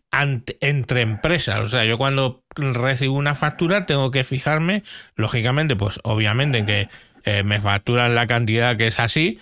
entre 0.62 1.02
empresas. 1.02 1.60
O 1.60 1.70
sea, 1.70 1.84
yo 1.84 1.98
cuando 1.98 2.44
recibo 2.56 3.16
una 3.16 3.36
factura 3.36 3.86
tengo 3.86 4.12
que 4.12 4.24
fijarme, 4.24 4.84
lógicamente, 5.16 5.76
pues 5.76 6.00
obviamente 6.04 6.60
en 6.60 6.66
que 6.66 6.90
eh, 7.26 7.44
me 7.44 7.60
facturan 7.60 8.16
la 8.16 8.28
cantidad 8.28 8.78
que 8.78 8.88
es 8.88 9.00
así, 9.00 9.40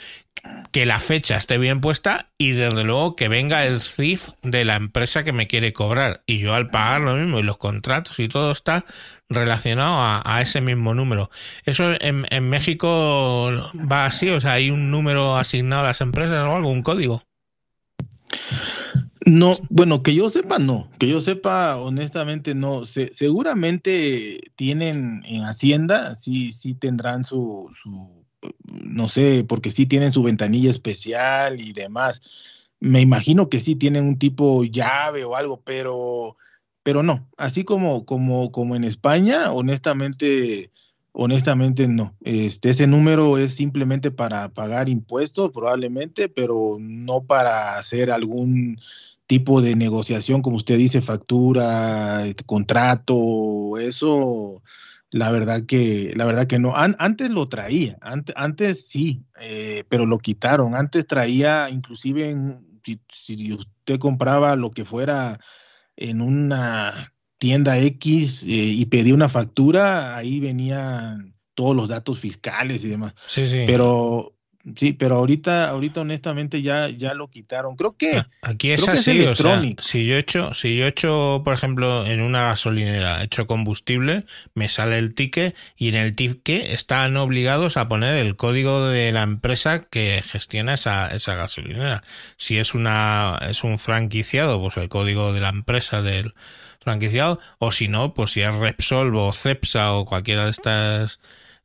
que 0.71 0.85
la 0.85 0.99
fecha 0.99 1.37
esté 1.37 1.57
bien 1.57 1.81
puesta 1.81 2.31
y 2.37 2.51
desde 2.51 2.83
luego 2.83 3.15
que 3.15 3.29
venga 3.29 3.65
el 3.65 3.79
CIF 3.79 4.29
de 4.41 4.65
la 4.65 4.75
empresa 4.75 5.23
que 5.23 5.31
me 5.31 5.47
quiere 5.47 5.71
cobrar. 5.71 6.23
Y 6.25 6.39
yo 6.39 6.53
al 6.53 6.69
pagar 6.69 7.01
lo 7.01 7.15
mismo 7.15 7.39
y 7.39 7.43
los 7.43 7.57
contratos 7.57 8.19
y 8.19 8.27
todo 8.27 8.51
está 8.51 8.85
relacionado 9.29 10.21
a, 10.25 10.41
ese 10.41 10.61
mismo 10.61 10.93
número. 10.93 11.29
Eso 11.65 11.93
en, 11.99 12.25
en 12.29 12.49
México 12.49 13.51
va 13.73 14.05
así, 14.05 14.29
o 14.29 14.41
sea, 14.41 14.53
hay 14.53 14.69
un 14.69 14.91
número 14.91 15.35
asignado 15.37 15.83
a 15.83 15.87
las 15.87 16.01
empresas 16.01 16.45
o 16.45 16.55
algo, 16.55 16.69
un 16.69 16.83
código. 16.83 17.21
No, 19.25 19.57
bueno, 19.69 20.03
que 20.03 20.13
yo 20.13 20.29
sepa, 20.29 20.59
no. 20.59 20.89
Que 20.99 21.07
yo 21.07 21.21
sepa, 21.21 21.77
honestamente, 21.77 22.55
no. 22.55 22.85
seguramente 22.85 24.41
tienen 24.55 25.23
en 25.25 25.43
Hacienda, 25.43 26.13
sí, 26.15 26.51
sí 26.51 26.75
tendrán 26.75 27.23
su, 27.23 27.69
su, 27.71 28.22
no 28.63 29.07
sé, 29.07 29.45
porque 29.47 29.71
sí 29.71 29.85
tienen 29.85 30.13
su 30.13 30.23
ventanilla 30.23 30.69
especial 30.69 31.59
y 31.59 31.73
demás. 31.73 32.21
Me 32.79 33.01
imagino 33.01 33.49
que 33.49 33.59
sí 33.59 33.75
tienen 33.75 34.05
un 34.05 34.19
tipo 34.19 34.63
llave 34.63 35.23
o 35.23 35.35
algo, 35.35 35.61
pero, 35.61 36.37
pero 36.83 37.03
no. 37.03 37.27
Así 37.37 37.63
como, 37.63 38.05
como, 38.05 38.51
como 38.51 38.75
en 38.75 38.83
España, 38.83 39.51
honestamente, 39.51 40.71
honestamente 41.13 41.87
no. 41.87 42.15
Este, 42.21 42.69
ese 42.69 42.87
número 42.87 43.37
es 43.37 43.53
simplemente 43.55 44.11
para 44.11 44.49
pagar 44.49 44.89
impuestos, 44.89 45.51
probablemente, 45.51 46.27
pero 46.29 46.77
no 46.79 47.23
para 47.23 47.77
hacer 47.77 48.11
algún 48.11 48.77
tipo 49.27 49.61
de 49.61 49.75
negociación, 49.75 50.41
como 50.41 50.57
usted 50.57 50.77
dice, 50.77 51.01
factura, 51.01 52.25
este, 52.27 52.43
contrato, 52.43 53.77
eso, 53.79 54.61
la 55.13 55.31
verdad 55.31 55.65
que, 55.65 56.11
la 56.15 56.25
verdad 56.25 56.47
que 56.47 56.59
no. 56.59 56.73
antes 56.75 57.29
lo 57.29 57.47
traía, 57.47 57.97
antes, 58.01 58.35
antes 58.35 58.87
sí, 58.87 59.23
eh, 59.39 59.83
pero 59.87 60.05
lo 60.05 60.17
quitaron. 60.17 60.73
Antes 60.75 61.05
traía, 61.05 61.69
inclusive, 61.69 62.35
si, 63.11 63.53
usted 63.53 63.99
compraba 63.99 64.55
lo 64.55 64.71
que 64.71 64.85
fuera 64.85 65.39
en 65.95 66.19
una 66.19 66.93
tienda 67.37 67.77
X 67.77 68.43
eh, 68.43 68.47
y 68.47 68.85
pedía 68.87 69.13
una 69.13 69.29
factura, 69.29 70.17
ahí 70.17 70.39
venían 70.39 71.35
todos 71.53 71.75
los 71.75 71.89
datos 71.89 72.19
fiscales 72.19 72.83
y 72.83 72.89
demás. 72.89 73.13
Sí, 73.27 73.47
sí. 73.47 73.65
Pero, 73.67 74.35
Sí, 74.77 74.93
pero 74.93 75.15
ahorita, 75.15 75.69
ahorita 75.69 76.01
honestamente 76.01 76.61
ya, 76.61 76.87
ya 76.87 77.13
lo 77.13 77.29
quitaron. 77.29 77.75
Creo 77.75 77.97
que 77.97 78.15
ah, 78.15 78.29
aquí 78.41 78.71
es 78.71 78.87
así, 78.87 79.19
o 79.25 79.35
sea, 79.35 79.61
si 79.79 80.05
yo 80.05 80.15
hecho, 80.15 80.53
si 80.53 80.77
yo 80.77 80.87
hecho, 80.87 81.41
por 81.43 81.53
ejemplo, 81.53 82.05
en 82.05 82.21
una 82.21 82.43
gasolinera, 82.43 83.23
hecho 83.23 83.45
combustible, 83.45 84.23
me 84.53 84.69
sale 84.69 84.99
el 84.99 85.15
ticket 85.15 85.53
y 85.75 85.89
en 85.89 85.95
el 85.95 86.15
ticket 86.15 86.65
están 86.71 87.17
obligados 87.17 87.75
a 87.75 87.89
poner 87.89 88.15
el 88.15 88.37
código 88.37 88.87
de 88.87 89.11
la 89.11 89.23
empresa 89.23 89.83
que 89.83 90.23
gestiona 90.25 90.75
esa, 90.75 91.13
esa 91.13 91.35
gasolinera. 91.35 92.01
Si 92.37 92.57
es 92.57 92.73
una, 92.73 93.39
es 93.49 93.65
un 93.65 93.77
franquiciado, 93.77 94.61
pues 94.61 94.77
el 94.77 94.87
código 94.87 95.33
de 95.33 95.41
la 95.41 95.49
empresa 95.49 96.01
del 96.01 96.35
franquiciado, 96.79 97.37
o 97.59 97.73
si 97.73 97.89
no, 97.89 98.13
pues 98.13 98.31
si 98.31 98.41
es 98.41 98.55
Repsol 98.55 99.13
o 99.13 99.33
Cepsa 99.33 99.91
o 99.91 100.05
cualquiera 100.05 100.45
de 100.45 100.51
estas 100.51 101.19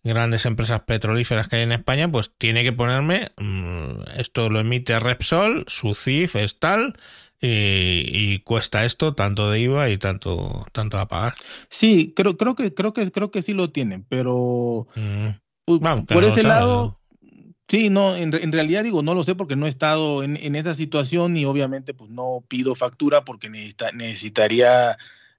grandes 0.04 0.46
empresas 0.46 0.80
petrolíferas 0.82 1.48
que 1.48 1.56
hay 1.56 1.62
en 1.62 1.72
España, 1.72 2.10
pues 2.10 2.30
tiene 2.38 2.62
que 2.62 2.72
ponerme, 2.72 3.32
mm, 3.36 4.18
esto 4.18 4.50
lo 4.50 4.60
emite 4.60 4.98
Repsol, 4.98 5.64
su 5.66 5.94
CIF 5.94 6.36
es 6.36 6.58
tal, 6.58 6.96
y, 7.40 8.40
cuesta 8.40 8.84
esto 8.84 9.14
tanto 9.14 9.50
de 9.50 9.60
IVA 9.60 9.90
y 9.90 9.98
tanto, 9.98 10.66
tanto 10.72 10.98
a 10.98 11.06
pagar. 11.06 11.34
Sí, 11.68 12.12
creo, 12.16 12.36
creo 12.36 12.54
que, 12.56 12.74
creo 12.74 12.92
que, 12.92 13.10
creo 13.12 13.30
que 13.30 13.42
sí 13.42 13.52
lo 13.54 13.70
tienen, 13.70 14.04
pero 14.08 14.88
mm. 14.96 15.28
pues, 15.64 15.80
por 16.08 16.24
ese 16.24 16.42
lado, 16.42 16.98
sí, 17.68 17.90
no, 17.90 18.16
en, 18.16 18.32
realidad 18.52 18.82
digo, 18.82 19.02
no 19.02 19.14
lo 19.14 19.22
sé 19.22 19.34
porque 19.34 19.56
no 19.56 19.66
he 19.66 19.68
estado 19.68 20.24
en, 20.24 20.36
en, 20.36 20.56
esa 20.56 20.74
situación 20.74 21.36
y 21.36 21.44
obviamente 21.44 21.94
pues 21.94 22.10
no 22.10 22.44
pido 22.48 22.74
factura 22.74 23.24
porque 23.24 23.50
necesitaría 23.50 24.98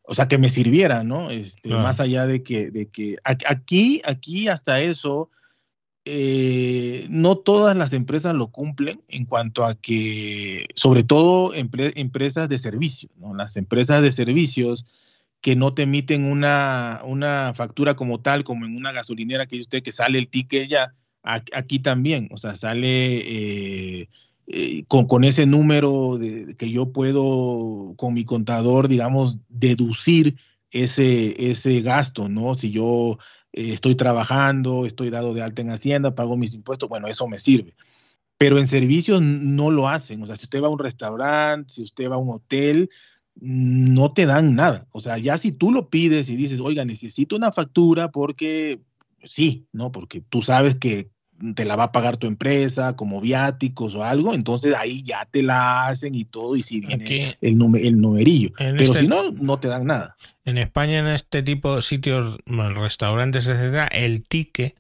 o 0.09 0.15
sea, 0.15 0.27
que 0.27 0.39
me 0.39 0.49
sirviera, 0.49 1.03
¿no? 1.03 1.29
Este, 1.29 1.69
Más 1.69 1.99
allá 1.99 2.25
de 2.25 2.41
que, 2.41 2.71
de 2.71 2.87
que 2.87 3.17
aquí, 3.23 4.01
aquí 4.05 4.47
hasta 4.47 4.81
eso, 4.81 5.29
eh, 6.03 7.05
no 7.11 7.37
todas 7.37 7.77
las 7.77 7.93
empresas 7.93 8.33
lo 8.33 8.47
cumplen 8.47 9.03
en 9.07 9.25
cuanto 9.25 9.63
a 9.63 9.75
que, 9.75 10.65
sobre 10.73 11.03
todo 11.03 11.53
empresas 11.53 12.49
de 12.49 12.57
servicios, 12.57 13.11
¿no? 13.17 13.35
Las 13.35 13.55
empresas 13.55 14.01
de 14.01 14.11
servicios 14.11 14.87
que 15.41 15.55
no 15.55 15.73
te 15.73 15.83
emiten 15.83 16.25
una, 16.25 17.01
una 17.03 17.53
factura 17.53 17.95
como 17.95 18.19
tal, 18.19 18.43
como 18.43 18.65
en 18.65 18.75
una 18.75 18.91
gasolinera 18.91 19.45
que 19.45 19.57
dice 19.57 19.65
usted 19.65 19.83
que 19.83 19.91
sale 19.91 20.17
el 20.17 20.27
ticket 20.27 20.67
ya, 20.69 20.95
aquí 21.21 21.77
también, 21.77 22.29
o 22.31 22.37
sea, 22.37 22.55
sale 22.55 24.01
eh, 24.01 24.09
eh, 24.51 24.83
con, 24.87 25.23
ese 25.23 25.45
número 25.45 26.17
que 26.57 26.71
yo 26.71 26.91
puedo 26.91 27.93
con 27.97 28.15
mi 28.15 28.25
contador, 28.25 28.87
digamos, 28.87 29.37
deducir 29.47 30.37
ese, 30.71 31.51
ese 31.51 31.81
gasto, 31.81 32.29
¿no? 32.29 32.55
Si 32.55 32.71
yo 32.71 33.19
eh, 33.53 33.73
estoy 33.73 33.93
trabajando, 33.93 34.87
estoy 34.87 35.11
dado 35.11 35.35
de 35.35 35.43
alta 35.43 35.61
en 35.61 35.69
Hacienda, 35.69 36.15
pago 36.15 36.35
mis 36.35 36.55
impuestos, 36.55 36.89
bueno, 36.89 37.07
eso 37.07 37.27
me 37.27 37.37
sirve. 37.37 37.75
Pero 38.39 38.57
en 38.57 38.65
servicios 38.65 39.21
no 39.21 39.69
lo 39.69 39.87
hacen, 39.87 40.23
o 40.23 40.25
sea, 40.25 40.35
si 40.35 40.45
usted 40.45 40.63
va 40.63 40.67
a 40.67 40.71
un 40.71 40.79
restaurante, 40.79 41.71
si 41.71 41.83
usted 41.83 42.09
va 42.09 42.15
a 42.15 42.19
un 42.19 42.31
hotel, 42.31 42.89
no 43.35 44.13
te 44.13 44.25
dan 44.25 44.55
nada. 44.55 44.87
O 44.91 44.99
sea, 44.99 45.19
ya 45.19 45.37
si 45.37 45.51
tú 45.51 45.71
lo 45.71 45.89
pides 45.89 46.27
y 46.27 46.35
dices, 46.35 46.59
oiga, 46.59 46.85
necesito 46.85 47.35
una 47.35 47.51
factura 47.51 48.09
porque 48.09 48.81
sí, 49.23 49.67
¿no? 49.73 49.91
Porque 49.91 50.21
tú 50.21 50.41
sabes 50.41 50.73
que 50.73 51.11
te 51.55 51.65
la 51.65 51.75
va 51.75 51.85
a 51.85 51.91
pagar 51.91 52.17
tu 52.17 52.27
empresa 52.27 52.95
como 52.95 53.21
viáticos 53.21 53.95
o 53.95 54.03
algo, 54.03 54.33
entonces 54.33 54.75
ahí 54.75 55.03
ya 55.03 55.27
te 55.29 55.43
la 55.43 55.87
hacen 55.87 56.15
y 56.15 56.25
todo, 56.25 56.55
y 56.55 56.63
si 56.63 56.79
viene 56.81 57.37
el, 57.41 57.59
el 57.75 58.01
numerillo. 58.01 58.49
Pero 58.57 58.81
este 58.81 59.01
si 59.01 59.07
no, 59.07 59.31
no 59.31 59.59
te 59.59 59.67
dan 59.67 59.87
nada. 59.87 60.15
En 60.45 60.57
España, 60.57 60.99
en 60.99 61.07
este 61.07 61.43
tipo 61.43 61.75
de 61.75 61.81
sitios, 61.81 62.37
restaurantes, 62.45 63.47
etcétera, 63.47 63.87
el 63.87 64.23
ticket 64.23 64.75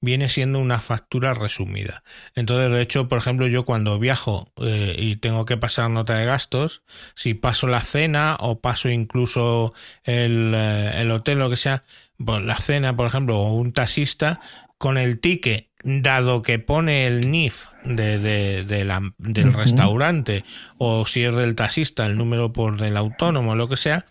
viene 0.00 0.28
siendo 0.28 0.60
una 0.60 0.78
factura 0.78 1.34
resumida. 1.34 2.02
Entonces, 2.34 2.72
de 2.72 2.80
hecho, 2.80 3.08
por 3.08 3.18
ejemplo, 3.18 3.46
yo 3.48 3.64
cuando 3.64 3.98
viajo 3.98 4.52
eh, 4.62 4.94
y 4.96 5.16
tengo 5.16 5.44
que 5.44 5.56
pasar 5.56 5.90
nota 5.90 6.16
de 6.16 6.24
gastos, 6.24 6.82
si 7.14 7.34
paso 7.34 7.66
la 7.66 7.82
cena 7.82 8.36
o 8.38 8.60
paso 8.60 8.88
incluso 8.88 9.74
el, 10.04 10.52
eh, 10.54 11.00
el 11.00 11.10
hotel, 11.10 11.40
lo 11.40 11.50
que 11.50 11.56
sea, 11.56 11.82
pues 12.24 12.42
la 12.42 12.58
cena, 12.58 12.94
por 12.96 13.06
ejemplo, 13.06 13.40
o 13.40 13.54
un 13.54 13.72
taxista, 13.72 14.40
con 14.78 14.96
el 14.96 15.20
ticket, 15.20 15.68
dado 15.82 16.42
que 16.42 16.58
pone 16.58 17.06
el 17.06 17.30
NIF 17.30 17.66
de, 17.84 18.18
del 18.18 19.52
restaurante, 19.52 20.44
o 20.78 21.06
si 21.06 21.24
es 21.24 21.34
del 21.34 21.54
taxista, 21.54 22.06
el 22.06 22.16
número 22.16 22.52
por 22.52 22.78
del 22.78 22.96
autónomo, 22.96 23.54
lo 23.54 23.68
que 23.68 23.76
sea, 23.76 24.06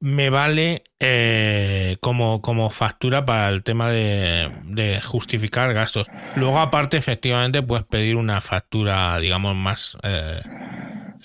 me 0.00 0.30
vale 0.30 0.84
eh, 1.00 1.96
como, 2.00 2.40
como 2.40 2.70
factura 2.70 3.24
para 3.24 3.48
el 3.48 3.62
tema 3.62 3.90
de, 3.90 5.00
justificar 5.04 5.72
gastos. 5.74 6.06
Luego, 6.36 6.58
aparte, 6.58 6.96
efectivamente, 6.96 7.62
puedes 7.62 7.84
pedir 7.84 8.16
una 8.16 8.40
factura, 8.40 9.18
digamos, 9.18 9.56
más 9.56 9.96
eh, 10.02 10.40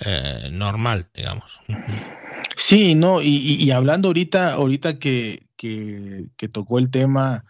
eh, 0.02 0.50
normal, 0.52 1.08
digamos. 1.14 1.60
Sí, 2.56 2.96
no, 2.96 3.22
y, 3.22 3.70
hablando 3.72 4.10
ahorita, 4.10 4.54
ahorita 4.54 4.98
que, 4.98 5.48
que, 5.56 6.48
tocó 6.52 6.80
el 6.80 6.90
tema 6.90 7.46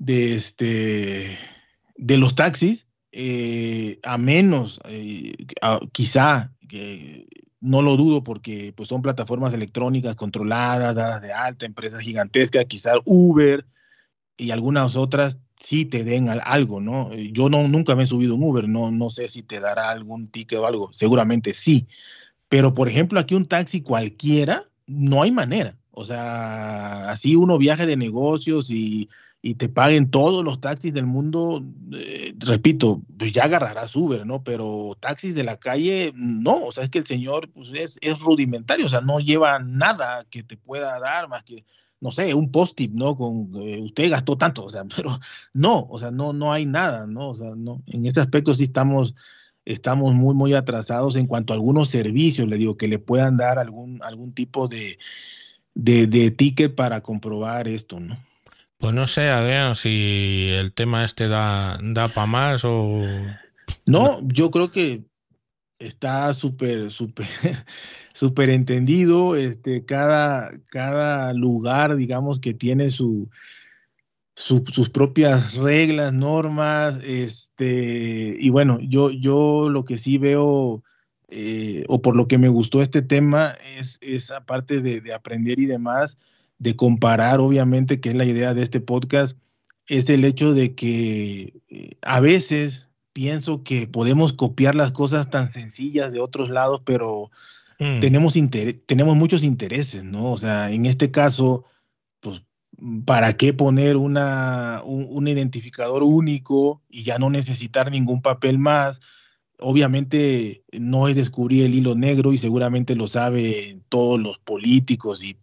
de 0.00 0.34
este 0.34 1.38
de 1.96 2.16
los 2.16 2.34
taxis, 2.34 2.86
a 4.02 4.18
menos, 4.18 4.80
quizá 5.92 6.52
que 6.68 7.28
no 7.60 7.82
lo 7.82 7.96
dudo 7.96 8.24
porque 8.24 8.72
pues, 8.74 8.88
son 8.88 9.02
plataformas 9.02 9.52
electrónicas 9.52 10.16
controladas, 10.16 11.20
de 11.20 11.32
alta, 11.32 11.66
empresas 11.66 12.00
gigantescas, 12.00 12.64
quizás 12.64 12.96
Uber 13.04 13.66
y 14.36 14.50
algunas 14.50 14.96
otras 14.96 15.38
sí 15.58 15.84
te 15.84 16.02
den 16.04 16.30
algo, 16.30 16.80
¿no? 16.80 17.14
Yo 17.14 17.50
no, 17.50 17.68
nunca 17.68 17.94
me 17.94 18.04
he 18.04 18.06
subido 18.06 18.34
un 18.34 18.44
Uber, 18.44 18.66
no, 18.66 18.90
no 18.90 19.10
sé 19.10 19.28
si 19.28 19.42
te 19.42 19.60
dará 19.60 19.90
algún 19.90 20.28
ticket 20.28 20.58
o 20.58 20.66
algo, 20.66 20.90
seguramente 20.94 21.52
sí, 21.52 21.86
pero 22.48 22.72
por 22.72 22.88
ejemplo 22.88 23.20
aquí 23.20 23.34
un 23.34 23.44
taxi 23.44 23.82
cualquiera, 23.82 24.70
no 24.86 25.22
hay 25.22 25.30
manera, 25.30 25.76
o 25.90 26.06
sea, 26.06 27.10
así 27.10 27.36
uno 27.36 27.58
viaja 27.58 27.84
de 27.84 27.98
negocios 27.98 28.70
y 28.70 29.10
y 29.42 29.54
te 29.54 29.68
paguen 29.68 30.10
todos 30.10 30.44
los 30.44 30.60
taxis 30.60 30.92
del 30.92 31.06
mundo, 31.06 31.64
eh, 31.94 32.34
repito, 32.38 33.02
pues 33.18 33.32
ya 33.32 33.44
agarrarás 33.44 33.96
Uber, 33.96 34.26
¿no? 34.26 34.44
Pero 34.44 34.96
taxis 35.00 35.34
de 35.34 35.44
la 35.44 35.56
calle, 35.56 36.12
no, 36.14 36.66
o 36.66 36.72
sea, 36.72 36.84
es 36.84 36.90
que 36.90 36.98
el 36.98 37.06
señor 37.06 37.50
pues, 37.50 37.70
es, 37.74 37.98
es, 38.02 38.20
rudimentario, 38.20 38.86
o 38.86 38.90
sea, 38.90 39.00
no 39.00 39.18
lleva 39.18 39.58
nada 39.58 40.24
que 40.30 40.42
te 40.42 40.58
pueda 40.58 41.00
dar 41.00 41.28
más 41.28 41.42
que, 41.44 41.64
no 42.00 42.12
sé, 42.12 42.34
un 42.34 42.52
post-it, 42.52 42.92
¿no? 42.92 43.16
Con 43.16 43.50
eh, 43.56 43.80
usted 43.80 44.10
gastó 44.10 44.36
tanto, 44.36 44.64
o 44.64 44.70
sea, 44.70 44.84
pero 44.96 45.18
no, 45.54 45.86
o 45.88 45.98
sea, 45.98 46.10
no, 46.10 46.34
no 46.34 46.52
hay 46.52 46.66
nada, 46.66 47.06
¿no? 47.06 47.30
O 47.30 47.34
sea, 47.34 47.54
no, 47.56 47.82
en 47.86 48.06
ese 48.06 48.20
aspecto 48.20 48.52
sí 48.52 48.64
estamos, 48.64 49.14
estamos 49.64 50.14
muy, 50.14 50.34
muy 50.34 50.52
atrasados 50.52 51.16
en 51.16 51.26
cuanto 51.26 51.54
a 51.54 51.56
algunos 51.56 51.88
servicios, 51.88 52.46
le 52.46 52.58
digo, 52.58 52.76
que 52.76 52.88
le 52.88 52.98
puedan 52.98 53.38
dar 53.38 53.58
algún, 53.58 54.00
algún 54.02 54.34
tipo 54.34 54.68
de, 54.68 54.98
de, 55.74 56.06
de 56.06 56.30
ticket 56.30 56.74
para 56.74 57.00
comprobar 57.00 57.66
esto, 57.66 58.00
¿no? 58.00 58.18
Pues 58.80 58.94
no 58.94 59.06
sé, 59.06 59.28
Adrián, 59.28 59.74
si 59.74 60.48
el 60.48 60.72
tema 60.72 61.04
este 61.04 61.28
da, 61.28 61.78
da 61.82 62.08
para 62.08 62.26
más 62.26 62.64
o... 62.64 63.02
No, 63.84 64.20
yo 64.22 64.50
creo 64.50 64.72
que 64.72 65.04
está 65.78 66.32
súper, 66.32 66.90
súper, 66.90 67.26
súper 68.14 68.48
entendido. 68.48 69.36
Este, 69.36 69.84
cada, 69.84 70.50
cada 70.70 71.34
lugar, 71.34 71.96
digamos, 71.96 72.40
que 72.40 72.54
tiene 72.54 72.88
su, 72.88 73.28
sus 74.34 74.88
propias 74.88 75.52
reglas, 75.52 76.14
normas, 76.14 77.00
este, 77.04 78.34
y 78.40 78.48
bueno, 78.48 78.78
yo, 78.80 79.10
yo 79.10 79.68
lo 79.68 79.84
que 79.84 79.98
sí 79.98 80.16
veo, 80.16 80.82
eh, 81.28 81.84
o 81.88 82.00
por 82.00 82.16
lo 82.16 82.26
que 82.28 82.38
me 82.38 82.48
gustó 82.48 82.80
este 82.80 83.02
tema, 83.02 83.56
es 83.76 83.98
esa 84.00 84.46
parte 84.46 84.80
de, 84.80 85.02
de 85.02 85.12
aprender 85.12 85.58
y 85.58 85.66
demás, 85.66 86.16
de 86.60 86.76
comparar, 86.76 87.40
obviamente, 87.40 88.00
que 88.00 88.10
es 88.10 88.14
la 88.14 88.26
idea 88.26 88.54
de 88.54 88.62
este 88.62 88.80
podcast, 88.80 89.36
es 89.88 90.08
el 90.10 90.24
hecho 90.24 90.54
de 90.54 90.74
que 90.74 91.54
eh, 91.68 91.96
a 92.02 92.20
veces 92.20 92.88
pienso 93.12 93.64
que 93.64 93.88
podemos 93.88 94.34
copiar 94.34 94.74
las 94.74 94.92
cosas 94.92 95.30
tan 95.30 95.50
sencillas 95.50 96.12
de 96.12 96.20
otros 96.20 96.50
lados, 96.50 96.82
pero 96.84 97.30
mm. 97.80 97.98
tenemos, 98.00 98.34
tenemos 98.86 99.16
muchos 99.16 99.42
intereses, 99.42 100.04
¿no? 100.04 100.30
O 100.30 100.36
sea, 100.36 100.70
en 100.70 100.84
este 100.84 101.10
caso, 101.10 101.64
pues, 102.20 102.44
¿para 103.06 103.36
qué 103.38 103.54
poner 103.54 103.96
una, 103.96 104.82
un 104.84 105.26
identificador 105.28 106.02
único 106.02 106.82
y 106.88 107.02
ya 107.02 107.18
no 107.18 107.30
necesitar 107.30 107.90
ningún 107.90 108.20
papel 108.20 108.58
más? 108.58 109.00
Obviamente 109.60 110.62
no 110.72 111.08
es 111.08 111.16
descubrir 111.16 111.64
el 111.64 111.74
hilo 111.74 111.94
negro 111.94 112.32
y 112.32 112.38
seguramente 112.38 112.94
lo 112.94 113.08
saben 113.08 113.82
todos 113.88 114.20
los 114.20 114.38
políticos 114.38 115.22
y, 115.22 115.34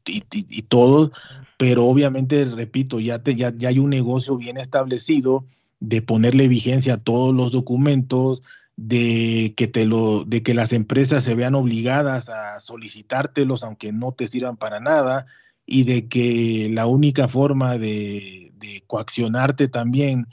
todos, 0.64 1.12
pero 1.58 1.86
obviamente, 1.86 2.46
repito, 2.46 3.00
ya, 3.00 3.24
te, 3.24 3.36
ya, 3.36 3.54
ya, 3.56 3.70
hay 3.70 3.80
un 3.80 3.90
negocio 3.90 4.38
bien 4.38 4.58
establecido 4.58 5.46
de 5.80 6.02
ponerle 6.02 6.48
vigencia 6.48 6.96
a 6.96 7.04
todos 7.04 7.34
los 7.34 7.52
documentos, 7.52 8.42
de 8.78 9.56
que, 9.58 9.68
te 9.68 9.86
lo, 9.86 10.24
de 10.24 10.44
que 10.44 10.54
las 10.54 10.72
empresas 10.72 11.24
se 11.24 11.34
vean 11.34 11.56
obligadas 11.56 12.30
a 12.30 12.60
solicitártelos 12.60 13.64
aunque 13.64 13.92
no 13.92 14.12
te 14.12 14.28
sirvan 14.28 14.56
para 14.56 14.80
nada 14.80 15.26
y 15.66 15.84
de 15.84 16.08
que 16.08 16.70
la 16.72 16.86
única 16.86 17.28
forma 17.28 17.80
de, 17.80 18.54
de 18.60 18.84
coaccionarte 18.86 19.68
también 19.68 20.28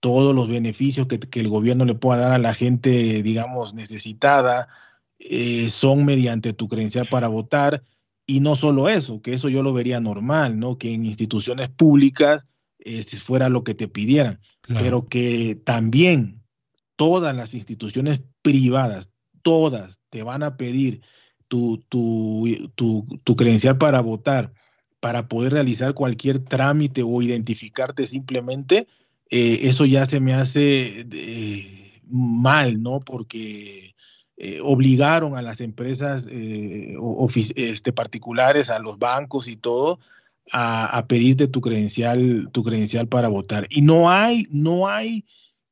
todos 0.00 0.34
los 0.34 0.48
beneficios 0.48 1.06
que, 1.06 1.40
el 1.40 1.48
gobierno 1.48 1.84
le 1.84 1.94
pueda 1.94 2.22
dar 2.22 2.32
a 2.32 2.38
la 2.38 2.54
gente, 2.54 3.22
digamos, 3.22 3.74
necesitada, 3.74 4.68
eh, 5.18 5.68
son 5.70 6.04
mediante 6.04 6.52
tu 6.52 6.68
credencial 6.68 7.06
para 7.08 7.28
votar. 7.28 7.82
Y 8.26 8.40
no 8.40 8.56
solo 8.56 8.88
eso, 8.88 9.22
que 9.22 9.32
eso 9.32 9.48
yo 9.48 9.62
lo 9.62 9.72
vería 9.72 10.00
normal, 10.00 10.58
¿no? 10.58 10.78
Que 10.78 10.92
en 10.92 11.06
instituciones 11.06 11.68
públicas 11.68 12.44
eh, 12.78 13.02
fuera 13.02 13.48
lo 13.48 13.64
que 13.64 13.74
te 13.74 13.88
pidieran, 13.88 14.40
pero 14.66 15.08
que 15.08 15.60
también 15.64 16.42
todas 16.96 17.34
las 17.34 17.54
instituciones 17.54 18.20
privadas, 18.42 19.10
todas 19.42 19.98
te 20.10 20.22
van 20.22 20.42
a 20.42 20.56
pedir 20.56 21.00
tu, 21.48 21.78
tu, 21.88 22.70
tu, 22.74 23.06
tu 23.24 23.36
credencial 23.36 23.78
para 23.78 24.00
votar, 24.00 24.52
para 25.00 25.28
poder 25.28 25.54
realizar 25.54 25.94
cualquier 25.94 26.38
trámite 26.40 27.02
o 27.02 27.22
identificarte 27.22 28.06
simplemente, 28.06 28.86
eh, 29.30 29.60
eso 29.62 29.84
ya 29.84 30.06
se 30.06 30.20
me 30.20 30.34
hace 30.34 31.06
eh, 31.10 32.00
mal, 32.08 32.82
¿no? 32.82 33.00
Porque 33.00 33.94
eh, 34.36 34.60
obligaron 34.62 35.36
a 35.36 35.42
las 35.42 35.60
empresas 35.60 36.26
este, 36.26 37.92
particulares, 37.92 38.70
a 38.70 38.78
los 38.78 38.98
bancos 38.98 39.48
y 39.48 39.56
todo, 39.56 39.98
a, 40.52 41.04
pedirte 41.08 41.48
tu 41.48 41.60
credencial, 41.60 42.48
tu 42.52 42.62
credencial 42.62 43.08
para 43.08 43.28
votar. 43.28 43.66
Y 43.70 43.82
no 43.82 44.10
hay, 44.10 44.46
no 44.50 44.88
hay, 44.88 45.26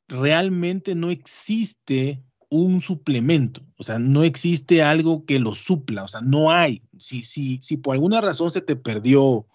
realmente 0.08 0.94
no 0.94 1.10
existe 1.10 2.22
un 2.48 2.80
suplemento, 2.80 3.62
o 3.76 3.82
sea, 3.82 3.98
no 3.98 4.22
existe 4.22 4.82
algo 4.82 5.24
que 5.24 5.40
lo 5.40 5.54
supla, 5.54 6.04
o 6.04 6.08
sea, 6.08 6.20
no 6.20 6.50
hay. 6.50 6.82
Si, 6.98 7.22
si, 7.22 7.58
si 7.60 7.76
por 7.76 7.94
alguna 7.94 8.20
razón 8.20 8.50
se 8.50 8.60
te 8.60 8.76
perdió 8.76 9.46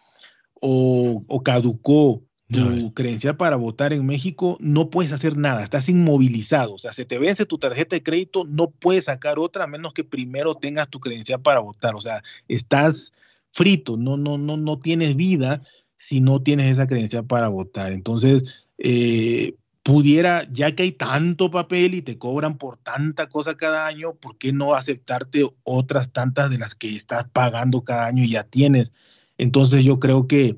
o, 0.61 1.23
o 1.27 1.43
caducó 1.43 2.23
tu 2.51 2.93
credencial 2.93 3.37
para 3.37 3.55
votar 3.55 3.93
en 3.93 4.05
México, 4.05 4.57
no 4.59 4.89
puedes 4.89 5.11
hacer 5.11 5.37
nada, 5.37 5.63
estás 5.63 5.89
inmovilizado. 5.89 6.73
O 6.73 6.77
sea, 6.77 6.93
se 6.93 7.05
te 7.05 7.17
vence 7.17 7.45
tu 7.45 7.57
tarjeta 7.57 7.95
de 7.95 8.03
crédito, 8.03 8.45
no 8.45 8.69
puedes 8.69 9.05
sacar 9.05 9.39
otra 9.39 9.63
a 9.63 9.67
menos 9.67 9.93
que 9.93 10.03
primero 10.03 10.55
tengas 10.55 10.89
tu 10.89 10.99
credencial 10.99 11.41
para 11.41 11.59
votar. 11.59 11.95
O 11.95 12.01
sea, 12.01 12.23
estás 12.47 13.13
frito, 13.51 13.97
no, 13.97 14.17
no, 14.17 14.37
no, 14.37 14.57
no 14.57 14.79
tienes 14.79 15.15
vida 15.15 15.61
si 15.95 16.19
no 16.19 16.41
tienes 16.41 16.71
esa 16.71 16.87
credencial 16.87 17.25
para 17.25 17.47
votar. 17.47 17.91
Entonces, 17.91 18.65
eh, 18.77 19.55
pudiera, 19.83 20.47
ya 20.51 20.73
que 20.75 20.83
hay 20.83 20.91
tanto 20.91 21.51
papel 21.51 21.93
y 21.95 22.01
te 22.01 22.17
cobran 22.17 22.57
por 22.57 22.77
tanta 22.77 23.27
cosa 23.29 23.55
cada 23.55 23.87
año, 23.87 24.13
¿por 24.15 24.37
qué 24.37 24.53
no 24.53 24.75
aceptarte 24.75 25.47
otras 25.63 26.11
tantas 26.11 26.49
de 26.49 26.57
las 26.57 26.75
que 26.75 26.95
estás 26.95 27.25
pagando 27.31 27.83
cada 27.83 28.07
año 28.07 28.23
y 28.23 28.29
ya 28.31 28.43
tienes? 28.43 28.91
Entonces 29.37 29.83
yo 29.83 29.99
creo 29.99 30.27
que, 30.27 30.57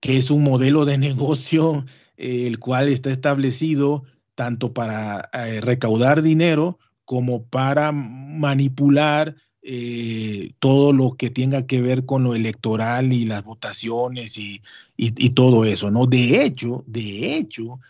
que 0.00 0.16
es 0.16 0.30
un 0.30 0.42
modelo 0.42 0.84
de 0.84 0.98
negocio 0.98 1.84
eh, 2.16 2.46
el 2.46 2.58
cual 2.58 2.88
está 2.88 3.10
establecido 3.10 4.04
tanto 4.34 4.72
para 4.72 5.30
eh, 5.32 5.60
recaudar 5.60 6.22
dinero 6.22 6.78
como 7.04 7.44
para 7.44 7.92
manipular 7.92 9.36
eh, 9.62 10.52
todo 10.58 10.92
lo 10.92 11.12
que 11.16 11.28
tenga 11.28 11.66
que 11.66 11.82
ver 11.82 12.06
con 12.06 12.24
lo 12.24 12.34
electoral 12.34 13.12
y 13.12 13.24
las 13.24 13.44
votaciones 13.44 14.38
y, 14.38 14.62
y 14.96 15.30
todo 15.30 15.64
eso, 15.64 15.90
¿no? 15.90 16.06
De 16.06 16.44
hecho, 16.44 16.84
de 16.86 17.36
hecho, 17.36 17.80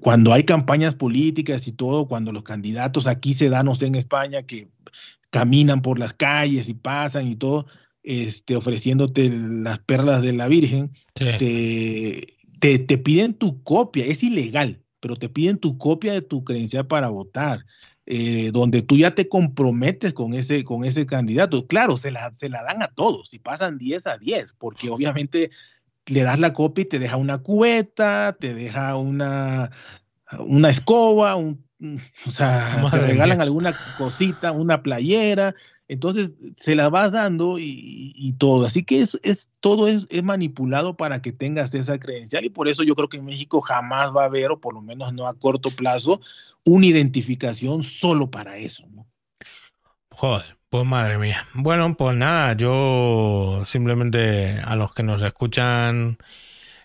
cuando 0.00 0.32
hay 0.32 0.44
campañas 0.44 0.94
políticas 0.94 1.68
y 1.68 1.72
todo, 1.72 2.08
cuando 2.08 2.32
los 2.32 2.42
candidatos 2.42 3.06
aquí 3.06 3.34
se 3.34 3.48
dan, 3.48 3.66
no 3.66 3.74
sé, 3.74 3.86
en 3.86 3.94
España, 3.94 4.42
que 4.42 4.68
caminan 5.30 5.82
por 5.82 5.98
las 5.98 6.14
calles 6.14 6.68
y 6.68 6.74
pasan 6.74 7.26
y 7.26 7.36
todo, 7.36 7.66
este, 8.06 8.54
ofreciéndote 8.54 9.28
las 9.30 9.80
perlas 9.80 10.22
de 10.22 10.32
la 10.32 10.46
Virgen, 10.46 10.92
te, 11.12 12.38
te, 12.60 12.98
piden 12.98 13.34
tu 13.34 13.62
copia, 13.64 14.06
es 14.06 14.22
ilegal, 14.22 14.80
pero 15.00 15.16
te 15.16 15.28
piden 15.28 15.58
tu 15.58 15.76
copia 15.76 16.12
de 16.12 16.22
tu 16.22 16.44
credencial 16.44 16.86
para 16.86 17.08
votar. 17.08 17.66
Eh, 18.08 18.52
donde 18.52 18.82
tú 18.82 18.96
ya 18.96 19.16
te 19.16 19.28
comprometes 19.28 20.12
con 20.12 20.34
ese, 20.34 20.62
con 20.62 20.84
ese 20.84 21.06
candidato. 21.06 21.66
Claro, 21.66 21.96
se 21.96 22.12
la, 22.12 22.32
se 22.36 22.48
la 22.48 22.62
dan 22.62 22.80
a 22.80 22.86
todos, 22.94 23.30
si 23.30 23.40
pasan 23.40 23.78
10 23.78 24.06
a 24.06 24.16
10, 24.16 24.52
porque 24.56 24.90
obviamente 24.90 25.50
le 26.06 26.22
das 26.22 26.38
la 26.38 26.52
copia 26.52 26.82
y 26.82 26.84
te 26.84 27.00
deja 27.00 27.16
una 27.16 27.38
cubeta, 27.38 28.36
te 28.38 28.54
deja 28.54 28.94
una, 28.94 29.72
una 30.38 30.70
escoba, 30.70 31.34
un, 31.34 31.65
o 32.26 32.30
sea, 32.30 32.88
te 32.90 32.98
regalan 32.98 33.40
alguna 33.40 33.76
cosita, 33.98 34.52
una 34.52 34.82
playera, 34.82 35.54
entonces 35.88 36.34
se 36.56 36.74
la 36.74 36.88
vas 36.88 37.12
dando 37.12 37.58
y, 37.58 38.34
todo. 38.38 38.66
Así 38.66 38.84
que 38.84 39.00
es, 39.00 39.18
es 39.22 39.50
todo 39.60 39.88
es, 39.88 40.06
es, 40.10 40.22
manipulado 40.22 40.96
para 40.96 41.22
que 41.22 41.32
tengas 41.32 41.74
esa 41.74 41.98
credencial 41.98 42.44
y 42.44 42.50
por 42.50 42.68
eso 42.68 42.82
yo 42.82 42.94
creo 42.94 43.08
que 43.08 43.18
en 43.18 43.24
México 43.24 43.60
jamás 43.60 44.14
va 44.14 44.22
a 44.22 44.26
haber, 44.26 44.50
o 44.50 44.60
por 44.60 44.74
lo 44.74 44.82
menos 44.82 45.12
no 45.12 45.26
a 45.26 45.38
corto 45.38 45.70
plazo, 45.70 46.20
una 46.64 46.86
identificación 46.86 47.82
solo 47.82 48.30
para 48.30 48.56
eso. 48.56 48.86
¿no? 48.92 49.06
Joder, 50.10 50.56
pues 50.68 50.84
madre 50.84 51.18
mía. 51.18 51.46
Bueno, 51.54 51.94
pues 51.96 52.16
nada, 52.16 52.54
yo 52.54 53.62
simplemente 53.64 54.60
a 54.64 54.74
los 54.76 54.92
que 54.92 55.02
nos 55.02 55.22
escuchan 55.22 56.18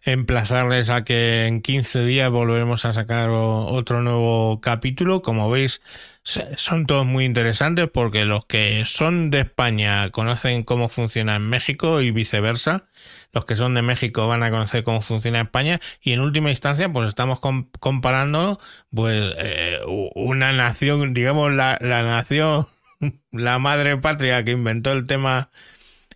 emplazarles 0.04 0.90
a 0.90 1.04
que 1.04 1.46
en 1.46 1.62
15 1.62 2.06
días 2.06 2.30
volveremos 2.32 2.86
a 2.86 2.94
sacar 2.94 3.30
otro 3.30 4.02
nuevo 4.02 4.60
capítulo. 4.62 5.22
Como 5.22 5.50
veis, 5.50 5.82
son 6.24 6.86
todos 6.86 7.06
muy 7.06 7.26
interesantes 7.26 7.88
porque 7.92 8.26
los 8.26 8.46
que 8.46 8.84
son 8.86 9.30
de 9.30 9.42
España 9.42 10.10
conocen 10.12 10.64
cómo 10.64 10.90
funciona 10.90 11.36
en 11.36 11.50
México 11.50 12.02
y 12.02 12.12
viceversa. 12.12 12.86
Los 13.32 13.46
que 13.46 13.56
son 13.56 13.74
de 13.76 13.82
México 13.82 14.28
van 14.28 14.44
a 14.44 14.50
conocer 14.50 14.84
cómo 14.84 15.02
funciona 15.02 15.42
España 15.42 15.80
y 16.02 16.14
en 16.14 16.20
última 16.22 16.50
instancia 16.50 16.92
pues 16.92 17.10
estamos 17.10 17.40
comparando 17.80 18.60
pues 18.94 19.34
eh, 19.38 19.80
una 20.16 20.52
nación, 20.52 21.14
digamos 21.14 21.54
la, 21.54 21.78
la 21.82 22.04
nación 22.04 22.68
la 23.32 23.60
madre 23.60 23.98
patria 23.98 24.44
que 24.44 24.52
inventó 24.52 24.92
el 24.92 25.06
tema 25.06 25.50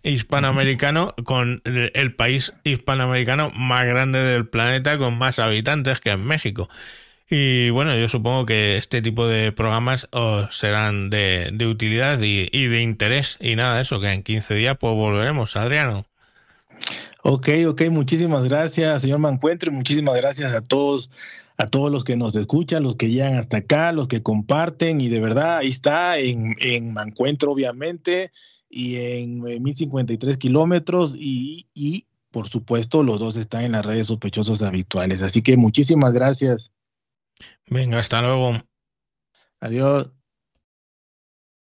hispanoamericano 0.06 1.14
con 1.24 1.60
el 1.64 2.14
país 2.14 2.52
hispanoamericano 2.64 3.50
más 3.50 3.84
grande 3.86 4.20
del 4.20 4.46
planeta 4.46 4.98
con 4.98 5.18
más 5.18 5.38
habitantes 5.38 6.00
que 6.00 6.10
en 6.10 6.24
México. 6.24 6.68
Y 7.28 7.70
bueno, 7.70 7.96
yo 7.96 8.08
supongo 8.08 8.46
que 8.46 8.76
este 8.76 9.02
tipo 9.02 9.26
de 9.26 9.50
programas 9.50 10.06
os 10.12 10.56
serán 10.56 11.10
de, 11.10 11.52
utilidad 11.68 12.20
y, 12.22 12.48
y, 12.52 12.66
de 12.66 12.82
interés. 12.82 13.36
Y 13.40 13.56
nada, 13.56 13.80
eso, 13.80 14.00
que 14.00 14.12
en 14.12 14.22
15 14.22 14.54
días 14.54 14.76
pues 14.78 14.94
volveremos, 14.94 15.56
Adriano. 15.56 16.06
Ok, 17.22 17.48
ok, 17.66 17.82
muchísimas 17.90 18.44
gracias, 18.44 19.02
señor 19.02 19.18
Mancuentro, 19.18 19.72
y 19.72 19.74
muchísimas 19.74 20.14
gracias 20.14 20.54
a 20.54 20.60
todos 20.60 21.10
a 21.58 21.66
todos 21.66 21.90
los 21.90 22.04
que 22.04 22.16
nos 22.16 22.36
escuchan, 22.36 22.82
los 22.82 22.96
que 22.96 23.08
llegan 23.08 23.36
hasta 23.36 23.56
acá, 23.56 23.90
los 23.90 24.08
que 24.08 24.22
comparten 24.22 25.00
y 25.00 25.08
de 25.08 25.20
verdad 25.20 25.56
ahí 25.56 25.68
está 25.68 26.18
en, 26.18 26.54
en 26.60 26.92
Mancuentro 26.92 27.50
obviamente 27.50 28.30
y 28.68 28.96
en 28.96 29.40
1053 29.40 30.34
eh, 30.34 30.38
kilómetros 30.38 31.14
y, 31.16 31.66
y 31.74 32.06
por 32.30 32.48
supuesto 32.48 33.02
los 33.02 33.20
dos 33.20 33.36
están 33.36 33.62
en 33.62 33.72
las 33.72 33.86
redes 33.86 34.08
sospechosos 34.08 34.62
habituales. 34.62 35.22
Así 35.22 35.42
que 35.42 35.56
muchísimas 35.56 36.12
gracias. 36.12 36.72
Venga, 37.68 37.98
hasta 37.98 38.22
luego. 38.22 38.52
Adiós. 39.60 40.15